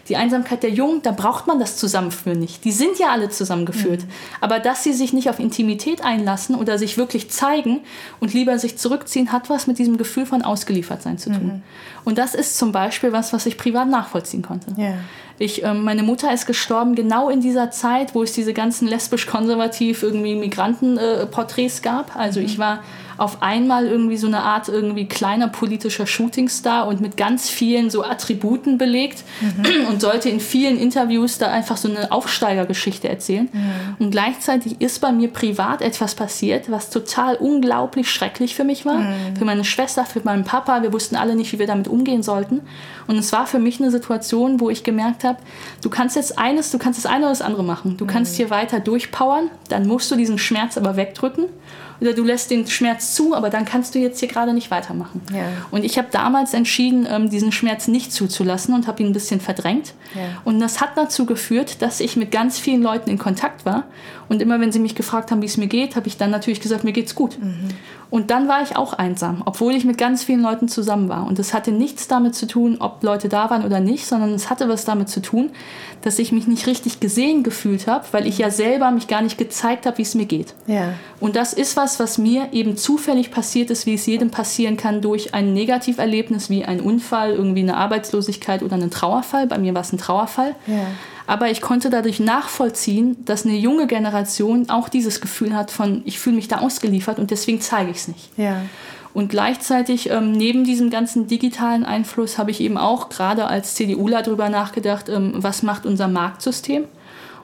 Die 0.09 0.17
Einsamkeit 0.17 0.63
der 0.63 0.71
Jungen, 0.71 1.03
da 1.03 1.11
braucht 1.11 1.49
man 1.49 1.59
das 1.59 1.77
Zusammenführen 1.77 2.39
nicht. 2.39 2.65
Die 2.65 2.73
sind 2.73 3.01
ja 3.01 3.11
alle 3.11 3.31
zusammengeführt. 3.31 4.05
Mhm. 4.05 4.11
Aber 4.41 4.61
dass 4.61 4.85
sie 4.85 4.93
sich 4.93 5.13
nicht 5.13 5.29
auf 5.29 5.41
Intimität 5.41 6.05
einlassen 6.05 6.55
oder 6.55 6.79
sich 6.79 6.97
wirklich 6.97 7.31
zeigen 7.31 7.81
und 8.21 8.33
lieber 8.33 8.59
sich 8.61 8.79
zurückziehen, 8.79 9.33
hat 9.33 9.51
was 9.51 9.67
mit 9.67 9.79
diesem 9.79 9.99
Gefühl 9.99 10.27
von 10.27 10.43
Ausgeliefertsein 10.43 11.19
zu 11.19 11.31
tun. 11.31 11.47
Mhm. 11.47 11.63
Und 12.05 12.19
das 12.19 12.35
ist 12.37 12.57
zum 12.57 12.71
Beispiel 12.71 13.13
was, 13.13 13.33
was 13.33 13.47
ich 13.47 13.59
privat 13.59 13.89
nachvollziehen 13.89 14.20
konnte. 14.43 14.73
Yeah. 14.79 14.99
Ich, 15.39 15.65
ähm, 15.65 15.85
meine 15.85 16.03
Mutter 16.03 16.33
ist 16.33 16.47
gestorben 16.47 16.95
genau 16.95 17.31
in 17.31 17.41
dieser 17.41 17.71
Zeit, 17.71 18.15
wo 18.15 18.23
es 18.23 18.33
diese 18.33 18.53
ganzen 18.53 18.87
lesbisch-konservativ 18.87 20.03
irgendwie 20.03 20.35
Migranten-Porträts 20.35 21.79
äh, 21.79 21.83
gab. 21.83 22.15
Also 22.15 22.41
mhm. 22.41 22.47
ich 22.47 22.59
war 22.59 22.81
auf 23.21 23.43
einmal 23.43 23.87
irgendwie 23.87 24.17
so 24.17 24.27
eine 24.27 24.41
Art 24.41 24.69
irgendwie 24.71 25.05
kleiner 25.05 25.49
politischer 25.49 26.07
Shootingstar 26.07 26.89
und 26.89 27.03
mit 27.03 27.19
ganz 27.19 27.51
vielen 27.51 27.91
so 27.91 28.03
Attributen 28.03 28.79
belegt 28.79 29.25
mhm. 29.43 29.89
und 29.89 30.01
sollte 30.01 30.31
in 30.31 30.41
vielen 30.41 30.79
Interviews 30.79 31.37
da 31.37 31.51
einfach 31.51 31.77
so 31.77 31.91
eine 31.91 32.13
Aufsteigergeschichte 32.13 33.11
erzählen. 33.11 33.51
Mhm. 33.53 33.97
Und 33.99 34.11
gleichzeitig 34.11 34.81
ist 34.81 35.03
bei 35.03 35.13
mir 35.13 35.29
privat 35.29 35.83
etwas 35.83 36.15
passiert, 36.15 36.71
was 36.71 36.89
total 36.89 37.37
unglaublich 37.37 38.11
schrecklich 38.11 38.55
für 38.55 38.65
mich 38.65 38.87
war, 38.87 39.01
mhm. 39.01 39.37
für 39.37 39.45
meine 39.45 39.65
Schwester, 39.65 40.07
für 40.07 40.23
meinen 40.25 40.45
Papa. 40.45 40.83
Wir 40.83 40.95
wussten 40.95 41.17
alle 41.17 41.35
nicht, 41.35 41.53
wie 41.53 41.59
wir 41.59 41.67
damit 41.67 41.89
umgehen 41.89 42.23
sollten. 42.23 42.63
Und 43.07 43.19
es 43.19 43.33
war 43.33 43.47
für 43.47 43.59
mich 43.59 43.81
eine 43.81 43.91
Situation, 43.91 44.61
wo 44.61 44.71
ich 44.71 44.83
gemerkt 44.83 45.25
habe, 45.25 45.37
du 45.83 45.91
kannst 45.91 46.17
jetzt 46.17 46.39
eines, 46.39 46.71
du 46.71 46.79
kannst 46.79 47.05
das 47.05 47.11
eine 47.11 47.27
oder 47.27 47.33
das 47.33 47.43
andere 47.43 47.65
machen. 47.65 47.99
Du 47.99 48.07
kannst 48.07 48.33
mhm. 48.33 48.37
hier 48.37 48.51
weiter 48.51 48.81
durchpowern, 48.81 49.51
dann 49.69 49.87
musst 49.87 50.11
du 50.11 50.17
diesen 50.17 50.39
Schmerz 50.39 50.79
aber 50.79 50.97
wegdrücken 50.97 51.49
oder 52.01 52.15
du 52.15 52.25
lässt 52.25 52.51
den 52.51 52.67
Schmerz 52.67 53.15
zu, 53.15 53.35
aber 53.35 53.51
dann 53.51 53.65
kannst 53.65 53.95
du 53.95 53.99
jetzt 53.99 54.21
hier 54.21 54.29
gerade 54.29 54.55
nicht 54.55 54.71
weitermachen. 54.71 55.21
Ja. 55.33 55.45
Und 55.71 55.85
ich 55.85 55.99
habe 55.99 56.09
damals 56.11 56.55
entschieden, 56.55 57.07
ähm, 57.11 57.31
diesen 57.31 57.53
Schmerz 57.53 57.89
nicht 57.89 58.13
zuzulassen 58.13 58.75
und 58.75 58.87
habe 58.87 59.03
ihn 59.03 59.09
ein 59.09 59.13
bisschen 59.13 59.41
verdrängt. 59.41 59.95
Ja. 60.15 60.41
Und 60.45 60.61
das 60.61 60.81
hat 60.81 60.97
dazu 60.97 61.27
geführt, 61.27 61.83
dass 61.83 62.01
ich 62.01 62.17
mit 62.17 62.31
ganz 62.31 62.59
vielen 62.59 62.83
Leuten 62.83 63.11
in 63.11 63.19
Kontakt 63.19 63.67
war. 63.67 63.85
Und 64.29 64.41
immer 64.41 64.61
wenn 64.61 64.73
sie 64.73 64.79
mich 64.79 64.95
gefragt 64.95 65.31
haben, 65.31 65.43
wie 65.43 65.47
es 65.47 65.57
mir 65.57 65.67
geht, 65.67 65.97
habe 65.97 66.09
ich 66.09 66.17
dann 66.17 66.31
natürlich 66.31 66.61
gesagt, 66.61 66.85
mir 66.85 66.93
geht's 66.93 67.15
gut. 67.15 67.39
Mhm. 67.39 67.69
Und 68.11 68.31
dann 68.31 68.49
war 68.49 68.63
ich 68.63 68.77
auch 68.77 68.93
einsam, 68.93 69.43
obwohl 69.47 69.75
ich 69.75 69.85
mit 69.85 69.97
ganz 69.97 70.25
vielen 70.25 70.43
Leuten 70.43 70.69
zusammen 70.69 71.09
war. 71.09 71.27
Und 71.27 71.39
es 71.39 71.55
hatte 71.55 71.71
nichts 71.71 72.09
damit 72.09 72.35
zu 72.35 72.47
tun, 72.47 72.77
ob 72.81 73.03
Leute 73.03 73.29
da 73.29 73.51
waren 73.51 73.65
oder 73.65 73.79
nicht, 73.79 74.07
sondern 74.07 74.35
es 74.35 74.51
hatte 74.51 74.69
was 74.69 74.85
damit 74.85 75.09
zu 75.09 75.23
tun, 75.23 75.51
dass 76.03 76.19
ich 76.19 76.33
mich 76.33 76.47
nicht 76.49 76.67
richtig 76.67 76.99
gesehen 76.99 77.43
gefühlt 77.43 77.87
habe, 77.87 78.05
weil 78.11 78.27
ich 78.27 78.39
ja 78.39 78.51
selber 78.51 78.91
mich 78.91 79.07
gar 79.07 79.23
nicht 79.23 79.39
gezeigt 79.39 79.87
habe, 79.87 79.99
wie 79.99 80.03
es 80.03 80.15
mir 80.15 80.27
geht. 80.27 80.55
Ja. 80.67 80.95
Und 81.21 81.37
das 81.37 81.53
ist 81.53 81.77
was, 81.77 82.01
was 82.01 82.19
mir 82.19 82.49
eben 82.53 82.77
zufällig 82.77 83.31
passiert 83.31 83.71
ist, 83.71 83.87
wie 83.87 83.95
es 83.95 84.07
jedem 84.07 84.31
passieren 84.31 84.77
kann 84.77 85.03
durch 85.03 85.35
ein 85.35 85.53
Negativerlebnis 85.53 86.51
wie 86.51 86.65
ein 86.65 86.81
Unfall, 86.81 87.33
irgendwie 87.33 87.61
eine 87.61 87.77
Arbeitslosigkeit 87.77 88.63
oder 88.63 88.75
einen 88.75 88.91
Trauerfall. 88.91 89.47
Bei 89.47 89.59
mir 89.59 89.75
war 89.75 89.83
es 89.83 89.93
ein 89.93 89.99
Trauerfall. 89.99 90.57
Ja. 90.67 90.87
Aber 91.31 91.49
ich 91.49 91.61
konnte 91.61 91.91
dadurch 91.91 92.19
nachvollziehen, 92.19 93.25
dass 93.25 93.47
eine 93.47 93.55
junge 93.55 93.87
Generation 93.87 94.69
auch 94.69 94.89
dieses 94.89 95.21
Gefühl 95.21 95.55
hat 95.55 95.71
von, 95.71 96.03
ich 96.05 96.19
fühle 96.19 96.35
mich 96.35 96.49
da 96.49 96.59
ausgeliefert 96.59 97.21
und 97.21 97.31
deswegen 97.31 97.61
zeige 97.61 97.93
ich 97.93 97.99
es 97.99 98.09
nicht. 98.09 98.37
Ja. 98.37 98.63
Und 99.15 99.29
gleichzeitig, 99.29 100.11
ähm, 100.11 100.33
neben 100.33 100.65
diesem 100.65 100.91
ganzen 100.91 101.29
digitalen 101.29 101.85
Einfluss, 101.85 102.37
habe 102.37 102.51
ich 102.51 102.61
eben 102.61 102.77
auch 102.77 103.11
gerade 103.11 103.47
als 103.47 103.77
CDUler 103.77 104.23
darüber 104.23 104.49
nachgedacht, 104.49 105.09
ähm, 105.09 105.35
was 105.37 105.63
macht 105.63 105.87
unser 105.87 106.09
Marktsystem? 106.09 106.87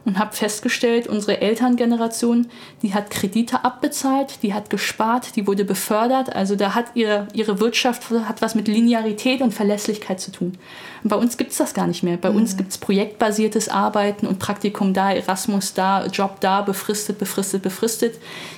und 0.06 0.20
habe 0.20 0.34
festgestellt, 0.34 1.08
unsere 1.08 1.40
Elterngeneration, 1.40 2.46
die 2.82 2.94
hat 2.94 3.10
Kredite 3.10 3.64
abbezahlt, 3.64 4.38
die 4.42 4.54
hat 4.54 4.70
gespart, 4.70 5.34
die 5.34 5.48
wurde 5.48 5.64
befördert. 5.64 6.34
Also 6.34 6.54
da 6.54 6.76
hat 6.76 6.86
ihre, 6.94 7.26
ihre 7.34 7.58
Wirtschaft 7.60 8.08
hat 8.10 8.40
was 8.40 8.54
mit 8.54 8.68
Linearität 8.68 9.42
und 9.42 9.52
Verlässlichkeit 9.52 10.20
zu 10.20 10.30
tun. 10.30 10.56
Und 11.02 11.10
bei 11.10 11.16
uns 11.16 11.36
gibt 11.36 11.52
es 11.52 11.58
das 11.58 11.74
gar 11.74 11.86
nicht 11.86 12.02
mehr. 12.02 12.16
Bei 12.16 12.30
mhm. 12.30 12.36
uns 12.36 12.56
gibt 12.56 12.70
es 12.70 12.78
projektbasiertes 12.78 13.68
Arbeiten 13.68 14.26
und 14.26 14.38
Praktikum 14.38 14.94
da, 14.94 15.12
Erasmus 15.12 15.74
da, 15.74 16.06
Job 16.06 16.40
da, 16.40 16.62
befristet, 16.62 17.18
befristet, 17.18 17.62
befristet. 17.62 18.14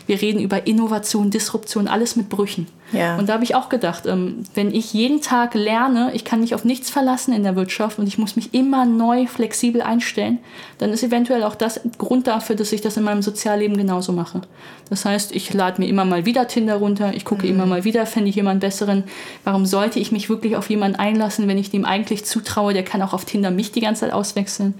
Wir 0.06 0.20
reden 0.20 0.40
über 0.40 0.66
Innovation, 0.66 1.30
Disruption, 1.30 1.88
alles 1.88 2.16
mit 2.16 2.28
Brüchen. 2.28 2.66
Ja. 2.92 3.18
Und 3.18 3.28
da 3.28 3.34
habe 3.34 3.44
ich 3.44 3.54
auch 3.54 3.68
gedacht, 3.68 4.06
ähm, 4.06 4.44
wenn 4.54 4.74
ich 4.74 4.94
jeden 4.94 5.20
Tag 5.20 5.54
lerne, 5.54 6.10
ich 6.14 6.24
kann 6.24 6.40
mich 6.40 6.54
auf 6.54 6.64
nichts 6.64 6.88
verlassen 6.88 7.34
in 7.34 7.42
der 7.42 7.54
Wirtschaft 7.54 7.98
und 7.98 8.06
ich 8.06 8.16
muss 8.16 8.36
mich 8.36 8.54
immer 8.54 8.86
neu 8.86 9.26
flexibel 9.26 9.82
einstellen, 9.82 10.38
dann 10.78 10.90
ist 10.90 11.02
eventuell 11.02 11.42
auch 11.42 11.54
das 11.54 11.80
Grund 11.98 12.26
dafür, 12.26 12.56
dass 12.56 12.72
ich 12.72 12.80
das 12.80 12.96
in 12.96 13.02
meinem 13.02 13.22
Sozialleben 13.22 13.76
genauso 13.76 14.12
mache. 14.12 14.40
Das 14.88 15.04
heißt, 15.04 15.34
ich 15.34 15.52
lade 15.52 15.82
mir 15.82 15.88
immer 15.88 16.06
mal 16.06 16.24
wieder 16.24 16.48
Tinder 16.48 16.76
runter, 16.76 17.12
ich 17.14 17.26
gucke 17.26 17.46
mhm. 17.46 17.52
immer 17.52 17.66
mal 17.66 17.84
wieder, 17.84 18.06
fände 18.06 18.30
ich 18.30 18.36
jemanden 18.36 18.60
besseren. 18.60 19.04
Warum 19.44 19.66
sollte 19.66 19.98
ich 19.98 20.10
mich 20.10 20.30
wirklich 20.30 20.56
auf 20.56 20.70
jemanden 20.70 20.98
einlassen, 20.98 21.46
wenn 21.46 21.58
ich 21.58 21.70
dem 21.70 21.84
eigentlich 21.84 22.24
zutraue, 22.28 22.72
der 22.72 22.84
kann 22.84 23.02
auch 23.02 23.12
auf 23.12 23.24
Tinder 23.24 23.50
mich 23.50 23.72
die 23.72 23.80
ganze 23.80 24.02
Zeit 24.02 24.12
auswechseln? 24.12 24.74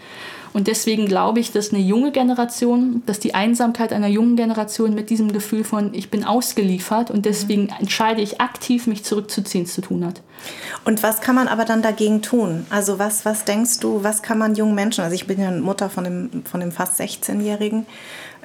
Und 0.53 0.67
deswegen 0.67 1.07
glaube 1.07 1.41
ich, 1.41 1.53
dass 1.53 1.73
eine 1.73 1.83
junge 1.83 2.11
Generation, 2.11 3.03
dass 3.07 3.21
die 3.21 3.35
Einsamkeit 3.35 3.93
einer 3.93 4.09
jungen 4.09 4.37
Generation 4.37 4.95
mit 4.95 5.11
diesem 5.11 5.33
Gefühl 5.33 5.63
von, 5.63 5.93
ich 5.93 6.11
bin 6.11 6.25
ausgeliefert 6.25 7.11
und 7.11 7.27
deswegen 7.27 7.69
entscheide 7.79 8.23
ich 8.23 8.41
aktiv, 8.41 8.87
mich 8.87 9.05
zurückzuziehen, 9.05 9.67
zu 9.67 9.83
tun 9.83 10.07
hat. 10.07 10.23
Und 10.85 11.03
was 11.03 11.21
kann 11.21 11.35
man 11.35 11.49
aber 11.49 11.65
dann 11.65 11.83
dagegen 11.83 12.23
tun? 12.23 12.67
Also 12.71 12.99
was, 12.99 13.25
was 13.25 13.45
denkst 13.45 13.81
du, 13.81 14.03
was 14.03 14.23
kann 14.23 14.39
man 14.39 14.55
jungen 14.55 14.75
Menschen, 14.75 15.05
also 15.05 15.15
ich 15.15 15.27
bin 15.27 15.41
ja 15.41 15.51
Mutter 15.51 15.91
von 15.91 16.05
dem, 16.05 16.45
von 16.45 16.61
dem 16.61 16.73
fast 16.73 16.99
16-Jährigen, 17.01 17.87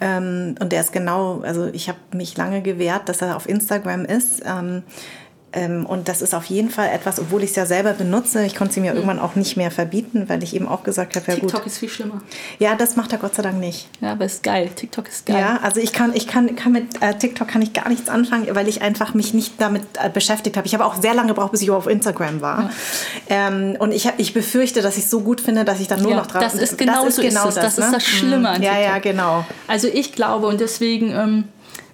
ähm, 0.02 0.56
und 0.60 0.72
der 0.72 0.82
ist 0.82 0.92
genau, 0.92 1.42
also 1.42 1.68
ich 1.68 1.88
habe 1.88 2.00
mich 2.14 2.36
lange 2.36 2.62
gewehrt, 2.62 3.08
dass 3.10 3.22
er 3.22 3.36
auf 3.36 3.48
Instagram 3.48 4.06
ist. 4.06 4.42
Ähm, 4.46 4.84
und 5.56 6.08
das 6.08 6.22
ist 6.22 6.34
auf 6.34 6.46
jeden 6.46 6.70
Fall 6.70 6.90
etwas, 6.90 7.20
obwohl 7.20 7.44
ich 7.44 7.52
es 7.52 7.56
ja 7.56 7.66
selber 7.66 7.94
benutze, 7.94 8.44
ich 8.46 8.56
konnte 8.56 8.74
sie 8.74 8.80
mir 8.80 8.92
mhm. 8.92 8.98
irgendwann 8.98 9.20
auch 9.20 9.36
nicht 9.36 9.56
mehr 9.56 9.72
verbieten, 9.72 10.26
weil 10.28 10.42
ich 10.44 10.56
eben 10.56 10.68
auch 10.68 10.84
gesagt 10.84 11.16
habe, 11.16 11.26
ja 11.28 11.34
TikTok 11.34 11.42
gut. 11.42 11.52
TikTok 11.52 11.68
ist 11.68 11.78
viel 11.78 11.90
schlimmer. 11.90 12.22
Ja, 12.60 12.76
das 12.76 12.96
macht 12.96 13.12
er 13.12 13.20
Gott 13.20 13.36
sei 13.36 13.44
Dank 13.44 13.60
nicht. 13.60 13.88
Ja, 14.02 14.14
aber 14.14 14.26
ist 14.26 14.44
geil. 14.44 14.70
TikTok 14.76 15.08
ist 15.08 15.26
geil. 15.26 15.38
Ja, 15.40 15.60
also 15.62 15.80
ich 15.80 15.94
kann, 15.94 16.16
ich 16.16 16.28
kann, 16.28 16.56
kann 16.56 16.72
mit 16.72 17.02
äh, 17.02 17.14
TikTok 17.14 17.48
kann 17.48 17.62
ich 17.62 17.74
gar 17.74 17.90
nichts 17.90 18.10
anfangen, 18.10 18.48
weil 18.54 18.68
ich 18.68 18.82
einfach 18.82 19.14
mich 19.14 19.34
nicht 19.34 19.54
damit 19.60 19.84
äh, 20.02 20.10
beschäftigt 20.10 20.58
habe. 20.58 20.66
Ich 20.66 20.74
habe 20.74 20.86
auch 20.86 21.00
sehr 21.02 21.14
lange 21.14 21.30
gebraucht, 21.30 21.52
bis 21.52 21.62
ich 21.62 21.70
auf 21.72 21.88
Instagram 21.88 22.42
war. 22.42 22.64
Ja. 23.30 23.48
Ähm, 23.48 23.76
und 23.78 23.92
ich, 23.92 24.10
ich 24.18 24.34
befürchte, 24.34 24.82
dass 24.82 24.98
ich 24.98 25.04
es 25.04 25.10
so 25.10 25.22
gut 25.22 25.42
finde, 25.42 25.66
dass 25.66 25.80
ich 25.80 25.88
dann 25.88 26.02
nur 26.02 26.12
ja, 26.12 26.18
noch 26.18 26.28
dran 26.28 26.42
Das 26.42 26.56
ist 26.56 26.78
genau 26.78 27.06
das 27.06 27.16
so 27.16 27.22
ist 27.22 27.30
genau 27.30 27.46
das. 27.46 27.56
Das, 27.56 27.64
das 27.64 27.78
ne? 27.78 27.86
ist 27.86 27.94
das 27.94 28.04
Schlimme 28.04 28.50
an 28.50 28.62
TikTok. 28.62 28.78
Ja, 28.78 28.82
ja, 28.82 28.98
genau. 29.00 29.46
Also 29.68 29.88
ich 29.88 30.14
glaube 30.14 30.48
und 30.48 30.60
deswegen 30.60 31.12
ähm, 31.12 31.44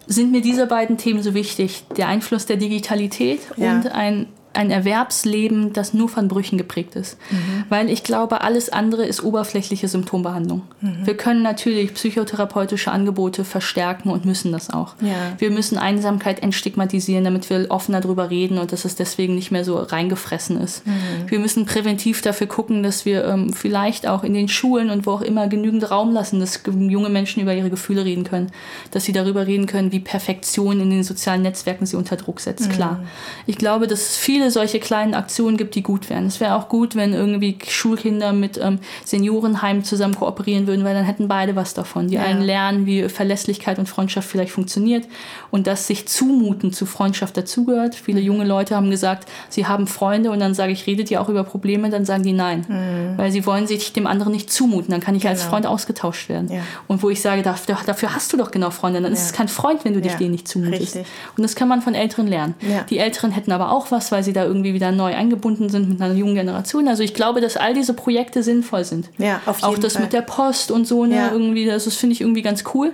sind 0.09 0.31
mir 0.31 0.41
diese 0.41 0.65
beiden 0.65 0.97
Themen 0.97 1.21
so 1.21 1.33
wichtig. 1.35 1.83
Der 1.95 2.07
Einfluss 2.07 2.47
der 2.47 2.57
Digitalität 2.57 3.41
ja. 3.57 3.75
und 3.75 3.87
ein 3.91 4.27
ein 4.53 4.71
Erwerbsleben, 4.71 5.73
das 5.73 5.93
nur 5.93 6.09
von 6.09 6.27
Brüchen 6.27 6.57
geprägt 6.57 6.95
ist. 6.95 7.17
Mhm. 7.29 7.65
Weil 7.69 7.89
ich 7.89 8.03
glaube, 8.03 8.41
alles 8.41 8.69
andere 8.69 9.05
ist 9.05 9.23
oberflächliche 9.23 9.87
Symptombehandlung. 9.87 10.63
Mhm. 10.81 11.05
Wir 11.05 11.15
können 11.15 11.43
natürlich 11.43 11.93
psychotherapeutische 11.93 12.91
Angebote 12.91 13.45
verstärken 13.45 14.09
und 14.09 14.25
müssen 14.25 14.51
das 14.51 14.71
auch. 14.71 14.95
Ja. 15.01 15.15
Wir 15.37 15.51
müssen 15.51 15.77
Einsamkeit 15.77 16.41
entstigmatisieren, 16.41 17.23
damit 17.23 17.49
wir 17.49 17.67
offener 17.69 18.01
darüber 18.01 18.31
reden 18.31 18.57
und 18.57 18.71
dass 18.71 18.85
es 18.85 18.95
deswegen 18.95 19.35
nicht 19.35 19.51
mehr 19.51 19.63
so 19.63 19.77
reingefressen 19.77 20.59
ist. 20.59 20.85
Mhm. 20.85 20.93
Wir 21.27 21.39
müssen 21.39 21.65
präventiv 21.65 22.21
dafür 22.21 22.47
gucken, 22.47 22.81
dass 22.81 23.05
wir 23.05 23.25
ähm, 23.25 23.53
vielleicht 23.53 24.07
auch 24.07 24.23
in 24.23 24.33
den 24.33 24.47
Schulen 24.47 24.89
und 24.89 25.05
wo 25.05 25.11
auch 25.11 25.21
immer 25.21 25.47
genügend 25.47 25.89
Raum 25.91 26.11
lassen, 26.11 26.39
dass 26.39 26.61
junge 26.65 27.09
Menschen 27.09 27.41
über 27.41 27.53
ihre 27.53 27.69
Gefühle 27.69 28.03
reden 28.03 28.23
können, 28.23 28.51
dass 28.91 29.05
sie 29.05 29.13
darüber 29.13 29.45
reden 29.45 29.67
können, 29.67 29.91
wie 29.91 29.99
Perfektion 29.99 30.79
in 30.81 30.89
den 30.89 31.03
sozialen 31.03 31.43
Netzwerken 31.43 31.85
sie 31.85 31.97
unter 31.97 32.15
Druck 32.15 32.39
setzt. 32.39 32.69
Mhm. 32.69 32.73
Klar. 32.73 33.03
Ich 33.45 33.57
glaube, 33.57 33.85
dass 33.85 34.17
viel 34.17 34.38
viele 34.39 34.51
solche 34.51 34.79
kleinen 34.79 35.15
Aktionen 35.15 35.57
gibt, 35.57 35.75
die 35.75 35.83
gut 35.83 36.09
wären. 36.09 36.25
Es 36.25 36.39
wäre 36.39 36.55
auch 36.55 36.69
gut, 36.69 36.95
wenn 36.95 37.13
irgendwie 37.13 37.57
Schulkinder 37.67 38.31
mit 38.31 38.57
ähm, 38.57 38.79
Seniorenheimen 39.03 39.83
zusammen 39.83 40.15
kooperieren 40.15 40.65
würden, 40.65 40.85
weil 40.85 40.93
dann 40.93 41.03
hätten 41.03 41.27
beide 41.27 41.57
was 41.57 41.73
davon. 41.73 42.07
Die 42.07 42.15
ja. 42.15 42.21
einen 42.21 42.41
lernen, 42.41 42.85
wie 42.85 43.09
Verlässlichkeit 43.09 43.79
und 43.79 43.89
Freundschaft 43.89 44.29
vielleicht 44.29 44.53
funktioniert 44.53 45.05
und 45.51 45.67
dass 45.67 45.87
sich 45.87 46.07
zumuten 46.07 46.71
zu 46.71 46.85
Freundschaft 46.85 47.35
dazugehört. 47.35 47.95
Viele 47.95 48.21
junge 48.21 48.45
Leute 48.45 48.77
haben 48.77 48.89
gesagt, 48.89 49.27
sie 49.49 49.67
haben 49.67 49.87
Freunde 49.87 50.31
und 50.31 50.39
dann 50.39 50.53
sage 50.53 50.71
ich, 50.71 50.87
redet 50.87 51.11
ihr 51.11 51.19
auch 51.19 51.27
über 51.27 51.43
Probleme? 51.43 51.89
Dann 51.89 52.05
sagen 52.05 52.23
die 52.23 52.31
nein, 52.31 52.65
mhm. 52.69 53.17
weil 53.17 53.33
sie 53.33 53.45
wollen 53.45 53.67
sich 53.67 53.91
dem 53.91 54.07
anderen 54.07 54.31
nicht 54.31 54.53
zumuten. 54.53 54.91
Dann 54.91 55.01
kann 55.01 55.15
ich 55.15 55.23
genau. 55.23 55.33
als 55.33 55.43
Freund 55.43 55.67
ausgetauscht 55.67 56.29
werden. 56.29 56.49
Ja. 56.49 56.61
Und 56.87 57.03
wo 57.03 57.09
ich 57.09 57.19
sage, 57.19 57.41
dafür, 57.41 57.77
dafür, 57.85 58.15
hast 58.15 58.31
du 58.31 58.37
doch 58.37 58.51
genau 58.51 58.69
Freunde. 58.69 59.01
Dann 59.01 59.11
ja. 59.11 59.19
ist 59.19 59.25
es 59.25 59.33
kein 59.33 59.49
Freund, 59.49 59.83
wenn 59.83 59.93
du 59.93 59.99
dich 59.99 60.13
denen 60.13 60.31
nicht 60.31 60.47
zumutest. 60.47 60.95
Richtig. 60.95 61.07
Und 61.35 61.43
das 61.43 61.55
kann 61.55 61.67
man 61.67 61.81
von 61.81 61.93
Älteren 61.93 62.27
lernen. 62.27 62.55
Die 62.89 62.99
Älteren 62.99 63.31
hätten 63.31 63.51
aber 63.51 63.73
auch 63.73 63.91
was, 63.91 64.13
weil 64.13 64.23
sie 64.23 64.28
sie 64.29 64.33
da 64.33 64.45
irgendwie 64.45 64.73
wieder 64.73 64.91
neu 64.91 65.15
eingebunden 65.15 65.69
sind 65.69 65.89
mit 65.89 66.01
einer 66.01 66.13
jungen 66.13 66.35
Generation. 66.35 66.87
Also 66.87 67.03
ich 67.03 67.13
glaube, 67.13 67.41
dass 67.41 67.57
all 67.57 67.73
diese 67.73 67.93
Projekte 67.93 68.43
sinnvoll 68.43 68.83
sind. 68.83 69.09
Ja, 69.17 69.41
auf 69.45 69.61
jeden 69.61 69.69
Auch 69.69 69.77
das 69.79 69.93
Fall. 69.93 70.03
mit 70.03 70.13
der 70.13 70.21
Post 70.21 70.71
und 70.71 70.85
so, 70.85 71.05
ne, 71.05 71.15
ja. 71.15 71.31
irgendwie, 71.31 71.65
das, 71.65 71.85
das 71.85 71.95
finde 71.95 72.13
ich 72.13 72.21
irgendwie 72.21 72.41
ganz 72.41 72.63
cool. 72.73 72.93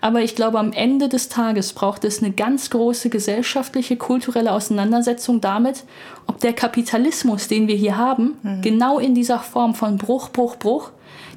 Aber 0.00 0.20
ich 0.20 0.36
glaube, 0.36 0.58
am 0.58 0.72
Ende 0.72 1.08
des 1.08 1.30
Tages 1.30 1.72
braucht 1.72 2.04
es 2.04 2.22
eine 2.22 2.30
ganz 2.30 2.68
große 2.68 3.08
gesellschaftliche, 3.08 3.96
kulturelle 3.96 4.52
Auseinandersetzung 4.52 5.40
damit, 5.40 5.84
ob 6.26 6.40
der 6.40 6.52
Kapitalismus, 6.52 7.48
den 7.48 7.68
wir 7.68 7.76
hier 7.76 7.96
haben, 7.96 8.36
mhm. 8.42 8.60
genau 8.60 8.98
in 8.98 9.14
dieser 9.14 9.38
Form 9.38 9.74
von 9.74 9.96
Bruch, 9.96 10.28
Bruch, 10.28 10.56
Bruch, 10.56 10.90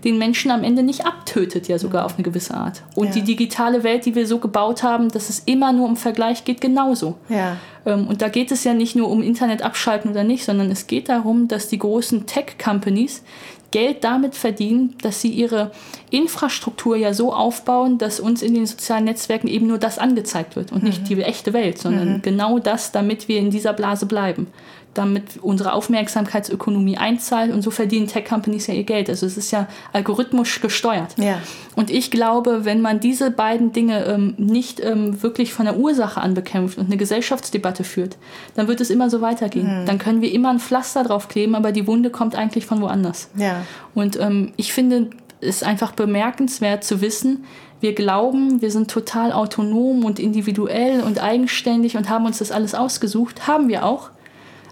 den 0.08 0.18
Menschen 0.18 0.52
am 0.52 0.64
Ende 0.64 0.84
nicht 0.84 1.06
abtötet, 1.06 1.68
ja 1.68 1.78
sogar 1.78 2.06
auf 2.06 2.16
eine 2.16 2.24
gewisse 2.24 2.54
Art. 2.54 2.82
Und 2.96 3.08
ja. 3.08 3.14
die 3.16 3.24
digitale 3.24 3.84
Welt, 3.84 4.06
die 4.06 4.16
wir 4.16 4.26
so 4.26 4.40
gebaut 4.40 4.82
haben, 4.82 5.10
dass 5.10 5.30
es 5.30 5.40
immer 5.46 5.74
nur 5.74 5.86
um 5.86 5.98
Vergleich 5.98 6.46
geht, 6.46 6.62
genauso. 6.62 7.16
Ja. 7.28 7.58
Ähm, 7.86 8.08
und 8.08 8.22
da 8.22 8.30
geht 8.30 8.52
es 8.52 8.64
ja 8.64 8.74
nicht 8.74 8.96
nur 8.96 9.10
um 9.10 9.22
Internet 9.22 9.64
abschalten 9.64 10.10
oder 10.10 10.24
nicht, 10.24 10.46
sondern 10.46 10.72
es 10.72 10.88
geht 10.88 11.10
darum, 11.10 11.50
dass 11.50 11.68
die 11.68 11.78
großen 11.78 12.26
Tech-Companies 12.26 13.22
Geld 13.72 14.06
damit 14.06 14.34
verdienen, 14.34 14.96
dass 15.02 15.20
sie 15.20 15.30
ihre 15.30 15.72
Infrastruktur 16.10 16.96
ja 16.96 17.14
so 17.14 17.34
aufbauen, 17.34 17.98
dass 17.98 18.22
uns 18.22 18.42
in 18.42 18.54
den 18.54 18.66
sozialen 18.66 19.04
Netzwerken 19.04 19.50
eben 19.50 19.68
nur 19.68 19.78
das 19.78 20.00
angezeigt 20.00 20.56
wird 20.56 20.72
und 20.72 20.84
mhm. 20.84 20.88
nicht 20.88 21.10
die 21.10 21.22
echte 21.22 21.52
Welt, 21.52 21.78
sondern 21.80 22.14
mhm. 22.14 22.22
genau 22.22 22.60
das, 22.60 22.94
damit 22.94 23.28
wir 23.28 23.40
in 23.40 23.52
dieser 23.52 23.74
Blase 23.74 24.06
bleiben 24.06 24.48
damit 24.94 25.38
unsere 25.42 25.74
Aufmerksamkeitsökonomie 25.74 26.98
einzahlt 26.98 27.54
und 27.54 27.62
so 27.62 27.70
verdienen 27.70 28.08
Tech-Companies 28.08 28.68
ja 28.68 28.74
ihr 28.74 28.84
Geld. 28.84 29.10
Also 29.10 29.26
es 29.26 29.38
ist 29.38 29.52
ja 29.52 29.68
algorithmisch 29.94 30.60
gesteuert. 30.60 31.16
Ja. 31.18 31.40
Und 31.76 31.92
ich 31.92 32.10
glaube, 32.10 32.66
wenn 32.66 32.82
man 32.82 33.00
diese 33.00 33.30
beiden 33.30 33.72
Dinge 33.74 34.06
ähm, 34.06 34.34
nicht 34.38 34.80
ähm, 34.80 35.22
wirklich 35.22 35.54
von 35.54 35.66
der 35.66 35.78
Ursache 35.78 36.20
an 36.20 36.34
bekämpft 36.34 36.78
und 36.78 36.88
eine 36.88 36.98
Gesellschaftsdebatte 36.98 37.84
führt, 37.84 38.18
dann 38.56 38.68
wird 38.68 38.82
es 38.82 38.90
immer 38.90 39.10
so 39.10 39.22
weitergehen. 39.22 39.82
Mhm. 39.82 39.86
Dann 39.86 40.00
können 40.00 40.22
wir 40.22 40.32
immer 40.32 40.50
ein 40.50 40.60
Pflaster 40.60 41.04
drauf 41.04 41.28
kleben, 41.28 41.54
aber 41.54 41.72
die 41.72 41.86
Wunde 41.86 42.10
kommt 42.10 42.36
eigentlich 42.36 42.66
von 42.66 42.82
woanders. 42.82 43.30
Ja. 43.36 43.62
Und 43.94 44.20
ähm, 44.20 44.54
ich 44.58 44.74
finde 44.74 45.12
es 45.42 45.62
einfach 45.62 45.92
bemerkenswert 45.92 46.84
zu 46.84 47.02
wissen, 47.02 47.46
wir 47.80 47.94
glauben, 47.94 48.62
wir 48.62 48.72
sind 48.72 48.90
total 48.90 49.32
autonom 49.32 50.04
und 50.04 50.20
individuell 50.20 51.02
und 51.02 51.22
eigenständig 51.22 51.96
und 51.96 52.10
haben 52.10 52.26
uns 52.26 52.40
das 52.40 52.52
alles 52.52 52.74
ausgesucht. 52.74 53.46
Haben 53.48 53.68
wir 53.68 53.86
auch. 53.86 54.10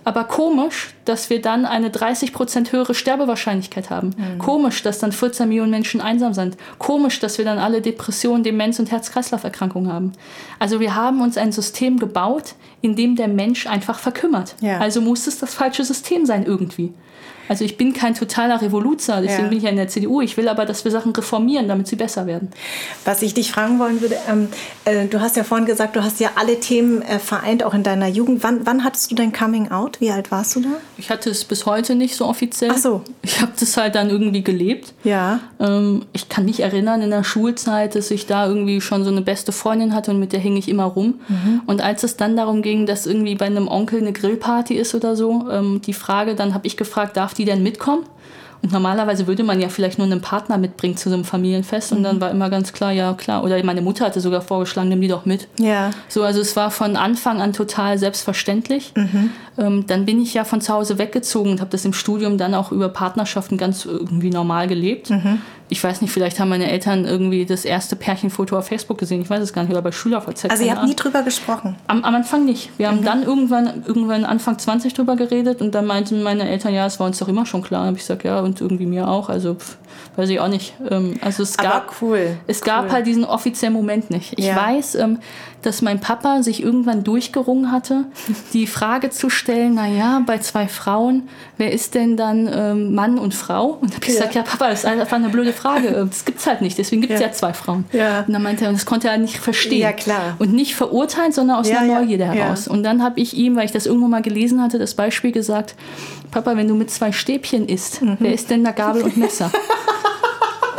Aber 0.06 0.24
komisch, 0.24 0.94
dass 1.04 1.32
wir 1.32 1.42
dann 1.42 1.66
eine 1.66 1.90
30% 1.90 2.72
höhere 2.72 2.94
Sterbewahrscheinlichkeit 2.94 3.90
haben. 3.90 4.12
Mhm. 4.16 4.38
Komisch, 4.38 4.84
dass 4.84 5.00
dann 5.00 5.12
14 5.12 5.50
Millionen 5.50 5.72
Menschen 5.72 6.00
einsam 6.00 6.34
sind. 6.34 6.58
Komisch, 6.78 7.20
dass 7.20 7.40
wir 7.40 7.46
dann 7.46 7.58
alle 7.58 7.82
Depressionen, 7.82 8.44
Demenz 8.44 8.78
und 8.80 8.92
Herz-Kreislauf-Erkrankungen 8.92 9.92
haben. 9.92 10.14
Also 10.60 10.80
wir 10.80 10.96
haben 10.96 11.22
uns 11.22 11.38
ein 11.38 11.52
System 11.52 11.98
gebaut, 11.98 12.54
in 12.82 12.96
dem 12.96 13.16
der 13.16 13.28
Mensch 13.28 13.66
einfach 13.66 13.98
verkümmert. 13.98 14.56
Ja. 14.62 14.78
Also 14.78 15.02
muss 15.02 15.26
es 15.26 15.40
das 15.40 15.56
falsche 15.56 15.84
System 15.84 16.28
sein 16.28 16.46
irgendwie. 16.46 16.94
Also 17.48 17.64
ich 17.64 17.78
bin 17.78 17.94
kein 17.94 18.16
totaler 18.16 18.62
Revoluzer, 18.62 19.22
deswegen 19.22 19.44
ja. 19.44 19.50
bin 19.50 19.58
ich 19.58 19.64
ja 19.64 19.70
in 19.70 19.76
der 19.76 19.88
CDU. 19.88 20.22
Ich 20.22 20.38
will 20.38 20.48
aber, 20.48 20.66
dass 20.66 20.84
wir 20.84 20.92
Sachen 20.92 21.12
reformieren, 21.12 21.68
damit 21.68 21.88
sie 21.88 21.96
besser 21.96 22.26
werden. 22.28 22.52
Was 23.04 23.22
ich 23.22 23.34
dich 23.34 23.52
fragen 23.52 23.80
wollen 23.80 24.02
würde, 24.02 24.18
ähm, 24.30 24.48
äh, 24.86 25.08
du 25.08 25.22
hast 25.22 25.36
ja 25.36 25.44
vorhin 25.44 25.66
gesagt, 25.66 25.96
du 25.96 26.04
hast 26.04 26.20
ja 26.20 26.32
alle 26.36 26.60
Themen 26.60 27.02
äh, 27.02 27.20
vereint, 27.20 27.64
auch 27.64 27.74
in 27.74 27.84
deiner 27.84 28.08
Jugend. 28.08 28.44
Wann, 28.44 28.66
wann 28.66 28.84
hattest 28.84 29.12
du 29.12 29.16
dein 29.16 29.32
Coming 29.32 29.72
Out? 29.72 30.02
Wie 30.02 30.12
alt 30.12 30.32
warst 30.32 30.56
du 30.56 30.62
da? 30.62 30.70
Ich 30.98 31.10
hatte 31.10 31.30
es 31.30 31.46
bis 31.46 31.66
heute 31.66 31.96
nicht 31.96 32.16
so 32.16 32.26
offiziell. 32.26 32.72
Ach 32.74 32.78
so. 32.78 33.02
Ich 33.22 33.42
habe 33.42 33.52
das 33.60 33.78
halt 33.78 33.96
dann 33.96 34.10
irgendwie 34.10 34.44
gelebt. 34.44 34.94
Ja. 35.04 35.40
Ähm, 35.60 36.06
ich 36.14 36.30
kann 36.30 36.46
mich 36.46 36.62
erinnern 36.62 37.02
in 37.02 37.12
der 37.12 37.24
Schulzeit, 37.24 37.96
dass 37.96 38.12
ich 38.12 38.26
da 38.26 38.48
irgendwie 38.48 38.82
schon 38.82 39.04
so 39.04 39.12
eine 39.12 39.22
beste 39.22 39.52
Freundin 39.52 39.94
hatte 39.94 40.12
und 40.12 40.20
mit 40.20 40.34
der 40.34 40.40
hing 40.40 40.58
ich 40.58 40.70
immer 40.70 40.86
rum. 40.86 41.20
Mhm. 41.28 41.62
Und 41.66 41.82
als 41.82 42.04
es 42.04 42.18
dann 42.18 42.36
darum 42.36 42.62
ging, 42.62 42.86
dass 42.86 43.06
irgendwie 43.06 43.36
bei 43.36 43.46
einem 43.46 43.68
Onkel 43.68 44.00
eine 44.00 44.14
Grillparty 44.14 44.76
ist 44.76 44.96
oder 44.96 45.16
so, 45.16 45.50
ähm, 45.52 45.82
die 45.86 45.94
Frage, 45.94 46.36
dann 46.36 46.54
habe 46.54 46.68
ich 46.68 46.78
gefragt, 46.78 47.18
darf 47.18 47.34
die 47.38 47.46
denn 47.46 47.64
mitkommen? 47.64 48.06
Und 48.62 48.72
normalerweise 48.72 49.28
würde 49.28 49.44
man 49.44 49.62
ja 49.62 49.70
vielleicht 49.70 50.00
nur 50.00 50.08
einen 50.08 50.22
Partner 50.22 50.58
mitbringen 50.58 50.98
zu 50.98 51.10
so 51.10 51.16
einem 51.16 51.24
Familienfest. 51.24 51.92
Und 51.92 52.00
mhm. 52.00 52.04
dann 52.04 52.22
war 52.22 52.32
immer 52.32 52.50
ganz 52.50 52.74
klar, 52.74 52.92
ja 52.92 53.14
klar. 53.14 53.44
Oder 53.44 53.64
meine 53.64 53.84
Mutter 53.84 54.06
hatte 54.06 54.22
sogar 54.22 54.42
vorgeschlagen, 54.42 54.90
nimm 54.90 55.02
die 55.02 55.08
doch 55.08 55.26
mit. 55.26 55.48
Ja. 55.60 55.92
So, 56.08 56.24
also 56.24 56.42
es 56.42 56.56
war 56.56 56.72
von 56.72 56.96
Anfang 56.96 57.42
an 57.42 57.54
total 57.54 58.00
selbstverständlich. 58.00 58.94
Mhm. 58.96 59.30
Ähm, 59.60 59.86
dann 59.86 60.06
bin 60.06 60.20
ich 60.20 60.34
ja 60.34 60.46
von 60.46 60.62
zu 60.62 60.74
Hause 60.74 60.98
weggezogen 60.98 61.52
und 61.52 61.62
habe 61.62 61.70
das 61.70 61.86
im 61.86 61.94
Studium 61.94 62.40
dann 62.40 62.56
auch 62.56 62.72
über 62.72 62.90
Partnerschaften 62.90 63.58
ganz 63.58 63.86
irgendwie 63.86 64.32
normal 64.32 64.68
gelebt. 64.68 65.12
Mhm 65.12 65.42
ich 65.68 65.84
weiß 65.84 66.02
nicht, 66.02 66.12
vielleicht 66.12 66.40
haben 66.40 66.50
meine 66.50 66.70
Eltern 66.70 67.06
irgendwie 67.06 67.46
das 67.46 67.66
erste 67.66 67.96
Pärchenfoto 67.96 68.58
auf 68.58 68.68
Facebook 68.68 69.00
gesehen. 69.00 69.22
Ich 69.22 69.30
weiß 69.30 69.42
es 69.42 69.52
gar 69.52 69.64
nicht, 69.64 69.72
oder 69.72 69.82
bei 69.82 69.92
SchülerVZ. 69.92 70.52
Also 70.52 70.64
ihr 70.64 70.76
habt 70.76 70.88
nie 70.88 70.96
drüber 70.96 71.24
gesprochen? 71.24 71.76
Am, 71.88 72.04
am 72.04 72.14
Anfang 72.14 72.46
nicht. 72.46 72.70
Wir 72.78 72.88
haben 72.88 73.00
mhm. 73.00 73.06
dann 73.06 73.24
irgendwann, 73.24 73.84
irgendwann 73.86 74.26
Anfang 74.26 74.60
20 74.60 74.94
drüber 74.94 75.16
geredet 75.16 75.62
und 75.62 75.74
dann 75.74 75.88
meinten 75.88 76.22
meine 76.22 76.48
Eltern, 76.48 76.74
ja, 76.74 76.86
es 76.86 77.00
war 77.00 77.08
uns 77.08 77.18
doch 77.18 77.28
immer 77.28 77.48
schon 77.48 77.64
klar. 77.64 77.88
Und 77.88 77.96
ich 77.96 78.02
gesagt, 78.02 78.24
ja, 78.24 78.42
und 78.42 78.62
irgendwie 78.62 78.86
mir 78.86 79.08
auch. 79.08 79.30
Also 79.30 79.56
pff, 79.56 79.78
weiß 80.18 80.30
ich 80.30 80.40
auch 80.40 80.50
nicht. 80.50 80.76
Ähm, 80.90 81.16
also 81.22 81.42
es 81.42 81.58
Aber 81.58 81.70
gab, 81.70 82.02
cool. 82.02 82.38
Es 82.46 82.62
gab 82.62 82.86
cool. 82.86 82.92
halt 82.92 83.08
diesen 83.08 83.26
offiziellen 83.26 83.74
Moment 83.74 84.12
nicht. 84.12 84.38
Ich 84.38 84.46
ja. 84.46 84.56
weiß, 84.56 84.96
ähm, 84.96 85.20
dass 85.66 85.82
mein 85.82 86.00
Papa 86.00 86.44
sich 86.44 86.62
irgendwann 86.62 87.04
durchgerungen 87.04 87.72
hatte, 87.72 88.06
die 88.54 88.68
Frage 88.68 89.10
zu 89.10 89.30
stellen, 89.30 89.76
naja, 89.76 90.22
bei 90.26 90.38
zwei 90.38 90.68
Frauen, 90.68 91.24
wer 91.58 91.72
ist 91.72 91.96
denn 91.96 92.18
dann 92.18 92.50
ähm, 92.52 92.94
Mann 92.94 93.18
und 93.18 93.34
Frau? 93.34 93.78
Und 93.82 93.92
da 93.92 93.96
habe 93.96 94.06
ich 94.06 94.14
ja. 94.14 94.20
gesagt, 94.20 94.36
ja 94.36 94.44
Papa, 94.44 94.70
das 94.70 94.80
ist 94.80 94.86
einfach 94.86 95.18
eine 95.18 95.30
blöde 95.30 95.54
Frage. 95.54 96.06
Das 96.16 96.24
gibt 96.24 96.40
es 96.40 96.48
halt 96.48 96.62
nicht, 96.62 96.78
deswegen 96.78 97.02
gibt 97.02 97.14
es 97.14 97.20
ja. 97.20 97.28
ja. 97.28 97.34
zwei 97.34 97.54
Frauen. 97.54 97.86
Ja. 97.92 98.22
Und 98.22 98.34
dann 98.34 98.44
meinte 98.44 98.66
er, 98.66 98.72
das 98.72 98.86
konnte 98.86 99.08
er 99.08 99.18
nicht 99.18 99.38
verstehen. 99.38 99.82
Ja, 99.82 99.92
klar. 99.92 100.36
Und 100.40 100.54
nicht 100.54 100.76
verurteilen, 100.76 101.32
sondern 101.32 101.58
aus 101.58 101.70
einer 101.70 102.00
Neugierde 102.00 102.26
heraus. 102.26 102.68
Und 102.68 102.84
dann 102.84 103.02
habe 103.02 103.20
ich 103.20 103.36
ihm, 103.36 103.56
weil 103.56 103.66
ich 103.66 103.72
das 103.72 103.86
irgendwo 103.86 104.08
mal 104.08 104.22
gelesen 104.22 104.62
hatte, 104.62 104.78
das 104.78 104.94
Beispiel 104.94 105.32
gesagt, 105.32 105.76
Papa, 106.32 106.56
wenn 106.58 106.68
du 106.68 106.76
mit 106.76 106.92
zwei 106.92 107.12
Stäbchen 107.12 107.68
isst, 107.68 108.02
mhm. 108.02 108.18
wer 108.20 108.34
ist 108.34 108.50
denn 108.50 108.64
da 108.64 108.72
Gabel 108.72 109.04
und 109.04 109.18
Messer? 109.18 109.52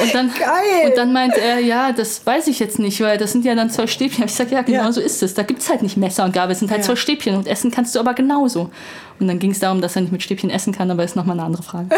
Und 0.06 0.14
dann, 0.14 0.32
Geil. 0.34 0.88
Und 0.88 0.96
dann 0.96 1.12
meint 1.12 1.36
er, 1.36 1.58
ja, 1.58 1.92
das 1.92 2.24
weiß 2.24 2.46
ich 2.48 2.58
jetzt 2.58 2.78
nicht, 2.78 3.00
weil 3.00 3.18
das 3.18 3.32
sind 3.32 3.44
ja 3.44 3.54
dann 3.54 3.70
zwei 3.70 3.86
Stäbchen. 3.86 4.24
Ich 4.24 4.34
sage, 4.34 4.54
ja, 4.54 4.62
genau 4.62 4.84
ja. 4.84 4.92
so 4.92 5.00
ist 5.00 5.22
es. 5.22 5.34
Da 5.34 5.42
gibt 5.42 5.60
es 5.62 5.68
halt 5.68 5.82
nicht 5.82 5.96
Messer 5.96 6.24
und 6.24 6.32
Gabel, 6.32 6.52
es 6.52 6.60
sind 6.60 6.70
halt 6.70 6.80
ja. 6.80 6.86
zwei 6.86 6.96
Stäbchen 6.96 7.36
und 7.36 7.46
essen 7.46 7.70
kannst 7.70 7.94
du 7.94 8.00
aber 8.00 8.14
genauso. 8.14 8.70
Und 9.18 9.28
dann 9.28 9.38
ging 9.38 9.50
es 9.50 9.60
darum, 9.60 9.80
dass 9.80 9.96
er 9.96 10.02
nicht 10.02 10.12
mit 10.12 10.22
Stäbchen 10.22 10.50
essen 10.50 10.72
kann, 10.72 10.90
aber 10.90 11.04
ist 11.04 11.16
nochmal 11.16 11.36
eine 11.36 11.46
andere 11.46 11.62
Frage. 11.62 11.88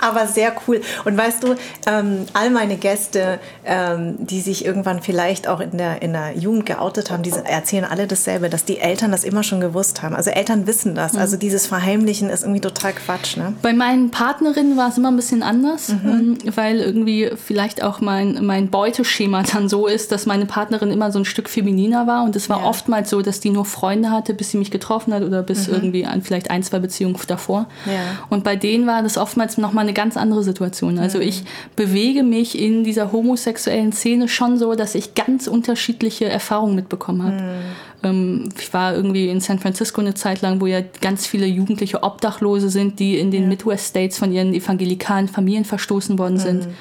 Aber 0.00 0.26
sehr 0.26 0.52
cool. 0.66 0.80
Und 1.04 1.16
weißt 1.16 1.42
du, 1.42 1.54
ähm, 1.86 2.26
all 2.32 2.50
meine 2.50 2.76
Gäste, 2.76 3.38
ähm, 3.64 4.16
die 4.18 4.40
sich 4.40 4.64
irgendwann 4.64 5.02
vielleicht 5.02 5.48
auch 5.48 5.60
in 5.60 5.76
der, 5.78 6.02
in 6.02 6.12
der 6.12 6.36
Jugend 6.36 6.66
geoutet 6.66 7.10
haben, 7.10 7.22
die 7.22 7.30
erzählen 7.30 7.84
alle 7.84 8.06
dasselbe, 8.06 8.48
dass 8.48 8.64
die 8.64 8.78
Eltern 8.78 9.10
das 9.10 9.24
immer 9.24 9.42
schon 9.42 9.60
gewusst 9.60 10.02
haben. 10.02 10.14
Also 10.14 10.30
Eltern 10.30 10.66
wissen 10.66 10.94
das. 10.94 11.16
Also 11.16 11.36
mhm. 11.36 11.40
dieses 11.40 11.66
Verheimlichen 11.66 12.30
ist 12.30 12.42
irgendwie 12.42 12.60
total 12.60 12.92
Quatsch. 12.92 13.36
Ne? 13.36 13.54
Bei 13.62 13.72
meinen 13.72 14.10
Partnerinnen 14.10 14.76
war 14.76 14.88
es 14.88 14.98
immer 14.98 15.10
ein 15.10 15.16
bisschen 15.16 15.42
anders, 15.42 15.88
mhm. 15.88 16.10
Ähm, 16.10 16.38
weil 16.56 16.80
irgendwie 16.80 17.30
vielleicht 17.36 17.82
auch 17.82 18.00
mein, 18.00 18.44
mein 18.44 18.68
Beuteschema 18.68 19.42
dann 19.42 19.68
so 19.68 19.86
ist, 19.86 20.12
dass 20.12 20.26
meine 20.26 20.46
Partnerin 20.46 20.90
immer 20.90 21.12
so 21.12 21.18
ein 21.18 21.24
Stück 21.24 21.48
femininer 21.48 22.06
war. 22.06 22.24
Und 22.24 22.36
es 22.36 22.48
war 22.48 22.60
ja. 22.60 22.66
oftmals 22.66 23.10
so, 23.10 23.22
dass 23.22 23.40
die 23.40 23.50
nur 23.50 23.64
Freunde 23.64 24.10
hatte, 24.10 24.34
bis 24.34 24.50
sie 24.50 24.58
mich 24.58 24.70
getroffen 24.70 25.12
hat 25.14 25.22
oder 25.22 25.42
bis 25.42 25.68
mhm. 25.68 25.74
irgendwie 25.74 26.06
an, 26.06 26.22
vielleicht 26.22 26.50
ein, 26.50 26.62
zwei 26.62 26.78
Beziehungen 26.78 27.16
davor. 27.26 27.66
Ja. 27.86 28.24
Und 28.28 28.44
bei 28.44 28.56
denen 28.56 28.86
war 28.86 29.02
das 29.02 29.18
oftmals 29.18 29.58
nochmal 29.58 29.84
eine 29.84 29.89
ganz 29.92 30.16
andere 30.16 30.42
Situation. 30.42 30.98
Also 30.98 31.18
mhm. 31.18 31.24
ich 31.24 31.44
bewege 31.76 32.22
mich 32.22 32.58
in 32.58 32.84
dieser 32.84 33.12
homosexuellen 33.12 33.92
Szene 33.92 34.28
schon 34.28 34.58
so, 34.58 34.74
dass 34.74 34.94
ich 34.94 35.14
ganz 35.14 35.46
unterschiedliche 35.46 36.26
Erfahrungen 36.26 36.74
mitbekommen 36.74 37.22
habe. 37.22 37.42
Mhm. 37.42 37.60
Ähm, 38.02 38.48
ich 38.58 38.72
war 38.72 38.94
irgendwie 38.94 39.28
in 39.28 39.40
San 39.40 39.58
Francisco 39.58 40.00
eine 40.00 40.14
Zeit 40.14 40.40
lang, 40.40 40.60
wo 40.60 40.66
ja 40.66 40.80
ganz 41.00 41.26
viele 41.26 41.46
jugendliche 41.46 42.02
Obdachlose 42.02 42.70
sind, 42.70 42.98
die 42.98 43.18
in 43.18 43.30
den 43.30 43.44
ja. 43.44 43.48
Midwest 43.48 43.88
States 43.88 44.18
von 44.18 44.32
ihren 44.32 44.54
evangelikalen 44.54 45.28
Familien 45.28 45.64
verstoßen 45.64 46.18
worden 46.18 46.34
mhm, 46.34 46.38
sind. 46.38 46.66
Mhm. 46.66 46.72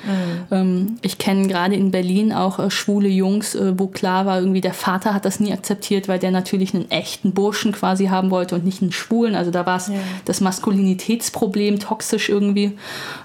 Ähm, 0.51 0.97
ich 1.01 1.17
kenne 1.17 1.47
gerade 1.47 1.75
in 1.75 1.91
Berlin 1.91 2.31
auch 2.33 2.59
äh, 2.59 2.71
schwule 2.71 3.09
Jungs, 3.09 3.55
äh, 3.55 3.77
wo 3.77 3.87
klar 3.87 4.25
war, 4.25 4.39
irgendwie 4.39 4.61
der 4.61 4.73
Vater 4.73 5.13
hat 5.13 5.25
das 5.25 5.39
nie 5.39 5.53
akzeptiert, 5.53 6.07
weil 6.07 6.19
der 6.19 6.31
natürlich 6.31 6.73
einen 6.73 6.89
echten 6.91 7.33
Burschen 7.33 7.71
quasi 7.71 8.07
haben 8.07 8.31
wollte 8.31 8.55
und 8.55 8.65
nicht 8.65 8.81
einen 8.81 8.91
Schwulen. 8.91 9.35
Also 9.35 9.51
da 9.51 9.65
war 9.65 9.77
es 9.77 9.87
ja. 9.87 9.95
das 10.25 10.41
Maskulinitätsproblem 10.41 11.79
toxisch 11.79 12.29
irgendwie. 12.29 12.73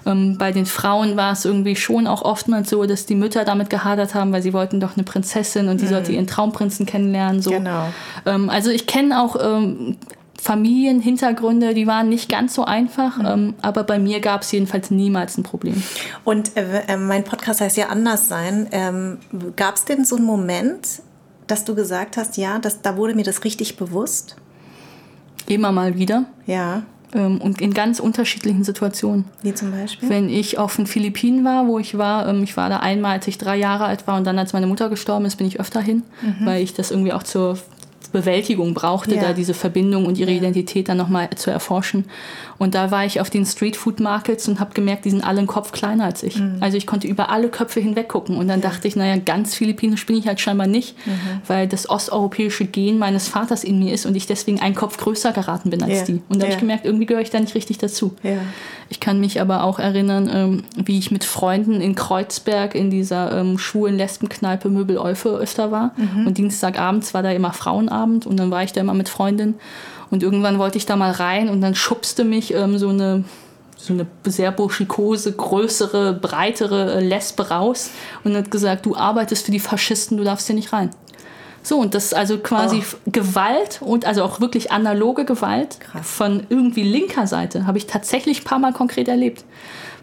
Ähm, 0.05 0.37
bei 0.37 0.51
den 0.51 0.65
Frauen 0.65 1.15
war 1.15 1.31
es 1.31 1.45
irgendwie 1.45 1.75
schon 1.75 2.07
auch 2.07 2.21
oftmals 2.23 2.69
so, 2.69 2.85
dass 2.85 3.05
die 3.05 3.15
Mütter 3.15 3.45
damit 3.45 3.69
gehadert 3.69 4.15
haben, 4.15 4.31
weil 4.31 4.41
sie 4.41 4.53
wollten 4.53 4.79
doch 4.79 4.95
eine 4.95 5.03
Prinzessin 5.03 5.69
und 5.69 5.81
die 5.81 5.85
mhm. 5.85 5.89
sollte 5.89 6.11
ihren 6.11 6.27
Traumprinzen 6.27 6.85
kennenlernen. 6.85 7.41
So. 7.41 7.51
Genau. 7.51 7.84
Genau. 8.23 8.35
Ähm, 8.35 8.49
also 8.49 8.69
ich 8.69 8.87
kenne 8.87 9.21
auch 9.21 9.35
ähm, 9.39 9.97
Familienhintergründe, 10.45 11.73
die 11.73 11.87
waren 11.87 12.07
nicht 12.07 12.29
ganz 12.29 12.53
so 12.53 12.65
einfach, 12.65 13.17
mhm. 13.17 13.25
ähm, 13.25 13.53
aber 13.63 13.83
bei 13.83 13.97
mir 13.97 14.19
gab 14.19 14.43
es 14.43 14.51
jedenfalls 14.51 14.91
niemals 14.91 15.37
ein 15.37 15.43
Problem. 15.43 15.81
Und 16.23 16.55
äh, 16.55 16.83
äh, 16.87 16.97
mein 16.97 17.23
Podcast 17.23 17.61
heißt 17.61 17.77
ja 17.77 17.87
anders 17.87 18.27
sein. 18.27 18.67
Ähm, 18.71 19.17
gab 19.55 19.75
es 19.75 19.85
denn 19.85 20.05
so 20.05 20.17
einen 20.17 20.25
Moment, 20.25 21.01
dass 21.47 21.65
du 21.65 21.73
gesagt 21.73 22.17
hast, 22.17 22.37
ja, 22.37 22.59
das, 22.59 22.83
da 22.83 22.95
wurde 22.95 23.15
mir 23.15 23.23
das 23.23 23.43
richtig 23.43 23.77
bewusst? 23.77 24.35
Immer 25.47 25.71
mal 25.71 25.95
wieder. 25.95 26.25
Ja. 26.45 26.83
Ähm, 27.13 27.39
und 27.39 27.61
in 27.61 27.73
ganz 27.73 27.99
unterschiedlichen 27.99 28.63
Situationen. 28.63 29.25
Wie 29.41 29.53
zum 29.53 29.71
Beispiel? 29.71 30.09
Wenn 30.09 30.29
ich 30.29 30.57
auf 30.57 30.75
den 30.75 30.85
Philippinen 30.85 31.43
war, 31.43 31.65
wo 31.65 31.79
ich 31.79 31.97
war, 31.97 32.27
ähm, 32.27 32.43
ich 32.43 32.57
war 32.57 32.69
da 32.69 32.81
einmal, 32.81 33.13
als 33.13 33.27
ich 33.27 33.37
drei 33.37 33.57
Jahre 33.57 33.85
alt 33.85 34.05
war 34.05 34.17
und 34.17 34.25
dann, 34.25 34.37
als 34.37 34.53
meine 34.53 34.67
Mutter 34.67 34.89
gestorben 34.89 35.25
ist, 35.25 35.37
bin 35.37 35.47
ich 35.47 35.59
öfter 35.59 35.81
hin, 35.81 36.03
mhm. 36.21 36.45
weil 36.45 36.61
ich 36.61 36.73
das 36.73 36.91
irgendwie 36.91 37.13
auch 37.13 37.23
zur 37.23 37.57
Bewältigung 38.11 38.73
brauchte, 38.73 39.15
ja. 39.15 39.21
da 39.21 39.33
diese 39.33 39.53
Verbindung 39.53 40.05
und 40.05 40.17
ihre 40.17 40.31
ja. 40.31 40.37
Identität 40.37 40.89
dann 40.89 40.97
nochmal 40.97 41.29
zu 41.35 41.51
erforschen. 41.51 42.05
Und 42.57 42.75
da 42.75 42.91
war 42.91 43.05
ich 43.05 43.19
auf 43.19 43.29
den 43.29 43.45
Streetfood 43.45 43.99
Markets 43.99 44.47
und 44.47 44.59
habe 44.59 44.73
gemerkt, 44.73 45.05
die 45.05 45.09
sind 45.09 45.23
alle 45.23 45.39
einen 45.39 45.47
Kopf 45.47 45.71
kleiner 45.71 46.05
als 46.05 46.23
ich. 46.23 46.39
Mhm. 46.39 46.57
Also 46.61 46.77
ich 46.77 46.87
konnte 46.87 47.07
über 47.07 47.29
alle 47.29 47.49
Köpfe 47.49 47.79
hinweg 47.79 48.07
gucken. 48.07 48.37
Und 48.37 48.47
dann 48.47 48.61
ja. 48.61 48.69
dachte 48.69 48.87
ich, 48.87 48.95
naja, 48.95 49.17
ganz 49.17 49.55
philippinisch 49.55 50.05
bin 50.05 50.15
ich 50.15 50.27
halt 50.27 50.39
scheinbar 50.39 50.67
nicht, 50.67 50.95
mhm. 51.05 51.41
weil 51.47 51.67
das 51.67 51.89
osteuropäische 51.89 52.65
Gen 52.65 52.97
meines 52.97 53.27
Vaters 53.27 53.63
in 53.63 53.79
mir 53.79 53.93
ist 53.93 54.05
und 54.05 54.15
ich 54.15 54.25
deswegen 54.25 54.61
einen 54.61 54.75
Kopf 54.75 54.97
größer 54.97 55.31
geraten 55.33 55.69
bin 55.69 55.83
als 55.83 56.05
die. 56.05 56.21
Und 56.29 56.39
da 56.39 56.45
habe 56.45 56.53
ich 56.53 56.59
gemerkt, 56.59 56.85
irgendwie 56.85 57.05
gehöre 57.05 57.21
ich 57.21 57.29
da 57.29 57.39
nicht 57.39 57.55
richtig 57.55 57.77
dazu. 57.77 58.15
Ich 58.89 58.99
kann 58.99 59.19
mich 59.19 59.41
aber 59.41 59.63
auch 59.63 59.79
erinnern, 59.79 60.29
ähm, 60.31 60.63
wie 60.75 60.99
ich 60.99 61.09
mit 61.09 61.23
Freunden 61.23 61.81
in 61.81 61.95
Kreuzberg 61.95 62.75
in 62.75 62.91
dieser 62.91 63.39
ähm, 63.39 63.57
schwulen 63.57 63.97
Lesbenkneipe 63.97 64.69
Möbel 64.69 64.99
Eufe 64.99 65.29
öfter 65.29 65.71
war. 65.71 65.93
Mhm. 65.97 66.27
Und 66.27 66.37
Dienstagabends 66.37 67.13
war 67.13 67.23
da 67.23 67.31
immer 67.31 67.51
Frauenabend 67.51 67.94
und 68.03 68.37
dann 68.37 68.51
war 68.51 68.63
ich 68.63 68.73
da 68.73 68.81
immer 68.81 68.93
mit 68.93 69.09
Freundinnen. 69.09 69.55
Und 70.11 70.23
irgendwann 70.23 70.59
wollte 70.59 70.77
ich 70.77 70.85
da 70.85 70.95
mal 70.95 71.11
rein 71.11 71.49
und 71.49 71.61
dann 71.61 71.75
schubste 71.75 72.23
mich 72.23 72.53
ähm, 72.53 72.77
so 72.77 72.89
eine 72.89 73.23
so 73.77 73.93
eine 73.93 74.07
sehr 74.25 74.51
burschikose, 74.51 75.33
größere, 75.33 76.13
breitere 76.13 76.95
äh, 76.95 76.99
Lesbe 77.03 77.49
raus 77.49 77.91
und 78.23 78.35
hat 78.35 78.49
gesagt, 78.49 78.85
du 78.85 78.95
arbeitest 78.95 79.45
für 79.45 79.51
die 79.51 79.59
Faschisten, 79.59 80.17
du 80.17 80.23
darfst 80.23 80.47
hier 80.47 80.55
nicht 80.55 80.73
rein. 80.73 80.89
So, 81.61 81.79
und 81.79 81.95
das 81.95 82.05
ist 82.05 82.13
also 82.13 82.37
quasi 82.37 82.83
oh. 82.83 83.09
Gewalt 83.11 83.81
und 83.81 84.05
also 84.05 84.23
auch 84.23 84.39
wirklich 84.39 84.71
analoge 84.71 85.25
Gewalt 85.25 85.79
Krass. 85.79 86.07
von 86.07 86.45
irgendwie 86.49 86.83
linker 86.83 87.25
Seite 87.25 87.65
habe 87.65 87.77
ich 87.79 87.87
tatsächlich 87.87 88.41
ein 88.41 88.43
paar 88.43 88.59
Mal 88.59 88.71
konkret 88.71 89.07
erlebt. 89.07 89.43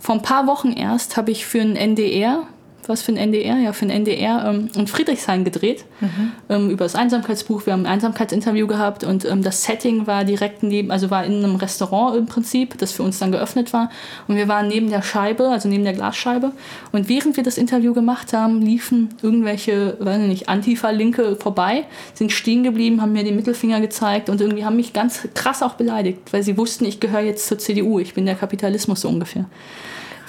Vor 0.00 0.16
ein 0.16 0.22
paar 0.22 0.48
Wochen 0.48 0.72
erst 0.72 1.16
habe 1.16 1.30
ich 1.30 1.46
für 1.46 1.60
ein 1.60 1.76
NDR 1.76 2.46
was 2.86 3.02
für 3.02 3.12
ein 3.12 3.16
NDR, 3.16 3.58
ja, 3.58 3.72
für 3.72 3.86
ein 3.86 3.90
NDR 3.90 4.44
ähm, 4.46 4.68
in 4.74 4.86
Friedrichshain 4.86 5.44
gedreht, 5.44 5.84
mhm. 6.00 6.32
ähm, 6.48 6.70
über 6.70 6.84
das 6.84 6.94
Einsamkeitsbuch. 6.94 7.66
Wir 7.66 7.72
haben 7.72 7.86
ein 7.86 7.92
Einsamkeitsinterview 7.92 8.66
gehabt 8.66 9.04
und 9.04 9.24
ähm, 9.24 9.42
das 9.42 9.62
Setting 9.62 10.06
war 10.06 10.24
direkt 10.24 10.62
neben, 10.62 10.90
also 10.90 11.10
war 11.10 11.24
in 11.24 11.44
einem 11.44 11.56
Restaurant 11.56 12.16
im 12.16 12.26
Prinzip, 12.26 12.78
das 12.78 12.92
für 12.92 13.02
uns 13.02 13.18
dann 13.18 13.32
geöffnet 13.32 13.72
war. 13.72 13.90
Und 14.28 14.36
wir 14.36 14.48
waren 14.48 14.68
neben 14.68 14.90
der 14.90 15.02
Scheibe, 15.02 15.48
also 15.48 15.68
neben 15.68 15.84
der 15.84 15.92
Glasscheibe. 15.92 16.52
Und 16.90 17.08
während 17.08 17.36
wir 17.36 17.44
das 17.44 17.58
Interview 17.58 17.94
gemacht 17.94 18.32
haben, 18.32 18.62
liefen 18.62 19.10
irgendwelche, 19.22 19.96
weiß 20.00 20.18
nicht, 20.18 20.48
Antifa-Linke 20.48 21.36
vorbei, 21.36 21.84
sind 22.14 22.32
stehen 22.32 22.62
geblieben, 22.62 23.00
haben 23.00 23.12
mir 23.12 23.24
den 23.24 23.36
Mittelfinger 23.36 23.80
gezeigt 23.80 24.28
und 24.28 24.40
irgendwie 24.40 24.64
haben 24.64 24.76
mich 24.76 24.92
ganz 24.92 25.28
krass 25.34 25.62
auch 25.62 25.74
beleidigt, 25.74 26.32
weil 26.32 26.42
sie 26.42 26.56
wussten, 26.56 26.84
ich 26.84 27.00
gehöre 27.00 27.20
jetzt 27.20 27.46
zur 27.46 27.58
CDU, 27.58 27.98
ich 27.98 28.14
bin 28.14 28.26
der 28.26 28.34
Kapitalismus 28.34 29.02
so 29.02 29.08
ungefähr. 29.08 29.46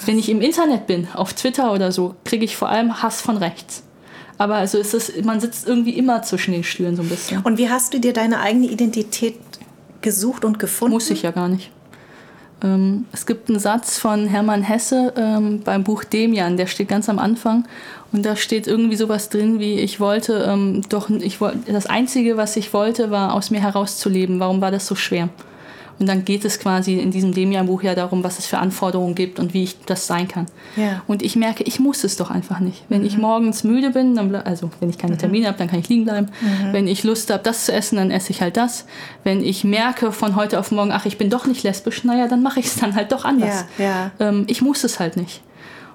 Wenn 0.06 0.18
ich 0.18 0.28
im 0.28 0.40
Internet 0.40 0.86
bin, 0.86 1.08
auf 1.14 1.32
Twitter 1.32 1.72
oder 1.72 1.92
so, 1.92 2.14
kriege 2.24 2.44
ich 2.44 2.56
vor 2.56 2.68
allem 2.68 3.02
Hass 3.02 3.20
von 3.20 3.36
rechts. 3.36 3.82
Aber 4.36 4.56
also 4.56 4.78
ist 4.78 4.94
es, 4.94 5.12
man 5.22 5.40
sitzt 5.40 5.66
irgendwie 5.66 5.96
immer 5.96 6.22
zwischen 6.22 6.52
den 6.52 6.64
Stühlen 6.64 6.96
so 6.96 7.02
ein 7.02 7.08
bisschen. 7.08 7.42
Und 7.42 7.58
wie 7.58 7.70
hast 7.70 7.94
du 7.94 8.00
dir 8.00 8.12
deine 8.12 8.40
eigene 8.40 8.66
Identität 8.66 9.38
gesucht 10.00 10.44
und 10.44 10.58
gefunden? 10.58 10.94
Muss 10.94 11.10
ich 11.10 11.22
ja 11.22 11.30
gar 11.30 11.48
nicht. 11.48 11.70
Ähm, 12.62 13.06
es 13.12 13.26
gibt 13.26 13.48
einen 13.48 13.58
Satz 13.58 13.98
von 13.98 14.26
Hermann 14.26 14.62
Hesse 14.62 15.12
ähm, 15.16 15.60
beim 15.62 15.84
Buch 15.84 16.04
Demian, 16.04 16.56
der 16.56 16.66
steht 16.66 16.88
ganz 16.88 17.08
am 17.08 17.18
Anfang. 17.18 17.66
Und 18.12 18.24
da 18.24 18.36
steht 18.36 18.66
irgendwie 18.66 18.96
sowas 18.96 19.28
drin 19.28 19.58
wie, 19.60 19.74
ich 19.74 20.00
wollte 20.00 20.46
ähm, 20.48 20.82
doch, 20.88 21.10
ich 21.10 21.40
wollte, 21.40 21.72
das 21.72 21.86
Einzige, 21.86 22.36
was 22.36 22.56
ich 22.56 22.72
wollte, 22.72 23.10
war 23.10 23.34
aus 23.34 23.50
mir 23.50 23.60
herauszuleben. 23.60 24.40
Warum 24.40 24.60
war 24.60 24.70
das 24.70 24.86
so 24.86 24.94
schwer? 24.94 25.28
Und 25.98 26.08
dann 26.08 26.24
geht 26.24 26.44
es 26.44 26.58
quasi 26.58 26.98
in 26.98 27.10
diesem 27.10 27.32
Demian-Buch 27.32 27.82
ja 27.82 27.94
darum, 27.94 28.24
was 28.24 28.38
es 28.38 28.46
für 28.46 28.58
Anforderungen 28.58 29.14
gibt 29.14 29.38
und 29.38 29.54
wie 29.54 29.62
ich 29.62 29.78
das 29.86 30.06
sein 30.06 30.26
kann. 30.26 30.46
Ja. 30.76 31.02
Und 31.06 31.22
ich 31.22 31.36
merke, 31.36 31.62
ich 31.62 31.78
muss 31.78 32.02
es 32.02 32.16
doch 32.16 32.30
einfach 32.30 32.58
nicht. 32.58 32.84
Wenn 32.88 33.02
mhm. 33.02 33.06
ich 33.06 33.16
morgens 33.16 33.62
müde 33.64 33.90
bin, 33.90 34.16
dann 34.16 34.34
also 34.34 34.70
wenn 34.80 34.90
ich 34.90 34.98
keine 34.98 35.14
mhm. 35.14 35.18
Termine 35.18 35.44
mhm. 35.44 35.48
habe, 35.48 35.58
dann 35.58 35.68
kann 35.68 35.78
ich 35.78 35.88
liegen 35.88 36.04
bleiben. 36.04 36.30
Mhm. 36.40 36.72
Wenn 36.72 36.88
ich 36.88 37.04
Lust 37.04 37.30
habe, 37.30 37.42
das 37.42 37.66
zu 37.66 37.72
essen, 37.72 37.96
dann 37.96 38.10
esse 38.10 38.30
ich 38.30 38.40
halt 38.40 38.56
das. 38.56 38.86
Wenn 39.22 39.42
ich 39.42 39.62
merke 39.62 40.10
von 40.10 40.34
heute 40.34 40.58
auf 40.58 40.72
morgen, 40.72 40.90
ach, 40.90 41.06
ich 41.06 41.16
bin 41.16 41.30
doch 41.30 41.46
nicht 41.46 41.62
lesbisch, 41.62 42.02
naja, 42.04 42.26
dann 42.26 42.42
mache 42.42 42.60
ich 42.60 42.66
es 42.66 42.76
dann 42.76 42.94
halt 42.96 43.12
doch 43.12 43.24
anders. 43.24 43.64
Ja, 43.78 43.84
ja. 43.84 44.10
Ähm, 44.18 44.44
ich 44.48 44.62
muss 44.62 44.82
es 44.82 44.98
halt 44.98 45.16
nicht. 45.16 45.42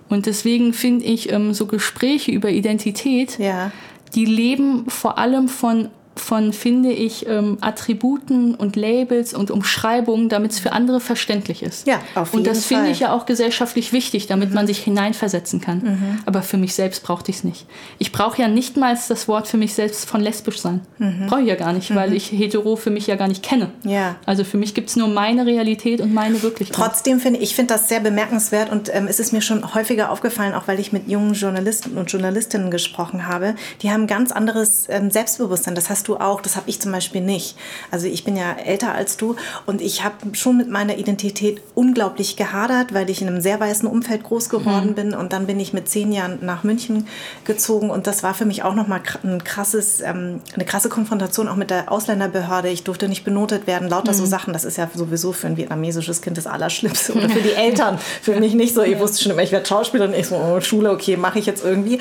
Und 0.08 0.26
deswegen 0.26 0.74
finde 0.74 1.06
ich 1.06 1.32
ähm, 1.32 1.54
so 1.54 1.68
Gespräche 1.68 2.32
über 2.32 2.50
Identität, 2.50 3.38
ja. 3.38 3.72
die 4.16 4.26
leben 4.26 4.90
vor 4.90 5.18
allem 5.18 5.48
von 5.48 5.90
von, 6.30 6.54
finde 6.54 6.92
ich, 6.92 7.28
ähm, 7.28 7.58
Attributen 7.60 8.54
und 8.54 8.76
Labels 8.76 9.34
und 9.34 9.50
Umschreibungen, 9.50 10.30
damit 10.30 10.52
es 10.52 10.60
für 10.60 10.74
andere 10.74 11.00
verständlich 11.00 11.64
ist. 11.64 11.88
Ja, 11.88 12.00
auf 12.14 12.34
jeden 12.34 12.38
Und 12.38 12.48
das 12.48 12.68
finde 12.68 12.92
ich 12.92 13.00
ja 13.00 13.14
auch 13.14 13.26
gesellschaftlich 13.26 13.94
wichtig, 13.94 14.28
damit 14.28 14.50
mhm. 14.50 14.56
man 14.56 14.68
sich 14.68 14.78
hineinversetzen 14.78 15.60
kann. 15.60 15.80
Mhm. 15.80 16.20
Aber 16.28 16.44
für 16.44 16.58
mich 16.58 16.76
selbst 16.76 17.02
brauchte 17.02 17.32
ich 17.32 17.38
es 17.38 17.44
nicht. 17.44 17.66
Ich 17.98 18.12
brauche 18.12 18.40
ja 18.40 18.48
nicht 18.48 18.78
mal 18.78 18.96
das 18.96 19.28
Wort 19.28 19.48
für 19.48 19.58
mich 19.58 19.74
selbst 19.74 20.08
von 20.08 20.22
lesbisch 20.22 20.60
sein. 20.62 20.82
Mhm. 21.00 21.26
Brauche 21.26 21.42
ich 21.42 21.48
ja 21.48 21.56
gar 21.56 21.74
nicht, 21.74 21.96
weil 21.96 22.12
mhm. 22.12 22.18
ich 22.18 22.32
hetero 22.32 22.76
für 22.76 22.92
mich 22.92 23.08
ja 23.08 23.16
gar 23.16 23.28
nicht 23.28 23.42
kenne. 23.42 23.72
Ja. 23.84 24.16
Also 24.28 24.44
für 24.44 24.58
mich 24.58 24.76
gibt 24.76 24.92
es 24.92 24.98
nur 24.98 25.08
meine 25.08 25.48
Realität 25.48 26.00
und 26.00 26.14
meine 26.14 26.44
Wirklichkeit. 26.44 26.78
Trotzdem 26.78 27.20
finde 27.20 27.40
ich, 27.40 27.56
finde 27.56 27.74
das 27.74 27.90
sehr 27.90 28.02
bemerkenswert 28.02 28.72
und 28.72 28.94
ähm, 28.94 29.08
es 29.08 29.20
ist 29.20 29.34
mir 29.34 29.42
schon 29.42 29.74
häufiger 29.74 30.12
aufgefallen, 30.12 30.54
auch 30.54 30.68
weil 30.68 30.80
ich 30.80 30.94
mit 30.94 31.08
jungen 31.08 31.34
Journalisten 31.34 31.98
und 31.98 32.12
Journalistinnen 32.12 32.70
gesprochen 32.70 33.26
habe, 33.26 33.56
die 33.82 33.90
haben 33.90 34.06
ganz 34.06 34.32
anderes 34.32 34.86
ähm, 34.90 35.10
Selbstbewusstsein. 35.10 35.74
Das 35.74 35.90
hast 35.90 36.08
du 36.08 36.19
auch, 36.20 36.42
das 36.42 36.56
habe 36.56 36.70
ich 36.70 36.80
zum 36.80 36.92
Beispiel 36.92 37.22
nicht. 37.22 37.56
Also 37.92 38.08
ich 38.08 38.24
bin 38.24 38.36
ja 38.36 38.54
älter 38.54 38.94
als 38.94 39.18
du 39.18 39.36
und 39.66 39.82
ich 39.82 40.04
habe 40.04 40.16
schon 40.34 40.58
mit 40.58 40.70
meiner 40.70 40.98
Identität 40.98 41.62
unglaublich 41.76 42.36
gehadert, 42.36 42.94
weil 42.94 43.10
ich 43.10 43.22
in 43.22 43.28
einem 43.28 43.42
sehr 43.42 43.60
weißen 43.60 43.88
Umfeld 43.88 44.24
groß 44.24 44.50
geworden 44.50 44.92
mhm. 44.92 44.96
bin 44.96 45.14
und 45.14 45.34
dann 45.34 45.48
bin 45.48 45.60
ich 45.60 45.74
mit 45.74 45.90
zehn 45.90 46.12
Jahren 46.12 46.40
nach 46.42 46.64
München 46.64 47.08
gezogen 47.46 47.90
und 47.90 48.08
das 48.08 48.24
war 48.24 48.34
für 48.34 48.46
mich 48.46 48.64
auch 48.64 48.76
nochmal 48.76 49.02
ein 49.24 49.44
krasses, 49.44 50.02
ähm, 50.02 50.42
eine 50.54 50.66
krasse 50.66 50.90
Konfrontation 50.90 51.48
auch 51.48 51.56
mit 51.56 51.70
der 51.70 51.92
Ausländerbehörde. 51.92 52.70
Ich 52.70 52.84
durfte 52.84 53.10
nicht 53.10 53.24
benotet 53.24 53.68
werden, 53.68 53.90
lauter 53.90 54.14
mhm. 54.14 54.18
so 54.18 54.26
Sachen. 54.26 54.54
Das 54.54 54.66
ist 54.66 54.78
ja 54.78 54.90
sowieso 54.94 55.32
für 55.32 55.48
ein 55.48 55.58
vietnamesisches 55.58 56.22
Kind 56.22 56.38
das 56.38 56.48
Allerschlimmste 56.48 57.14
oder 57.16 57.30
für 57.30 57.42
die 57.42 57.54
Eltern. 57.54 57.98
Für 58.22 58.40
mich 58.40 58.54
nicht 58.54 58.74
so. 58.74 58.82
Ich 58.82 59.00
wusste 59.00 59.24
schon 59.24 59.32
immer, 59.32 59.44
ich 59.44 59.52
werde 59.52 59.66
Schauspielerin. 59.66 60.14
Ich 60.14 60.28
so, 60.28 60.36
oh, 60.36 60.62
Schule, 60.62 60.92
okay, 60.92 61.18
mache 61.18 61.40
ich 61.40 61.46
jetzt 61.46 61.64
irgendwie. 61.64 62.00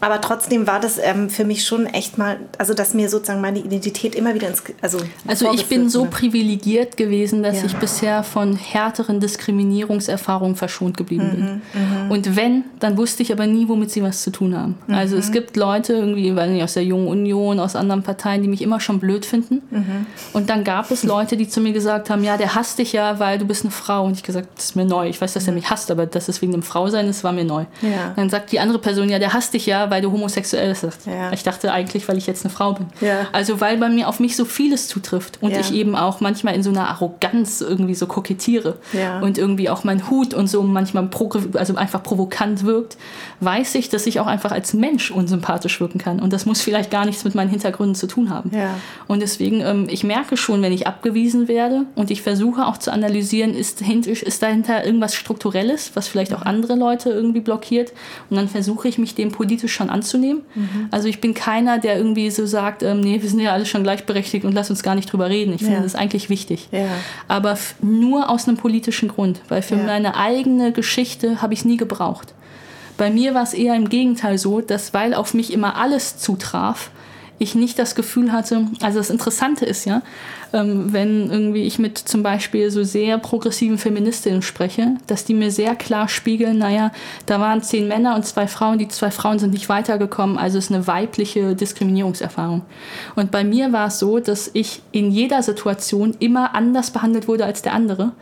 Aber 0.00 0.20
trotzdem 0.20 0.66
war 0.66 0.80
das 0.80 0.98
ähm, 0.98 1.30
für 1.30 1.44
mich 1.44 1.66
schon 1.66 1.86
echt 1.86 2.18
mal, 2.18 2.38
also 2.58 2.74
dass 2.74 2.94
mir 2.94 3.08
sozusagen 3.08 3.20
sozusagen 3.20 3.40
meine 3.50 3.64
Identität 3.64 4.14
immer 4.14 4.34
wieder 4.34 4.48
ins 4.48 4.62
also 4.80 4.98
also 5.26 5.52
ich 5.52 5.66
bin 5.66 5.88
so 5.88 6.06
privilegiert 6.06 6.96
gewesen, 6.96 7.42
dass 7.42 7.58
Ja. 7.60 7.66
ich 7.66 7.76
bisher 7.76 8.22
von 8.22 8.56
härteren 8.56 9.20
Diskriminierungserfahrungen 9.20 10.56
verschont 10.56 10.96
geblieben 10.96 11.30
bin. 11.74 11.82
Mhm, 12.06 12.10
Und 12.10 12.36
wenn, 12.36 12.64
dann 12.78 12.96
wusste 12.96 13.22
ich 13.22 13.32
aber 13.32 13.46
nie, 13.46 13.68
womit 13.68 13.90
sie 13.90 14.02
was 14.02 14.22
zu 14.22 14.30
tun 14.30 14.56
haben. 14.56 14.76
Also 14.88 15.14
Mhm. 15.16 15.20
es 15.20 15.32
gibt 15.32 15.56
Leute 15.56 15.92
irgendwie, 15.94 16.34
weiß 16.34 16.50
nicht, 16.50 16.62
aus 16.62 16.74
der 16.74 16.84
Jungen 16.84 17.08
Union, 17.08 17.58
aus 17.60 17.76
anderen 17.76 18.02
Parteien, 18.02 18.42
die 18.42 18.48
mich 18.48 18.62
immer 18.62 18.80
schon 18.80 18.98
blöd 19.00 19.26
finden. 19.26 19.62
Mhm. 19.70 20.06
Und 20.32 20.50
dann 20.50 20.64
gab 20.64 20.90
es 20.90 21.02
Leute, 21.04 21.36
die 21.36 21.48
zu 21.48 21.60
mir 21.60 21.72
gesagt 21.72 22.10
haben, 22.10 22.24
ja, 22.24 22.36
der 22.36 22.54
hasst 22.54 22.78
dich 22.78 22.92
ja, 22.92 23.18
weil 23.20 23.38
du 23.38 23.44
bist 23.44 23.64
eine 23.64 23.70
Frau. 23.70 24.04
Und 24.04 24.12
ich 24.16 24.22
gesagt, 24.22 24.48
das 24.56 24.66
ist 24.66 24.76
mir 24.76 24.84
neu. 24.84 25.08
Ich 25.08 25.20
weiß, 25.20 25.32
dass 25.34 25.46
er 25.46 25.52
mich 25.52 25.70
hasst, 25.70 25.90
aber 25.90 26.06
dass 26.06 26.28
es 26.28 26.40
wegen 26.42 26.52
dem 26.52 26.62
Frausein 26.62 27.08
ist, 27.08 27.24
war 27.24 27.32
mir 27.32 27.44
neu. 27.44 27.64
Mhm. 27.82 27.90
Ja. 27.92 28.12
Dann 28.16 28.30
sagt 28.30 28.52
die 28.52 28.60
andere 28.60 28.78
Person, 28.78 29.08
ja, 29.08 29.18
der 29.18 29.32
hasst 29.32 29.54
dich 29.54 29.66
ja, 29.66 29.90
weil 29.90 30.02
du 30.02 30.10
homosexuell 30.12 30.70
bist. 30.70 31.06
Ja. 31.06 31.32
Ich 31.32 31.42
dachte 31.42 31.72
eigentlich, 31.72 32.08
weil 32.08 32.16
ich 32.18 32.26
jetzt 32.26 32.44
eine 32.44 32.52
Frau 32.52 32.72
bin. 32.74 32.86
Ja. 33.00 33.26
Also 33.32 33.60
weil 33.60 33.76
bei 33.78 33.88
mir 33.88 34.08
auf 34.08 34.20
mich 34.20 34.36
so 34.36 34.44
vieles 34.44 34.88
zutrifft 34.88 35.38
und 35.40 35.50
Ja. 35.52 35.60
ich 35.60 35.72
eben 35.72 35.94
auch 35.96 36.20
manchmal 36.20 36.54
in 36.54 36.62
so 36.62 36.70
einer 36.70 36.88
Arroganz 36.88 37.60
irgendwie 37.60 37.94
so 37.94 38.06
kokettiere 38.06 38.76
Ja. 38.92 39.20
und 39.20 39.38
irgendwie 39.38 39.68
auch 39.70 39.84
mein 39.84 40.08
Hut 40.10 40.34
und 40.34 40.48
so 40.48 40.62
manchmal 40.62 41.08
also 41.54 41.74
einfach 41.76 42.02
provokant 42.02 42.64
wirkt, 42.64 42.96
weiß 43.40 43.74
ich, 43.76 43.88
dass 43.88 44.06
ich 44.06 44.20
auch 44.20 44.26
einfach 44.26 44.52
als 44.52 44.74
Mensch 44.74 45.10
unsympathisch 45.10 45.80
wirken 45.80 45.98
kann 45.98 46.20
und 46.20 46.32
das 46.32 46.46
muss 46.46 46.60
vielleicht 46.60 46.90
gar 46.90 47.04
nichts 47.06 47.24
mit 47.24 47.34
meinen 47.34 47.50
Hintergründen 47.50 47.94
zu 47.94 48.06
tun 48.06 48.30
haben. 48.30 48.50
Ja. 48.54 48.74
Und 49.08 49.20
deswegen, 49.22 49.60
ähm, 49.60 49.86
ich 49.90 50.04
merke 50.04 50.36
schon, 50.36 50.62
wenn 50.62 50.72
ich 50.72 50.86
abgewiesen 50.86 51.48
werde 51.48 51.86
und 51.94 52.10
ich 52.10 52.22
versuche 52.22 52.66
auch 52.66 52.78
zu 52.78 52.92
analysieren, 52.92 53.54
ist, 53.54 53.80
ist 53.82 54.42
dahinter 54.42 54.84
irgendwas 54.84 55.14
Strukturelles, 55.14 55.92
was 55.94 56.08
vielleicht 56.08 56.34
auch 56.34 56.42
andere 56.42 56.74
Leute 56.74 57.10
irgendwie 57.10 57.40
blockiert. 57.40 57.92
Und 58.28 58.36
dann 58.36 58.48
versuche 58.48 58.88
ich 58.88 58.98
mich 58.98 59.14
dem 59.14 59.32
politisch 59.32 59.72
schon 59.72 59.90
anzunehmen. 59.90 60.42
Also 60.90 61.08
ich 61.08 61.20
bin 61.20 61.34
keiner, 61.34 61.78
der 61.78 61.96
irgendwie 61.96 62.30
so 62.30 62.46
sagt, 62.46 62.82
ähm, 62.82 63.00
nee, 63.00 63.19
wir 63.22 63.28
sind 63.30 63.40
ja 63.40 63.52
alle 63.52 63.66
schon 63.66 63.82
gleichberechtigt 63.82 64.44
und 64.44 64.52
lass 64.52 64.70
uns 64.70 64.82
gar 64.82 64.94
nicht 64.94 65.12
drüber 65.12 65.28
reden. 65.30 65.52
Ich 65.54 65.60
finde 65.60 65.76
Ja. 65.78 65.82
das 65.82 65.94
eigentlich 65.94 66.28
wichtig. 66.30 66.68
Ja. 66.72 66.86
Aber 67.28 67.56
nur 67.82 68.28
aus 68.30 68.46
einem 68.48 68.56
politischen 68.56 69.08
Grund, 69.08 69.40
weil 69.48 69.62
für 69.62 69.76
Ja. 69.76 69.82
meine 69.84 70.16
eigene 70.16 70.72
Geschichte 70.72 71.42
habe 71.42 71.54
ich 71.54 71.60
es 71.60 71.64
nie 71.64 71.76
gebraucht. 71.76 72.34
Bei 72.96 73.10
mir 73.10 73.34
war 73.34 73.42
es 73.42 73.54
eher 73.54 73.74
im 73.76 73.88
Gegenteil 73.88 74.36
so, 74.36 74.60
dass 74.60 74.92
weil 74.92 75.14
auf 75.14 75.32
mich 75.34 75.52
immer 75.52 75.76
alles 75.76 76.18
zutraf, 76.18 76.90
ich 77.40 77.54
nicht 77.54 77.78
das 77.78 77.94
Gefühl 77.94 78.32
hatte, 78.32 78.66
also 78.82 78.98
das 78.98 79.08
Interessante 79.08 79.64
ist 79.64 79.86
ja, 79.86 80.02
ähm, 80.52 80.92
wenn 80.92 81.30
irgendwie 81.30 81.62
ich 81.62 81.78
mit 81.78 81.96
zum 81.96 82.22
Beispiel 82.22 82.70
so 82.70 82.84
sehr 82.84 83.16
progressiven 83.16 83.78
Feministinnen 83.78 84.42
spreche, 84.42 84.96
dass 85.06 85.24
die 85.24 85.32
mir 85.32 85.50
sehr 85.50 85.74
klar 85.74 86.08
spiegeln, 86.08 86.58
naja, 86.58 86.92
da 87.24 87.40
waren 87.40 87.62
zehn 87.62 87.88
Männer 87.88 88.14
und 88.14 88.26
zwei 88.26 88.46
Frauen, 88.46 88.78
die 88.78 88.88
zwei 88.88 89.10
Frauen 89.10 89.38
sind 89.38 89.54
nicht 89.54 89.70
weitergekommen, 89.70 90.36
also 90.36 90.58
es 90.58 90.66
ist 90.66 90.70
eine 90.70 90.86
weibliche 90.86 91.56
Diskriminierungserfahrung. 91.56 92.60
Und 93.16 93.30
bei 93.30 93.42
mir 93.42 93.72
war 93.72 93.86
es 93.86 93.98
so, 93.98 94.18
dass 94.18 94.50
ich 94.52 94.82
in 94.92 95.10
jeder 95.10 95.42
Situation 95.42 96.14
immer 96.18 96.54
anders 96.54 96.90
behandelt 96.90 97.26
wurde 97.26 97.46
als 97.46 97.62
der 97.62 97.72
andere. 97.72 98.12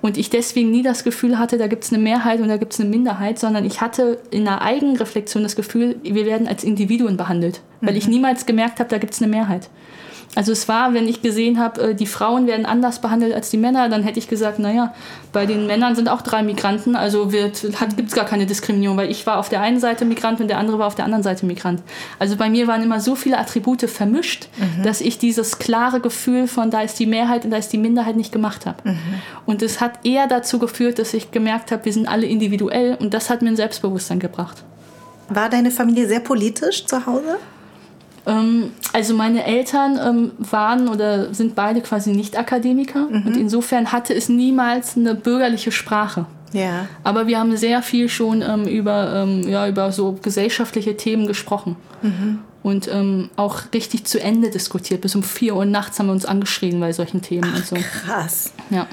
Und 0.00 0.16
ich 0.16 0.30
deswegen 0.30 0.70
nie 0.70 0.82
das 0.82 1.02
Gefühl 1.02 1.40
hatte, 1.40 1.58
da 1.58 1.66
gibt 1.66 1.84
es 1.84 1.92
eine 1.92 2.00
Mehrheit 2.02 2.40
und 2.40 2.48
da 2.48 2.56
gibt 2.56 2.72
es 2.72 2.80
eine 2.80 2.88
Minderheit, 2.88 3.38
sondern 3.40 3.64
ich 3.64 3.80
hatte 3.80 4.18
in 4.30 4.46
einer 4.46 4.62
Eigenreflexion 4.62 5.42
das 5.42 5.56
Gefühl, 5.56 5.96
wir 6.04 6.24
werden 6.24 6.46
als 6.46 6.62
Individuen 6.62 7.16
behandelt, 7.16 7.60
weil 7.80 7.96
ich 7.96 8.08
niemals 8.08 8.46
gemerkt 8.46 8.80
habe, 8.80 8.90
da 8.90 8.98
gibt 8.98 9.14
es 9.14 9.22
eine 9.22 9.30
Mehrheit. 9.30 9.68
Also 10.36 10.52
es 10.52 10.68
war, 10.68 10.94
wenn 10.94 11.08
ich 11.08 11.22
gesehen 11.22 11.58
habe, 11.58 11.90
äh, 11.90 11.94
die 11.94 12.06
Frauen 12.06 12.46
werden 12.46 12.64
anders 12.64 13.00
behandelt 13.00 13.34
als 13.34 13.50
die 13.50 13.56
Männer, 13.56 13.88
dann 13.88 14.04
hätte 14.04 14.20
ich 14.20 14.28
gesagt, 14.28 14.60
naja, 14.60 14.94
bei 15.32 15.44
den 15.44 15.66
Männern 15.66 15.96
sind 15.96 16.08
auch 16.08 16.22
drei 16.22 16.44
Migranten, 16.44 16.94
also 16.94 17.26
gibt 17.26 17.56
es 17.64 18.14
gar 18.14 18.26
keine 18.26 18.46
Diskriminierung, 18.46 18.96
weil 18.96 19.10
ich 19.10 19.26
war 19.26 19.38
auf 19.38 19.48
der 19.48 19.60
einen 19.60 19.80
Seite 19.80 20.04
Migrant 20.04 20.40
und 20.40 20.46
der 20.46 20.58
andere 20.58 20.78
war 20.78 20.86
auf 20.86 20.94
der 20.94 21.04
anderen 21.04 21.24
Seite 21.24 21.46
Migrant. 21.46 21.82
Also 22.20 22.36
bei 22.36 22.48
mir 22.48 22.68
waren 22.68 22.82
immer 22.82 23.00
so 23.00 23.16
viele 23.16 23.38
Attribute 23.38 23.82
vermischt, 23.90 24.48
dass 24.84 25.00
ich 25.00 25.18
dieses 25.18 25.58
klare 25.58 26.00
Gefühl 26.00 26.46
von 26.46 26.70
da 26.70 26.82
ist 26.82 26.98
die 26.98 27.06
Mehrheit 27.06 27.44
und 27.44 27.50
da 27.50 27.56
ist 27.56 27.72
die 27.72 27.78
Minderheit 27.78 28.16
nicht 28.16 28.32
gemacht 28.32 28.66
habe. 28.66 28.96
Und 29.46 29.62
es 29.62 29.80
hat 29.80 30.04
eher 30.04 30.26
dazu 30.26 30.58
geführt, 30.58 30.98
dass 30.98 31.14
ich 31.14 31.30
gemerkt 31.30 31.72
habe, 31.72 31.84
wir 31.84 31.92
sind 31.92 32.06
alle 32.06 32.26
individuell 32.26 32.96
und 33.00 33.14
das 33.14 33.30
hat 33.30 33.42
mir 33.42 33.48
ein 33.48 33.56
Selbstbewusstsein 33.56 34.20
gebracht. 34.20 34.64
War 35.28 35.48
deine 35.48 35.70
Familie 35.70 36.06
sehr 36.08 36.20
politisch 36.20 36.86
zu 36.86 37.06
Hause? 37.06 37.38
Ähm, 38.26 38.70
also 38.92 39.14
meine 39.14 39.44
Eltern 39.44 39.98
ähm, 40.02 40.30
waren 40.38 40.88
oder 40.88 41.32
sind 41.32 41.54
beide 41.54 41.80
quasi 41.80 42.10
nicht 42.10 42.38
Akademiker 42.38 43.08
und 43.08 43.36
insofern 43.36 43.92
hatte 43.92 44.14
es 44.14 44.28
niemals 44.28 44.96
eine 44.96 45.14
bürgerliche 45.14 45.72
Sprache. 45.72 46.26
Ja. 46.52 46.88
Aber 47.04 47.26
wir 47.26 47.38
haben 47.38 47.56
sehr 47.56 47.82
viel 47.82 48.08
schon 48.08 48.42
ähm, 48.42 48.66
über, 48.66 49.14
ähm, 49.14 49.48
ja, 49.48 49.68
über 49.68 49.92
so 49.92 50.18
gesellschaftliche 50.20 50.96
Themen 50.96 51.26
gesprochen. 51.26 51.76
Und 52.62 52.88
ähm, 52.92 53.30
auch 53.36 53.62
richtig 53.72 54.04
zu 54.04 54.20
Ende 54.20 54.50
diskutiert. 54.50 55.00
Bis 55.00 55.14
um 55.14 55.22
4 55.22 55.56
Uhr 55.56 55.64
nachts 55.64 55.98
haben 55.98 56.06
wir 56.06 56.12
uns 56.12 56.26
angeschrien 56.26 56.80
bei 56.80 56.92
solchen 56.92 57.22
Themen 57.22 57.54
und 57.54 57.64
so. 57.64 57.76
Krass. 57.76 58.52
Ja. 58.68 58.86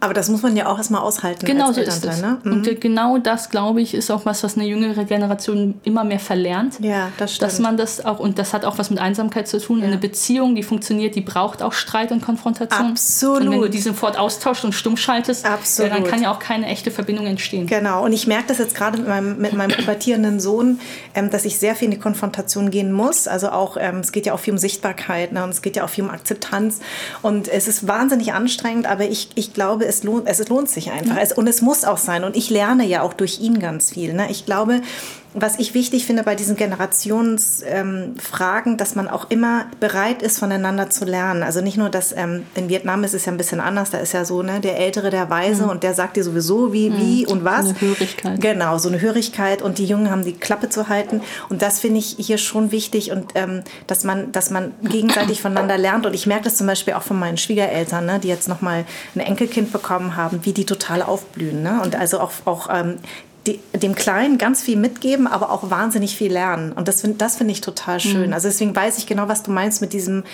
Aber 0.00 0.14
das 0.14 0.30
muss 0.30 0.42
man 0.42 0.56
ja 0.56 0.66
auch 0.66 0.78
erstmal 0.78 1.02
aushalten. 1.02 1.44
Genau 1.44 1.72
so 1.72 1.80
ist 1.80 2.04
es. 2.04 2.22
Ne? 2.22 2.38
Und 2.44 2.66
äh, 2.66 2.74
genau 2.74 3.18
das, 3.18 3.50
glaube 3.50 3.82
ich, 3.82 3.92
ist 3.92 4.10
auch 4.10 4.24
was, 4.24 4.42
was 4.42 4.56
eine 4.56 4.66
jüngere 4.66 5.04
Generation 5.04 5.78
immer 5.84 6.04
mehr 6.04 6.18
verlernt. 6.18 6.80
Ja, 6.80 7.10
das 7.18 7.34
stimmt. 7.34 7.50
Dass 7.50 7.58
man 7.58 7.76
das 7.76 8.04
auch, 8.04 8.18
und 8.18 8.38
das 8.38 8.54
hat 8.54 8.64
auch 8.64 8.78
was 8.78 8.88
mit 8.88 8.98
Einsamkeit 8.98 9.46
zu 9.46 9.60
tun. 9.60 9.82
Eine 9.82 9.98
Beziehung, 9.98 10.54
die 10.54 10.62
funktioniert, 10.62 11.14
die 11.16 11.20
braucht 11.20 11.62
auch 11.62 11.74
Streit 11.74 12.12
und 12.12 12.22
Konfrontation. 12.22 12.92
Absolut. 12.92 13.42
Und 13.42 13.50
wenn 13.50 13.60
du 13.60 13.68
die 13.68 13.80
sofort 13.80 14.18
austauschst 14.18 14.64
und 14.64 14.72
stumm 14.72 14.96
schaltest, 14.96 15.44
Absolut. 15.44 15.90
Ja, 15.90 15.98
dann 15.98 16.06
kann 16.06 16.22
ja 16.22 16.32
auch 16.32 16.38
keine 16.38 16.66
echte 16.66 16.90
Verbindung 16.90 17.26
entstehen. 17.26 17.66
Genau, 17.66 18.04
und 18.04 18.12
ich 18.12 18.26
merke 18.26 18.48
das 18.48 18.58
jetzt 18.58 18.74
gerade 18.74 18.98
mit 18.98 19.06
meinem, 19.06 19.38
mit 19.38 19.52
meinem 19.52 19.76
pubertierenden 19.76 20.40
Sohn, 20.40 20.80
ähm, 21.14 21.30
dass 21.30 21.44
ich 21.44 21.58
sehr 21.58 21.74
viel 21.74 21.86
in 21.86 21.92
die 21.92 21.98
Konfrontation 21.98 22.70
gehen 22.70 22.92
muss. 22.92 23.28
Also 23.28 23.50
auch, 23.50 23.76
ähm, 23.78 23.98
es 23.98 24.12
geht 24.12 24.24
ja 24.24 24.32
auch 24.32 24.40
viel 24.40 24.54
um 24.54 24.58
Sichtbarkeit 24.58 25.32
ne? 25.32 25.44
und 25.44 25.50
es 25.50 25.60
geht 25.60 25.76
ja 25.76 25.84
auch 25.84 25.90
viel 25.90 26.04
um 26.04 26.10
Akzeptanz. 26.10 26.80
Und 27.20 27.48
es 27.48 27.68
ist 27.68 27.86
wahnsinnig 27.86 28.32
anstrengend, 28.32 28.86
aber 28.86 29.04
ich, 29.04 29.28
ich 29.34 29.52
glaube, 29.52 29.89
es 29.90 30.02
lohnt, 30.04 30.26
es 30.26 30.48
lohnt 30.48 30.70
sich 30.70 30.90
einfach. 30.90 31.18
Es, 31.20 31.32
und 31.32 31.46
es 31.46 31.60
muss 31.60 31.84
auch 31.84 31.98
sein. 31.98 32.24
Und 32.24 32.36
ich 32.36 32.48
lerne 32.48 32.86
ja 32.86 33.02
auch 33.02 33.12
durch 33.12 33.40
ihn 33.40 33.58
ganz 33.58 33.90
viel. 33.90 34.14
Ne? 34.14 34.30
Ich 34.30 34.46
glaube, 34.46 34.80
was 35.32 35.58
ich 35.58 35.72
wichtig 35.74 36.06
finde 36.06 36.24
bei 36.24 36.34
diesen 36.34 36.56
Generationsfragen, 36.56 38.72
ähm, 38.72 38.76
dass 38.76 38.96
man 38.96 39.08
auch 39.08 39.30
immer 39.30 39.66
bereit 39.78 40.22
ist, 40.22 40.38
voneinander 40.38 40.90
zu 40.90 41.04
lernen. 41.04 41.44
Also 41.44 41.60
nicht 41.60 41.76
nur, 41.76 41.88
dass 41.88 42.10
ähm, 42.12 42.46
in 42.54 42.68
Vietnam 42.68 43.04
ist 43.04 43.14
es 43.14 43.26
ja 43.26 43.32
ein 43.32 43.36
bisschen 43.36 43.60
anders, 43.60 43.90
da 43.90 43.98
ist 43.98 44.12
ja 44.12 44.24
so, 44.24 44.42
ne, 44.42 44.58
der 44.60 44.76
Ältere, 44.78 45.10
der 45.10 45.30
Weise 45.30 45.68
und 45.68 45.84
der 45.84 45.94
sagt 45.94 46.16
dir 46.16 46.24
sowieso, 46.24 46.72
wie, 46.72 46.92
wie 46.96 47.26
und 47.26 47.44
was. 47.44 47.66
Eine 47.66 47.80
Hörigkeit. 47.80 48.40
Genau, 48.40 48.78
so 48.78 48.88
eine 48.88 49.00
Hörigkeit 49.00 49.62
und 49.62 49.78
die 49.78 49.86
Jungen 49.86 50.10
haben 50.10 50.24
die 50.24 50.32
Klappe 50.32 50.68
zu 50.68 50.88
halten. 50.88 51.20
Und 51.48 51.62
das 51.62 51.78
finde 51.78 51.98
ich 51.98 52.16
hier 52.18 52.38
schon 52.38 52.72
wichtig 52.72 53.12
und 53.12 53.30
ähm, 53.36 53.62
dass 53.86 54.02
man, 54.02 54.32
dass 54.32 54.50
man 54.50 54.72
gegenseitig 54.82 55.42
voneinander 55.42 55.78
lernt. 55.78 56.06
Und 56.06 56.14
ich 56.14 56.26
merke 56.26 56.44
das 56.44 56.56
zum 56.56 56.66
Beispiel 56.66 56.94
auch 56.94 57.02
von 57.02 57.18
meinen 57.18 57.36
Schwiegereltern, 57.36 58.04
ne, 58.04 58.18
die 58.18 58.28
jetzt 58.28 58.48
nochmal 58.48 58.84
ein 59.14 59.20
Enkelkind 59.20 59.72
bekommen 59.72 60.16
haben, 60.16 60.40
wie 60.42 60.52
die 60.52 60.66
total 60.66 61.02
aufblühen. 61.02 61.62
Ne? 61.62 61.80
Und 61.82 61.94
also 61.94 62.18
auch, 62.18 62.32
auch 62.46 62.68
ähm, 62.72 62.98
die, 63.46 63.58
dem 63.74 63.94
Kleinen 63.94 64.36
ganz 64.36 64.62
viel 64.62 64.76
mitgeben, 64.76 65.26
aber 65.26 65.50
auch 65.50 65.70
wahnsinnig 65.70 66.14
viel 66.16 66.30
lernen. 66.30 66.72
Und 66.72 66.88
das 66.88 67.00
finde 67.00 67.16
das 67.16 67.36
find 67.36 67.50
ich 67.50 67.60
total 67.62 67.98
schön. 67.98 68.34
Also 68.34 68.48
deswegen 68.48 68.76
weiß 68.76 68.98
ich 68.98 69.06
genau, 69.06 69.28
was 69.28 69.42
du 69.42 69.50
meinst 69.50 69.80
mit 69.80 69.92
diesem, 69.94 70.24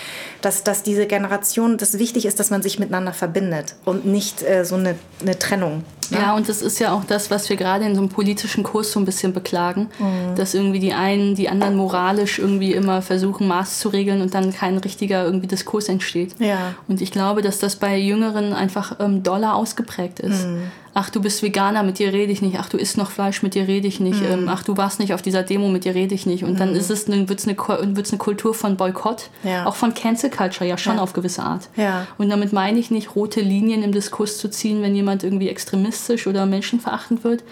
dass, 0.41 0.63
dass 0.63 0.83
diese 0.83 1.05
Generation, 1.07 1.77
das 1.77 1.99
wichtig 1.99 2.25
ist, 2.25 2.39
dass 2.39 2.49
man 2.49 2.61
sich 2.61 2.79
miteinander 2.79 3.13
verbindet 3.13 3.75
und 3.85 4.05
nicht 4.05 4.43
äh, 4.43 4.65
so 4.65 4.75
eine, 4.75 4.95
eine 5.21 5.39
Trennung. 5.39 5.83
ne? 6.09 6.17
Ja, 6.19 6.35
und 6.35 6.49
das 6.49 6.61
ist 6.61 6.79
ja 6.79 6.91
auch 6.91 7.05
das, 7.05 7.31
was 7.31 7.47
wir 7.49 7.55
gerade 7.55 7.85
in 7.85 7.95
so 7.95 8.01
einem 8.01 8.09
politischen 8.09 8.63
Kurs 8.63 8.91
so 8.91 8.99
ein 8.99 9.05
bisschen 9.05 9.33
beklagen, 9.33 9.87
Mhm. 9.99 10.35
dass 10.35 10.53
irgendwie 10.53 10.79
die 10.79 10.93
einen 10.93 11.35
die 11.35 11.47
anderen 11.47 11.75
moralisch 11.77 12.39
irgendwie 12.39 12.73
immer 12.73 13.01
versuchen, 13.01 13.47
Maß 13.47 13.79
zu 13.79 13.87
regeln 13.89 14.21
und 14.21 14.33
dann 14.33 14.53
kein 14.53 14.77
richtiger 14.77 15.23
irgendwie 15.23 15.47
Diskurs 15.47 15.87
entsteht. 15.87 16.35
Ja. 16.39 16.75
Und 16.89 17.01
ich 17.01 17.11
glaube, 17.11 17.41
dass 17.41 17.59
das 17.59 17.77
bei 17.77 17.97
Jüngeren 17.97 18.51
einfach 18.53 18.97
ähm, 18.99 19.23
doller 19.23 19.55
ausgeprägt 19.55 20.19
ist. 20.19 20.45
Mhm. 20.45 20.63
Ach, 20.99 21.11
du 21.11 21.21
bist 21.21 21.43
Veganer, 21.43 21.83
mit 21.83 21.99
dir 21.99 22.11
rede 22.11 22.31
ich 22.31 22.41
nicht. 22.41 22.57
Ach, 22.59 22.69
du 22.69 22.77
isst 22.77 22.97
noch 22.97 23.11
Fleisch, 23.11 23.43
mit 23.43 23.53
dir 23.53 23.67
rede 23.67 23.87
ich 23.87 23.99
nicht. 23.99 24.19
Mhm. 24.19 24.31
Ähm, 24.31 24.49
ach, 24.49 24.63
du 24.63 24.77
warst 24.77 24.99
nicht 24.99 25.13
auf 25.13 25.21
dieser 25.21 25.43
Demo, 25.43 25.67
mit 25.69 25.85
dir 25.85 25.93
rede 25.93 26.15
ich 26.15 26.25
nicht. 26.25 26.43
Und 26.43 26.59
dann 26.59 26.73
ist 26.75 26.89
es 26.89 27.07
eine, 27.07 27.29
wird's 27.29 27.45
eine, 27.45 27.53
Ko- 27.53 27.77
wird's 27.83 28.09
eine 28.11 28.17
Kultur 28.17 28.55
von 28.55 28.77
Boykott, 28.77 29.29
Ja. 29.43 29.67
auch 29.67 29.75
von 29.75 29.93
Cancel 29.93 30.31
Culture, 30.31 30.67
ja 30.67 30.75
schon 30.75 30.95
Ja. 30.95 31.03
auf 31.03 31.13
gewisse 31.13 31.43
Art. 31.43 31.69
Ja. 31.75 32.07
Und 32.17 32.29
damit 32.29 32.51
meine 32.51 32.79
ich 32.79 32.89
nicht, 32.89 33.15
rote 33.15 33.41
Linien 33.41 33.83
im 33.83 33.91
Diskurs 33.91 34.39
zu 34.39 34.49
ziehen, 34.49 34.81
wenn 34.81 34.95
jemand 34.95 35.23
irgendwie 35.23 35.49
extremistisch 35.49 36.25
oder 36.25 36.47
menschenverachtend 36.47 37.23
wird. 37.23 37.43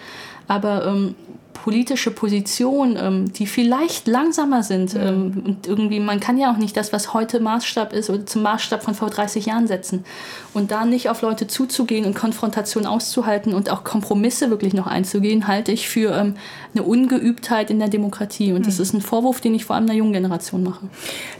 Aber 0.48 0.84
ähm, 0.86 1.14
politische 1.62 2.10
Positionen, 2.10 2.96
ähm, 3.00 3.32
die 3.32 3.46
vielleicht 3.46 4.06
langsamer 4.06 4.62
sind. 4.62 4.94
Ähm, 4.94 5.42
und 5.44 5.66
irgendwie, 5.66 6.00
man 6.00 6.20
kann 6.20 6.38
ja 6.38 6.52
auch 6.52 6.56
nicht 6.56 6.76
das, 6.76 6.92
was 6.92 7.12
heute 7.14 7.40
Maßstab 7.40 7.92
ist, 7.92 8.10
oder 8.10 8.24
zum 8.26 8.42
Maßstab 8.42 8.82
von 8.82 8.94
vor 8.94 9.10
30 9.10 9.46
Jahren 9.46 9.66
setzen. 9.66 10.04
Und 10.54 10.70
da 10.70 10.84
nicht 10.84 11.08
auf 11.10 11.22
Leute 11.22 11.46
zuzugehen 11.46 12.04
und 12.04 12.14
Konfrontation 12.14 12.86
auszuhalten 12.86 13.54
und 13.54 13.70
auch 13.70 13.84
Kompromisse 13.84 14.50
wirklich 14.50 14.74
noch 14.74 14.86
einzugehen, 14.86 15.46
halte 15.46 15.72
ich 15.72 15.88
für 15.88 16.14
ähm, 16.14 16.34
eine 16.74 16.82
Ungeübtheit 16.82 17.70
in 17.70 17.78
der 17.78 17.88
Demokratie. 17.88 18.52
Und 18.52 18.66
das 18.66 18.78
ist 18.78 18.92
ein 18.92 19.00
Vorwurf, 19.00 19.40
den 19.40 19.54
ich 19.54 19.64
vor 19.64 19.76
allem 19.76 19.86
der 19.86 19.96
jungen 19.96 20.12
Generation 20.12 20.62
mache. 20.62 20.86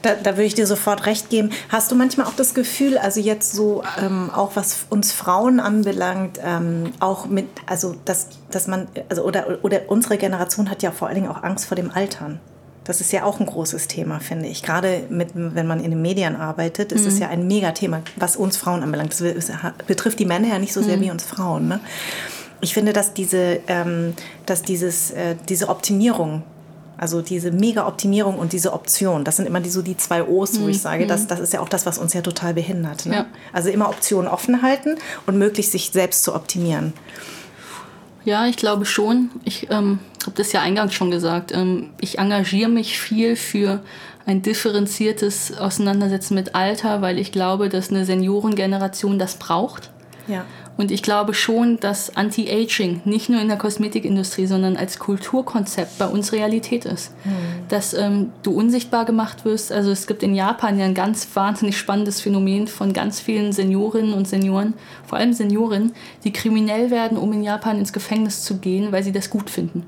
Da, 0.02 0.14
da 0.14 0.32
würde 0.32 0.44
ich 0.44 0.54
dir 0.54 0.66
sofort 0.66 1.06
recht 1.06 1.30
geben. 1.30 1.50
Hast 1.68 1.90
du 1.90 1.94
manchmal 1.94 2.26
auch 2.26 2.34
das 2.34 2.54
Gefühl, 2.54 2.98
also 2.98 3.20
jetzt 3.20 3.52
so 3.52 3.82
ähm, 4.00 4.30
auch 4.34 4.56
was 4.56 4.86
uns 4.90 5.12
Frauen 5.12 5.60
anbelangt, 5.60 6.38
ähm, 6.44 6.92
auch 7.00 7.26
mit, 7.26 7.46
also 7.66 7.94
dass, 8.04 8.28
dass 8.50 8.66
man, 8.66 8.88
also 9.08 9.22
oder, 9.22 9.58
oder 9.62 9.82
unsere 9.88 10.18
Generation 10.18 10.70
hat 10.70 10.82
ja 10.82 10.90
vor 10.90 11.08
allen 11.08 11.16
Dingen 11.16 11.28
auch 11.28 11.42
Angst 11.42 11.66
vor 11.66 11.76
dem 11.76 11.90
Altern. 11.90 12.40
Das 12.84 13.00
ist 13.00 13.12
ja 13.12 13.24
auch 13.24 13.40
ein 13.40 13.46
großes 13.46 13.88
Thema, 13.88 14.20
finde 14.20 14.46
ich. 14.46 14.62
Gerade 14.62 15.02
mit, 15.08 15.30
wenn 15.34 15.66
man 15.66 15.82
in 15.82 15.90
den 15.90 16.00
Medien 16.00 16.36
arbeitet, 16.36 16.92
ist 16.92 17.04
es 17.04 17.14
mhm. 17.14 17.20
ja 17.20 17.28
ein 17.28 17.48
Megathema, 17.48 18.02
was 18.14 18.36
uns 18.36 18.56
Frauen 18.56 18.84
anbelangt. 18.84 19.12
Das 19.20 19.50
betrifft 19.88 20.20
die 20.20 20.24
Männer 20.24 20.48
ja 20.48 20.58
nicht 20.60 20.72
so 20.72 20.82
sehr 20.82 20.96
mhm. 20.96 21.00
wie 21.00 21.10
uns 21.10 21.24
Frauen. 21.24 21.66
Ne? 21.66 21.80
Ich 22.60 22.74
finde, 22.74 22.92
dass 22.92 23.12
diese, 23.12 23.58
ähm, 23.66 24.14
dass 24.46 24.62
dieses, 24.62 25.10
äh, 25.10 25.34
diese 25.48 25.68
Optimierung 25.68 26.44
also 26.98 27.20
diese 27.20 27.50
Mega-Optimierung 27.50 28.38
und 28.38 28.52
diese 28.52 28.72
Option, 28.72 29.24
das 29.24 29.36
sind 29.36 29.46
immer 29.46 29.60
die, 29.60 29.68
so 29.68 29.82
die 29.82 29.96
zwei 29.96 30.24
O's, 30.24 30.58
wo 30.60 30.68
ich 30.68 30.78
mhm. 30.78 30.80
sage, 30.80 31.06
das, 31.06 31.24
mhm. 31.24 31.28
das 31.28 31.40
ist 31.40 31.52
ja 31.52 31.60
auch 31.60 31.68
das, 31.68 31.84
was 31.84 31.98
uns 31.98 32.14
ja 32.14 32.22
total 32.22 32.54
behindert. 32.54 33.06
Ne? 33.06 33.14
Ja. 33.14 33.26
Also 33.52 33.68
immer 33.68 33.88
Optionen 33.88 34.30
offen 34.30 34.62
halten 34.62 34.96
und 35.26 35.36
möglichst 35.36 35.72
sich 35.72 35.90
selbst 35.92 36.24
zu 36.24 36.34
optimieren. 36.34 36.94
Ja, 38.26 38.46
ich 38.46 38.56
glaube 38.56 38.84
schon. 38.86 39.30
Ich 39.44 39.70
ähm, 39.70 40.00
habe 40.22 40.32
das 40.34 40.50
ja 40.50 40.60
eingangs 40.60 40.92
schon 40.92 41.12
gesagt. 41.12 41.52
Ähm, 41.52 41.90
ich 42.00 42.18
engagiere 42.18 42.68
mich 42.68 42.98
viel 42.98 43.36
für 43.36 43.82
ein 44.26 44.42
differenziertes 44.42 45.56
Auseinandersetzen 45.56 46.34
mit 46.34 46.56
Alter, 46.56 47.00
weil 47.00 47.20
ich 47.20 47.30
glaube, 47.30 47.68
dass 47.68 47.90
eine 47.90 48.04
Seniorengeneration 48.04 49.20
das 49.20 49.36
braucht. 49.36 49.90
Ja. 50.26 50.44
Und 50.76 50.90
ich 50.90 51.02
glaube 51.02 51.32
schon, 51.32 51.80
dass 51.80 52.16
Anti-Aging 52.16 53.02
nicht 53.04 53.30
nur 53.30 53.40
in 53.40 53.48
der 53.48 53.56
Kosmetikindustrie, 53.56 54.46
sondern 54.46 54.76
als 54.76 54.98
Kulturkonzept 54.98 55.98
bei 55.98 56.06
uns 56.06 56.32
Realität 56.32 56.84
ist. 56.84 57.12
Mhm. 57.24 57.30
Dass 57.68 57.94
ähm, 57.94 58.32
du 58.42 58.52
unsichtbar 58.52 59.06
gemacht 59.06 59.44
wirst. 59.44 59.72
Also 59.72 59.90
es 59.90 60.06
gibt 60.06 60.22
in 60.22 60.34
Japan 60.34 60.78
ja 60.78 60.84
ein 60.84 60.94
ganz 60.94 61.26
wahnsinnig 61.34 61.78
spannendes 61.78 62.20
Phänomen 62.20 62.68
von 62.68 62.92
ganz 62.92 63.20
vielen 63.20 63.52
Seniorinnen 63.52 64.12
und 64.12 64.28
Senioren, 64.28 64.74
vor 65.06 65.18
allem 65.18 65.32
Senioren, 65.32 65.92
die 66.24 66.32
kriminell 66.32 66.90
werden, 66.90 67.16
um 67.16 67.32
in 67.32 67.42
Japan 67.42 67.78
ins 67.78 67.92
Gefängnis 67.92 68.42
zu 68.42 68.58
gehen, 68.58 68.92
weil 68.92 69.02
sie 69.02 69.12
das 69.12 69.30
gut 69.30 69.48
finden. 69.48 69.86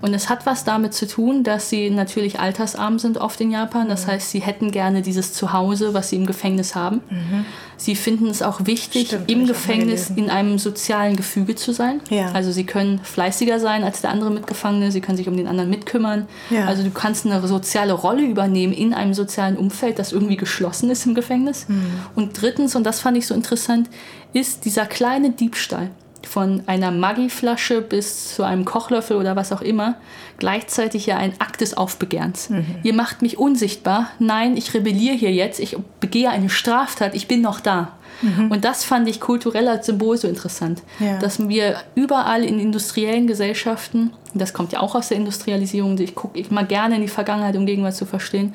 Und 0.00 0.14
es 0.14 0.28
hat 0.28 0.46
was 0.46 0.64
damit 0.64 0.94
zu 0.94 1.06
tun, 1.06 1.42
dass 1.42 1.70
sie 1.70 1.90
natürlich 1.90 2.40
altersarm 2.40 2.98
sind 2.98 3.18
oft 3.18 3.40
in 3.40 3.50
Japan. 3.50 3.88
Das 3.88 4.06
mhm. 4.06 4.12
heißt, 4.12 4.30
sie 4.30 4.40
hätten 4.40 4.70
gerne 4.70 5.02
dieses 5.02 5.32
Zuhause, 5.32 5.94
was 5.94 6.10
sie 6.10 6.16
im 6.16 6.26
Gefängnis 6.26 6.74
haben. 6.74 7.00
Mhm. 7.10 7.44
Sie 7.78 7.94
finden 7.94 8.28
es 8.28 8.42
auch 8.42 8.64
wichtig, 8.64 9.08
Stimmt, 9.08 9.30
im 9.30 9.46
Gefängnis 9.46 10.10
in 10.14 10.30
einem 10.30 10.58
sozialen 10.58 11.16
Gefüge 11.16 11.54
zu 11.56 11.72
sein. 11.72 12.00
Ja. 12.08 12.32
Also 12.32 12.50
sie 12.50 12.64
können 12.64 13.00
fleißiger 13.00 13.60
sein 13.60 13.84
als 13.84 14.00
der 14.00 14.10
andere 14.10 14.30
Mitgefangene, 14.30 14.90
sie 14.90 15.00
können 15.00 15.18
sich 15.18 15.28
um 15.28 15.36
den 15.36 15.46
anderen 15.46 15.68
mitkümmern. 15.68 16.26
Ja. 16.48 16.66
Also 16.66 16.82
du 16.82 16.90
kannst 16.90 17.26
eine 17.26 17.46
soziale 17.46 17.92
Rolle 17.92 18.22
übernehmen 18.22 18.72
in 18.72 18.94
einem 18.94 19.12
sozialen 19.12 19.56
Umfeld, 19.56 19.98
das 19.98 20.12
irgendwie 20.12 20.36
geschlossen 20.36 20.88
ist 20.90 21.04
im 21.06 21.14
Gefängnis. 21.14 21.68
Mhm. 21.68 21.84
Und 22.14 22.40
drittens, 22.40 22.74
und 22.76 22.84
das 22.84 23.00
fand 23.00 23.18
ich 23.18 23.26
so 23.26 23.34
interessant, 23.34 23.90
ist 24.32 24.64
dieser 24.64 24.86
kleine 24.86 25.30
Diebstahl 25.30 25.90
von 26.26 26.62
einer 26.66 26.90
Maggi-Flasche 26.90 27.80
bis 27.80 28.34
zu 28.34 28.42
einem 28.42 28.64
Kochlöffel 28.64 29.16
oder 29.16 29.36
was 29.36 29.52
auch 29.52 29.62
immer, 29.62 29.96
gleichzeitig 30.38 31.06
ja 31.06 31.16
ein 31.16 31.32
Akt 31.38 31.60
des 31.60 31.76
Aufbegehrens. 31.76 32.50
Mhm. 32.50 32.64
Ihr 32.82 32.94
macht 32.94 33.22
mich 33.22 33.38
unsichtbar. 33.38 34.10
Nein, 34.18 34.56
ich 34.56 34.74
rebelliere 34.74 35.14
hier 35.14 35.32
jetzt. 35.32 35.60
Ich 35.60 35.76
begehe 36.00 36.30
eine 36.30 36.50
Straftat. 36.50 37.14
Ich 37.14 37.28
bin 37.28 37.40
noch 37.40 37.60
da. 37.60 37.92
Mhm. 38.22 38.50
Und 38.50 38.64
das 38.64 38.84
fand 38.84 39.08
ich 39.08 39.20
kulturell 39.20 39.68
als 39.68 39.86
Symbol 39.86 40.16
so 40.16 40.28
interessant, 40.28 40.82
ja. 40.98 41.18
dass 41.18 41.48
wir 41.48 41.76
überall 41.94 42.44
in 42.44 42.58
industriellen 42.58 43.26
Gesellschaften, 43.26 44.12
das 44.38 44.52
kommt 44.52 44.72
ja 44.72 44.80
auch 44.80 44.94
aus 44.94 45.08
der 45.08 45.16
Industrialisierung, 45.16 45.98
ich 45.98 46.14
gucke 46.14 46.42
mal 46.50 46.66
gerne 46.66 46.96
in 46.96 47.02
die 47.02 47.08
Vergangenheit, 47.08 47.56
um 47.56 47.66
irgendwas 47.66 47.96
zu 47.96 48.06
verstehen, 48.06 48.54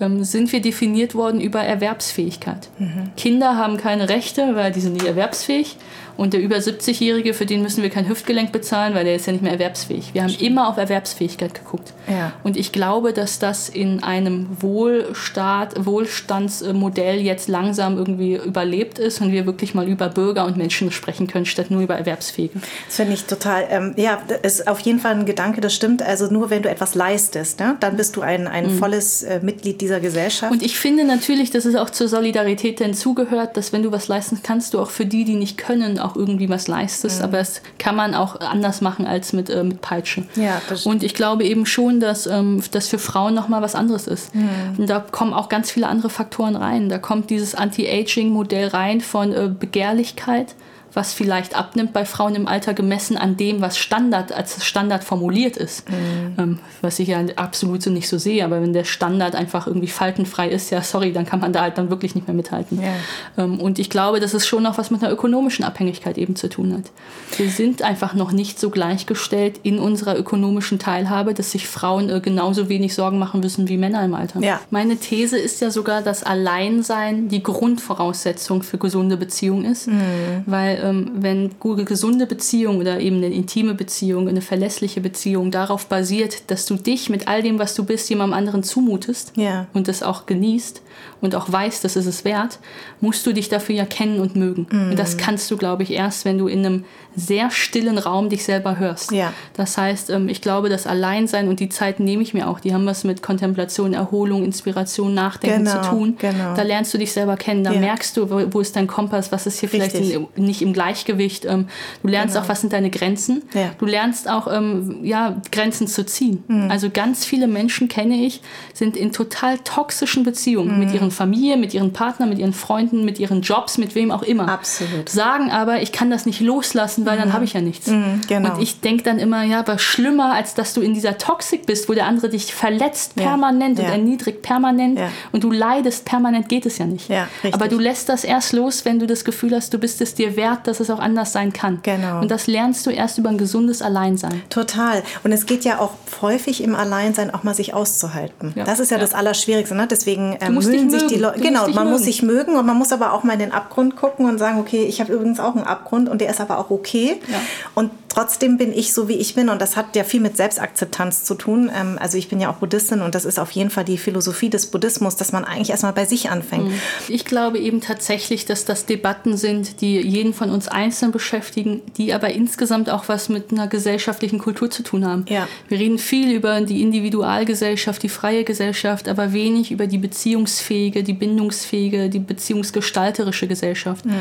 ähm, 0.00 0.24
sind 0.24 0.52
wir 0.52 0.60
definiert 0.60 1.14
worden 1.14 1.40
über 1.40 1.60
Erwerbsfähigkeit. 1.60 2.68
Mhm. 2.78 3.10
Kinder 3.16 3.56
haben 3.56 3.76
keine 3.76 4.08
Rechte, 4.08 4.54
weil 4.54 4.72
die 4.72 4.80
sind 4.80 4.94
nicht 4.94 5.06
erwerbsfähig. 5.06 5.76
Und 6.20 6.34
der 6.34 6.40
über 6.40 6.56
70-Jährige, 6.56 7.32
für 7.32 7.46
den 7.46 7.62
müssen 7.62 7.82
wir 7.82 7.88
kein 7.88 8.06
Hüftgelenk 8.06 8.52
bezahlen, 8.52 8.94
weil 8.94 9.04
der 9.04 9.14
ist 9.14 9.26
ja 9.26 9.32
nicht 9.32 9.40
mehr 9.40 9.52
erwerbsfähig. 9.52 10.12
Wir 10.12 10.22
haben 10.22 10.34
immer 10.38 10.68
auf 10.68 10.76
Erwerbsfähigkeit 10.76 11.54
geguckt. 11.54 11.94
Ja. 12.08 12.32
Und 12.42 12.58
ich 12.58 12.72
glaube, 12.72 13.14
dass 13.14 13.38
das 13.38 13.70
in 13.70 14.02
einem 14.02 14.46
Wohlstaat, 14.60 15.86
Wohlstandsmodell 15.86 17.20
jetzt 17.20 17.48
langsam 17.48 17.96
irgendwie 17.96 18.34
überlebt 18.34 18.98
ist 18.98 19.22
und 19.22 19.32
wir 19.32 19.46
wirklich 19.46 19.74
mal 19.74 19.88
über 19.88 20.10
Bürger 20.10 20.44
und 20.44 20.58
Menschen 20.58 20.92
sprechen 20.92 21.26
können, 21.26 21.46
statt 21.46 21.70
nur 21.70 21.80
über 21.80 21.96
Erwerbsfähige. 21.96 22.60
Das 22.86 22.96
finde 22.96 23.14
ich 23.14 23.24
total, 23.24 23.66
ähm, 23.70 23.94
ja, 23.96 24.18
ist 24.42 24.68
auf 24.68 24.80
jeden 24.80 24.98
Fall 24.98 25.19
ein 25.20 25.26
Gedanke, 25.26 25.60
das 25.60 25.74
stimmt. 25.74 26.02
Also 26.02 26.26
nur 26.26 26.50
wenn 26.50 26.62
du 26.62 26.68
etwas 26.68 26.94
leistest, 26.94 27.60
ne, 27.60 27.76
dann 27.80 27.96
bist 27.96 28.16
du 28.16 28.22
ein, 28.22 28.46
ein 28.46 28.74
mhm. 28.74 28.78
volles 28.78 29.22
äh, 29.22 29.40
Mitglied 29.42 29.80
dieser 29.80 30.00
Gesellschaft. 30.00 30.52
Und 30.52 30.62
ich 30.62 30.78
finde 30.78 31.04
natürlich, 31.04 31.50
dass 31.50 31.64
es 31.64 31.76
auch 31.76 31.90
zur 31.90 32.08
Solidarität 32.08 32.80
denn 32.80 32.94
zugehört, 32.94 33.56
dass 33.56 33.72
wenn 33.72 33.82
du 33.82 33.92
was 33.92 34.08
leisten 34.08 34.40
kannst, 34.42 34.74
du 34.74 34.80
auch 34.80 34.90
für 34.90 35.06
die, 35.06 35.24
die 35.24 35.36
nicht 35.36 35.58
können, 35.58 35.98
auch 35.98 36.16
irgendwie 36.16 36.48
was 36.48 36.68
leistest. 36.68 37.18
Mhm. 37.18 37.24
Aber 37.24 37.38
das 37.38 37.62
kann 37.78 37.96
man 37.96 38.14
auch 38.14 38.40
anders 38.40 38.80
machen 38.80 39.06
als 39.06 39.32
mit, 39.32 39.50
äh, 39.50 39.62
mit 39.62 39.80
Peitschen. 39.80 40.28
Ja, 40.36 40.60
und 40.84 41.02
ich 41.02 41.14
glaube 41.14 41.44
eben 41.44 41.66
schon, 41.66 42.00
dass 42.00 42.26
ähm, 42.26 42.62
das 42.70 42.88
für 42.88 42.98
Frauen 42.98 43.34
nochmal 43.34 43.62
was 43.62 43.74
anderes 43.74 44.06
ist. 44.06 44.34
Mhm. 44.34 44.48
Und 44.78 44.90
da 44.90 45.00
kommen 45.00 45.32
auch 45.32 45.48
ganz 45.48 45.70
viele 45.70 45.88
andere 45.88 46.10
Faktoren 46.10 46.56
rein. 46.56 46.88
Da 46.88 46.98
kommt 46.98 47.30
dieses 47.30 47.54
Anti-Aging-Modell 47.54 48.68
rein 48.68 49.00
von 49.00 49.32
äh, 49.32 49.48
Begehrlichkeit 49.48 50.54
was 50.92 51.12
vielleicht 51.12 51.56
abnimmt 51.56 51.92
bei 51.92 52.04
Frauen 52.04 52.34
im 52.34 52.48
Alter 52.48 52.74
gemessen 52.74 53.16
an 53.16 53.36
dem, 53.36 53.60
was 53.60 53.78
Standard 53.78 54.32
als 54.32 54.64
Standard 54.64 55.04
formuliert 55.04 55.56
ist. 55.56 55.88
Mhm. 55.88 56.34
Ähm, 56.38 56.58
was 56.80 56.98
ich 56.98 57.08
ja 57.08 57.20
absolut 57.36 57.82
so 57.82 57.90
nicht 57.90 58.08
so 58.08 58.18
sehe, 58.18 58.44
aber 58.44 58.60
wenn 58.62 58.72
der 58.72 58.84
Standard 58.84 59.34
einfach 59.34 59.66
irgendwie 59.66 59.88
faltenfrei 59.88 60.48
ist, 60.48 60.70
ja 60.70 60.82
sorry, 60.82 61.12
dann 61.12 61.26
kann 61.26 61.40
man 61.40 61.52
da 61.52 61.62
halt 61.62 61.78
dann 61.78 61.90
wirklich 61.90 62.14
nicht 62.14 62.26
mehr 62.26 62.34
mithalten. 62.34 62.80
Ja. 62.82 63.44
Ähm, 63.44 63.60
und 63.60 63.78
ich 63.78 63.90
glaube, 63.90 64.20
dass 64.20 64.34
es 64.34 64.46
schon 64.46 64.62
noch 64.62 64.78
was 64.78 64.90
mit 64.90 65.02
einer 65.02 65.12
ökonomischen 65.12 65.64
Abhängigkeit 65.64 66.18
eben 66.18 66.36
zu 66.36 66.48
tun 66.48 66.74
hat. 66.74 66.90
Wir 67.38 67.50
sind 67.50 67.82
einfach 67.82 68.14
noch 68.14 68.32
nicht 68.32 68.58
so 68.58 68.70
gleichgestellt 68.70 69.60
in 69.62 69.78
unserer 69.78 70.18
ökonomischen 70.18 70.78
Teilhabe, 70.78 71.34
dass 71.34 71.52
sich 71.52 71.68
Frauen 71.68 72.10
äh, 72.10 72.20
genauso 72.20 72.68
wenig 72.68 72.94
Sorgen 72.94 73.18
machen 73.18 73.40
müssen 73.40 73.68
wie 73.68 73.76
Männer 73.76 74.04
im 74.04 74.14
Alter. 74.14 74.40
Ja. 74.40 74.60
Meine 74.70 74.96
These 74.96 75.38
ist 75.38 75.60
ja 75.60 75.70
sogar, 75.70 76.02
dass 76.02 76.22
Alleinsein 76.22 77.28
die 77.28 77.42
Grundvoraussetzung 77.42 78.62
für 78.62 78.78
gesunde 78.78 79.16
Beziehungen 79.16 79.64
ist, 79.64 79.86
mhm. 79.86 80.44
weil 80.46 80.79
ähm, 80.82 81.10
wenn 81.16 81.50
gute, 81.58 81.84
gesunde 81.84 82.26
Beziehung 82.26 82.78
oder 82.78 83.00
eben 83.00 83.16
eine 83.16 83.32
intime 83.32 83.74
Beziehung, 83.74 84.28
eine 84.28 84.42
verlässliche 84.42 85.00
Beziehung 85.00 85.50
darauf 85.50 85.86
basiert, 85.86 86.50
dass 86.50 86.66
du 86.66 86.76
dich 86.76 87.10
mit 87.10 87.28
all 87.28 87.42
dem, 87.42 87.58
was 87.58 87.74
du 87.74 87.84
bist, 87.84 88.08
jemandem 88.10 88.38
anderen 88.38 88.62
zumutest 88.62 89.32
ja. 89.36 89.66
und 89.72 89.88
das 89.88 90.02
auch 90.02 90.26
genießt 90.26 90.82
und 91.20 91.34
auch 91.34 91.50
weißt, 91.50 91.84
das 91.84 91.96
ist 91.96 92.06
es 92.06 92.24
wert, 92.24 92.58
musst 93.00 93.26
du 93.26 93.32
dich 93.32 93.48
dafür 93.48 93.74
ja 93.74 93.84
kennen 93.84 94.20
und 94.20 94.36
mögen. 94.36 94.66
Mm. 94.70 94.90
Und 94.90 94.98
das 94.98 95.16
kannst 95.16 95.50
du, 95.50 95.56
glaube 95.56 95.82
ich, 95.82 95.92
erst, 95.92 96.24
wenn 96.24 96.38
du 96.38 96.48
in 96.48 96.64
einem 96.64 96.84
sehr 97.16 97.50
stillen 97.50 97.98
Raum 97.98 98.28
dich 98.28 98.44
selber 98.44 98.78
hörst. 98.78 99.10
Ja. 99.10 99.32
Das 99.54 99.76
heißt, 99.76 100.10
ähm, 100.10 100.28
ich 100.28 100.40
glaube, 100.40 100.68
das 100.68 100.86
Alleinsein 100.86 101.48
und 101.48 101.60
die 101.60 101.68
Zeit 101.68 101.98
nehme 101.98 102.22
ich 102.22 102.34
mir 102.34 102.48
auch, 102.48 102.60
die 102.60 102.72
haben 102.72 102.86
was 102.86 103.04
mit 103.04 103.22
Kontemplation, 103.22 103.94
Erholung, 103.94 104.44
Inspiration, 104.44 105.12
Nachdenken 105.12 105.64
genau, 105.64 105.82
zu 105.82 105.90
tun. 105.90 106.16
Genau. 106.18 106.54
Da 106.54 106.62
lernst 106.62 106.94
du 106.94 106.98
dich 106.98 107.12
selber 107.12 107.36
kennen, 107.36 107.64
da 107.64 107.72
ja. 107.72 107.80
merkst 107.80 108.16
du, 108.16 108.30
wo, 108.30 108.42
wo, 108.52 108.60
ist 108.60 108.76
dein 108.76 108.86
Kompass, 108.86 109.32
was 109.32 109.46
ist 109.46 109.58
hier 109.58 109.68
vielleicht 109.68 109.96
in, 109.96 110.28
nicht 110.36 110.62
im 110.62 110.72
Gleichgewicht. 110.72 111.44
Ähm, 111.46 111.66
du 112.02 112.08
lernst 112.08 112.34
genau. 112.34 112.44
auch, 112.44 112.48
was 112.48 112.60
sind 112.60 112.72
deine 112.72 112.90
Grenzen. 112.90 113.42
Ja. 113.54 113.70
Du 113.78 113.86
lernst 113.86 114.30
auch, 114.30 114.46
ähm, 114.52 115.00
ja, 115.02 115.40
Grenzen 115.50 115.88
zu 115.88 116.06
ziehen. 116.06 116.44
Mhm. 116.46 116.70
Also 116.70 116.90
ganz 116.90 117.24
viele 117.24 117.48
Menschen, 117.48 117.88
kenne 117.88 118.24
ich, 118.24 118.40
sind 118.72 118.96
in 118.96 119.12
total 119.12 119.58
toxischen 119.58 120.22
Beziehungen 120.22 120.74
mhm. 120.74 120.84
mit 120.84 120.89
ihren 120.94 121.10
Familien, 121.10 121.60
mit 121.60 121.74
ihren 121.74 121.92
Partnern, 121.92 122.28
mit 122.28 122.38
ihren 122.38 122.52
Freunden, 122.52 123.04
mit 123.04 123.18
ihren 123.18 123.42
Jobs, 123.42 123.78
mit 123.78 123.94
wem 123.94 124.10
auch 124.10 124.22
immer. 124.22 124.48
Absolut. 124.48 125.08
Sagen 125.08 125.50
aber, 125.50 125.82
ich 125.82 125.92
kann 125.92 126.10
das 126.10 126.26
nicht 126.26 126.40
loslassen, 126.40 126.80
lassen, 126.80 127.06
weil 127.06 127.16
mhm. 127.16 127.22
dann 127.22 127.32
habe 127.32 127.44
ich 127.44 127.52
ja 127.52 127.60
nichts. 127.60 127.86
Mhm, 127.88 128.20
genau. 128.26 128.54
Und 128.54 128.62
ich 128.62 128.80
denke 128.80 129.02
dann 129.02 129.18
immer, 129.18 129.42
ja, 129.44 129.60
aber 129.60 129.78
schlimmer, 129.78 130.32
als 130.34 130.54
dass 130.54 130.74
du 130.74 130.80
in 130.80 130.94
dieser 130.94 131.18
Toxik 131.18 131.66
bist, 131.66 131.88
wo 131.88 131.94
der 131.94 132.06
andere 132.06 132.28
dich 132.28 132.54
verletzt 132.54 133.16
permanent 133.16 133.78
ja. 133.78 133.84
und 133.84 133.90
erniedrigt 133.90 134.42
permanent 134.42 134.98
ja. 134.98 135.08
und 135.32 135.44
du 135.44 135.50
leidest 135.50 136.04
permanent, 136.04 136.48
geht 136.48 136.66
es 136.66 136.78
ja 136.78 136.86
nicht. 136.86 137.08
Ja, 137.08 137.28
aber 137.52 137.68
du 137.68 137.78
lässt 137.78 138.08
das 138.08 138.24
erst 138.24 138.52
los, 138.52 138.84
wenn 138.84 138.98
du 138.98 139.06
das 139.06 139.24
Gefühl 139.24 139.54
hast, 139.54 139.72
du 139.74 139.78
bist 139.78 140.00
es 140.00 140.14
dir 140.14 140.36
wert, 140.36 140.66
dass 140.66 140.80
es 140.80 140.90
auch 140.90 140.98
anders 140.98 141.32
sein 141.32 141.52
kann. 141.52 141.80
Genau. 141.82 142.20
Und 142.20 142.30
das 142.30 142.46
lernst 142.46 142.86
du 142.86 142.90
erst 142.90 143.18
über 143.18 143.30
ein 143.30 143.38
gesundes 143.38 143.82
Alleinsein. 143.82 144.42
Total. 144.48 145.02
Und 145.22 145.32
es 145.32 145.46
geht 145.46 145.64
ja 145.64 145.78
auch 145.78 145.92
häufig 146.22 146.62
im 146.62 146.74
Alleinsein 146.74 147.32
auch 147.32 147.42
mal 147.42 147.54
sich 147.54 147.74
auszuhalten. 147.74 148.54
Das 148.54 148.80
ist 148.80 148.90
ja, 148.90 148.98
das 148.98 149.14
Allerschwierigste. 149.14 149.74
Ne? 149.74 149.86
Deswegen 149.86 150.36
ähm, 150.40 150.54
mögen 150.86 150.98
sich 150.98 151.08
die 151.08 151.16
Leute. 151.16 151.40
Genau, 151.40 151.62
man 151.68 151.74
mögen. 151.74 151.90
muss 151.90 152.02
sich 152.02 152.22
mögen 152.22 152.56
und 152.56 152.66
man 152.66 152.76
muss 152.76 152.92
aber 152.92 153.12
auch 153.12 153.22
mal 153.22 153.34
in 153.34 153.38
den 153.38 153.52
Abgrund 153.52 153.96
gucken 153.96 154.26
und 154.26 154.38
sagen, 154.38 154.58
okay, 154.58 154.84
ich 154.84 155.00
habe 155.00 155.12
übrigens 155.12 155.40
auch 155.40 155.54
einen 155.54 155.64
Abgrund 155.64 156.08
und 156.08 156.20
der 156.20 156.30
ist 156.30 156.40
aber 156.40 156.58
auch 156.58 156.70
okay 156.70 156.80
okay. 156.90 157.20
Ja. 157.28 157.40
Und 157.74 157.90
trotzdem 158.10 158.58
bin 158.58 158.72
ich 158.74 158.92
so, 158.92 159.08
wie 159.08 159.14
ich 159.14 159.34
bin. 159.34 159.48
Und 159.48 159.62
das 159.62 159.76
hat 159.76 159.96
ja 159.96 160.04
viel 160.04 160.20
mit 160.20 160.36
Selbstakzeptanz 160.36 161.24
zu 161.24 161.34
tun. 161.34 161.70
Ähm, 161.74 161.96
also 161.98 162.18
ich 162.18 162.28
bin 162.28 162.40
ja 162.40 162.50
auch 162.50 162.56
Buddhistin 162.56 163.00
und 163.00 163.14
das 163.14 163.24
ist 163.24 163.38
auf 163.38 163.50
jeden 163.52 163.70
Fall 163.70 163.84
die 163.84 163.96
Philosophie 163.96 164.50
des 164.50 164.66
Buddhismus, 164.66 165.16
dass 165.16 165.32
man 165.32 165.44
eigentlich 165.44 165.70
erstmal 165.70 165.94
bei 165.94 166.04
sich 166.04 166.28
anfängt. 166.28 166.66
Mhm. 166.66 166.80
Ich 167.08 167.24
glaube 167.24 167.58
eben 167.58 167.80
tatsächlich, 167.80 168.44
dass 168.44 168.64
das 168.66 168.84
Debatten 168.84 169.36
sind, 169.36 169.80
die 169.80 169.98
jeden 170.00 170.34
von 170.34 170.50
uns 170.50 170.68
einzeln 170.68 171.12
beschäftigen, 171.12 171.80
die 171.96 172.12
aber 172.12 172.30
insgesamt 172.30 172.90
auch 172.90 173.08
was 173.08 173.28
mit 173.28 173.52
einer 173.52 173.68
gesellschaftlichen 173.68 174.38
Kultur 174.38 174.70
zu 174.70 174.82
tun 174.82 175.06
haben. 175.06 175.24
Ja. 175.28 175.48
Wir 175.68 175.78
reden 175.78 175.98
viel 175.98 176.32
über 176.32 176.60
die 176.60 176.82
Individualgesellschaft, 176.82 178.02
die 178.02 178.08
freie 178.08 178.44
Gesellschaft, 178.44 179.08
aber 179.08 179.32
wenig 179.32 179.70
über 179.70 179.86
die 179.86 179.98
beziehungsfähige, 179.98 181.04
die 181.04 181.12
bindungsfähige, 181.12 182.10
die 182.10 182.18
beziehungsgestalterische 182.18 183.46
Gesellschaft. 183.46 184.04
Mhm. 184.04 184.12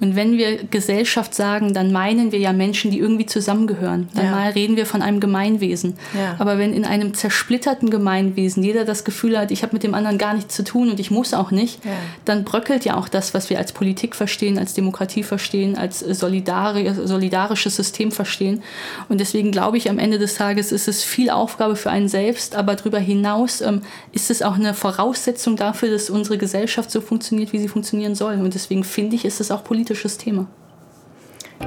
Und 0.00 0.16
wenn 0.16 0.38
wir 0.38 0.64
Gesellschaft 0.64 1.34
sagen, 1.34 1.74
dann 1.74 1.90
meinen 1.90 2.30
wir 2.30 2.38
ja 2.38 2.52
Menschen, 2.52 2.90
die 2.92 2.98
irgendwie 2.98 3.26
zusammengehören. 3.32 4.08
Dann 4.14 4.26
ja. 4.26 4.48
reden 4.48 4.76
wir 4.76 4.86
von 4.86 5.02
einem 5.02 5.18
Gemeinwesen. 5.18 5.94
Ja. 6.14 6.36
Aber 6.38 6.58
wenn 6.58 6.72
in 6.72 6.84
einem 6.84 7.14
zersplitterten 7.14 7.90
Gemeinwesen 7.90 8.62
jeder 8.62 8.84
das 8.84 9.04
Gefühl 9.04 9.38
hat, 9.38 9.50
ich 9.50 9.62
habe 9.62 9.72
mit 9.72 9.82
dem 9.82 9.94
anderen 9.94 10.18
gar 10.18 10.34
nichts 10.34 10.54
zu 10.54 10.62
tun 10.62 10.90
und 10.90 11.00
ich 11.00 11.10
muss 11.10 11.34
auch 11.34 11.50
nicht, 11.50 11.84
ja. 11.84 11.90
dann 12.24 12.44
bröckelt 12.44 12.84
ja 12.84 12.96
auch 12.96 13.08
das, 13.08 13.34
was 13.34 13.50
wir 13.50 13.58
als 13.58 13.72
Politik 13.72 14.14
verstehen, 14.14 14.58
als 14.58 14.74
Demokratie 14.74 15.22
verstehen, 15.22 15.76
als 15.76 16.00
solidari 16.00 16.92
solidarisches 17.04 17.74
System 17.74 18.12
verstehen. 18.12 18.62
Und 19.08 19.18
deswegen 19.20 19.50
glaube 19.50 19.78
ich, 19.78 19.90
am 19.90 19.98
Ende 19.98 20.18
des 20.18 20.34
Tages 20.34 20.72
ist 20.72 20.88
es 20.88 21.02
viel 21.02 21.30
Aufgabe 21.30 21.76
für 21.76 21.90
einen 21.90 22.08
selbst, 22.08 22.54
aber 22.54 22.76
darüber 22.76 22.98
hinaus 22.98 23.60
ähm, 23.60 23.82
ist 24.12 24.30
es 24.30 24.42
auch 24.42 24.54
eine 24.54 24.74
Voraussetzung 24.74 25.56
dafür, 25.56 25.90
dass 25.90 26.10
unsere 26.10 26.38
Gesellschaft 26.38 26.90
so 26.90 27.00
funktioniert, 27.00 27.52
wie 27.52 27.58
sie 27.58 27.68
funktionieren 27.68 28.14
soll. 28.14 28.34
Und 28.34 28.54
deswegen 28.54 28.84
finde 28.84 29.16
ich, 29.16 29.24
ist 29.24 29.40
es 29.40 29.50
auch 29.50 29.64
politisches 29.64 30.18
Thema. 30.18 30.46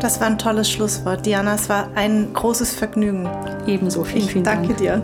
Das 0.02 0.20
war 0.20 0.28
ein 0.28 0.38
tolles 0.38 0.70
Schlusswort. 0.70 1.26
Diana, 1.26 1.56
es 1.56 1.70
war 1.70 1.90
ein 1.96 2.34
großes 2.34 2.76
Vergnügen. 2.76 3.28
Ebenso. 3.66 4.04
Vielen, 4.04 4.28
vielen 4.28 4.44
Dank. 4.44 4.68
Danke 4.68 4.82
dir. 4.82 5.02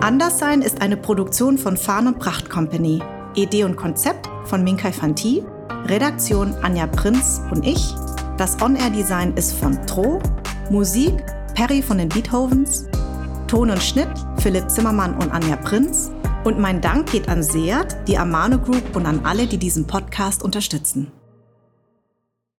Anderssein 0.00 0.62
ist 0.62 0.80
eine 0.80 0.96
Produktion 0.96 1.58
von 1.58 1.76
Farn 1.76 2.06
und 2.06 2.18
Pracht 2.18 2.48
Company. 2.48 3.02
Idee 3.34 3.64
und 3.64 3.76
Konzept 3.76 4.28
von 4.44 4.62
Minkai 4.62 4.92
Fanti. 4.92 5.44
Redaktion 5.86 6.54
Anja 6.62 6.86
Prinz 6.86 7.40
und 7.50 7.66
ich. 7.66 7.94
Das 8.36 8.60
On-Air-Design 8.62 9.34
ist 9.34 9.52
von 9.54 9.78
Tro. 9.86 10.20
Musik 10.70 11.14
Perry 11.54 11.82
von 11.82 11.98
den 11.98 12.08
Beethovens. 12.08 12.86
Ton 13.48 13.70
und 13.70 13.82
Schnitt 13.82 14.08
Philipp 14.38 14.70
Zimmermann 14.70 15.14
und 15.14 15.32
Anja 15.32 15.56
Prinz. 15.56 16.10
Und 16.44 16.58
mein 16.58 16.80
Dank 16.80 17.10
geht 17.10 17.28
an 17.28 17.42
Seat, 17.42 17.96
die 18.06 18.16
Amano 18.16 18.58
Group 18.58 18.94
und 18.94 19.06
an 19.06 19.20
alle, 19.24 19.46
die 19.46 19.58
diesen 19.58 19.86
Podcast 19.86 20.42
unterstützen. 20.42 21.10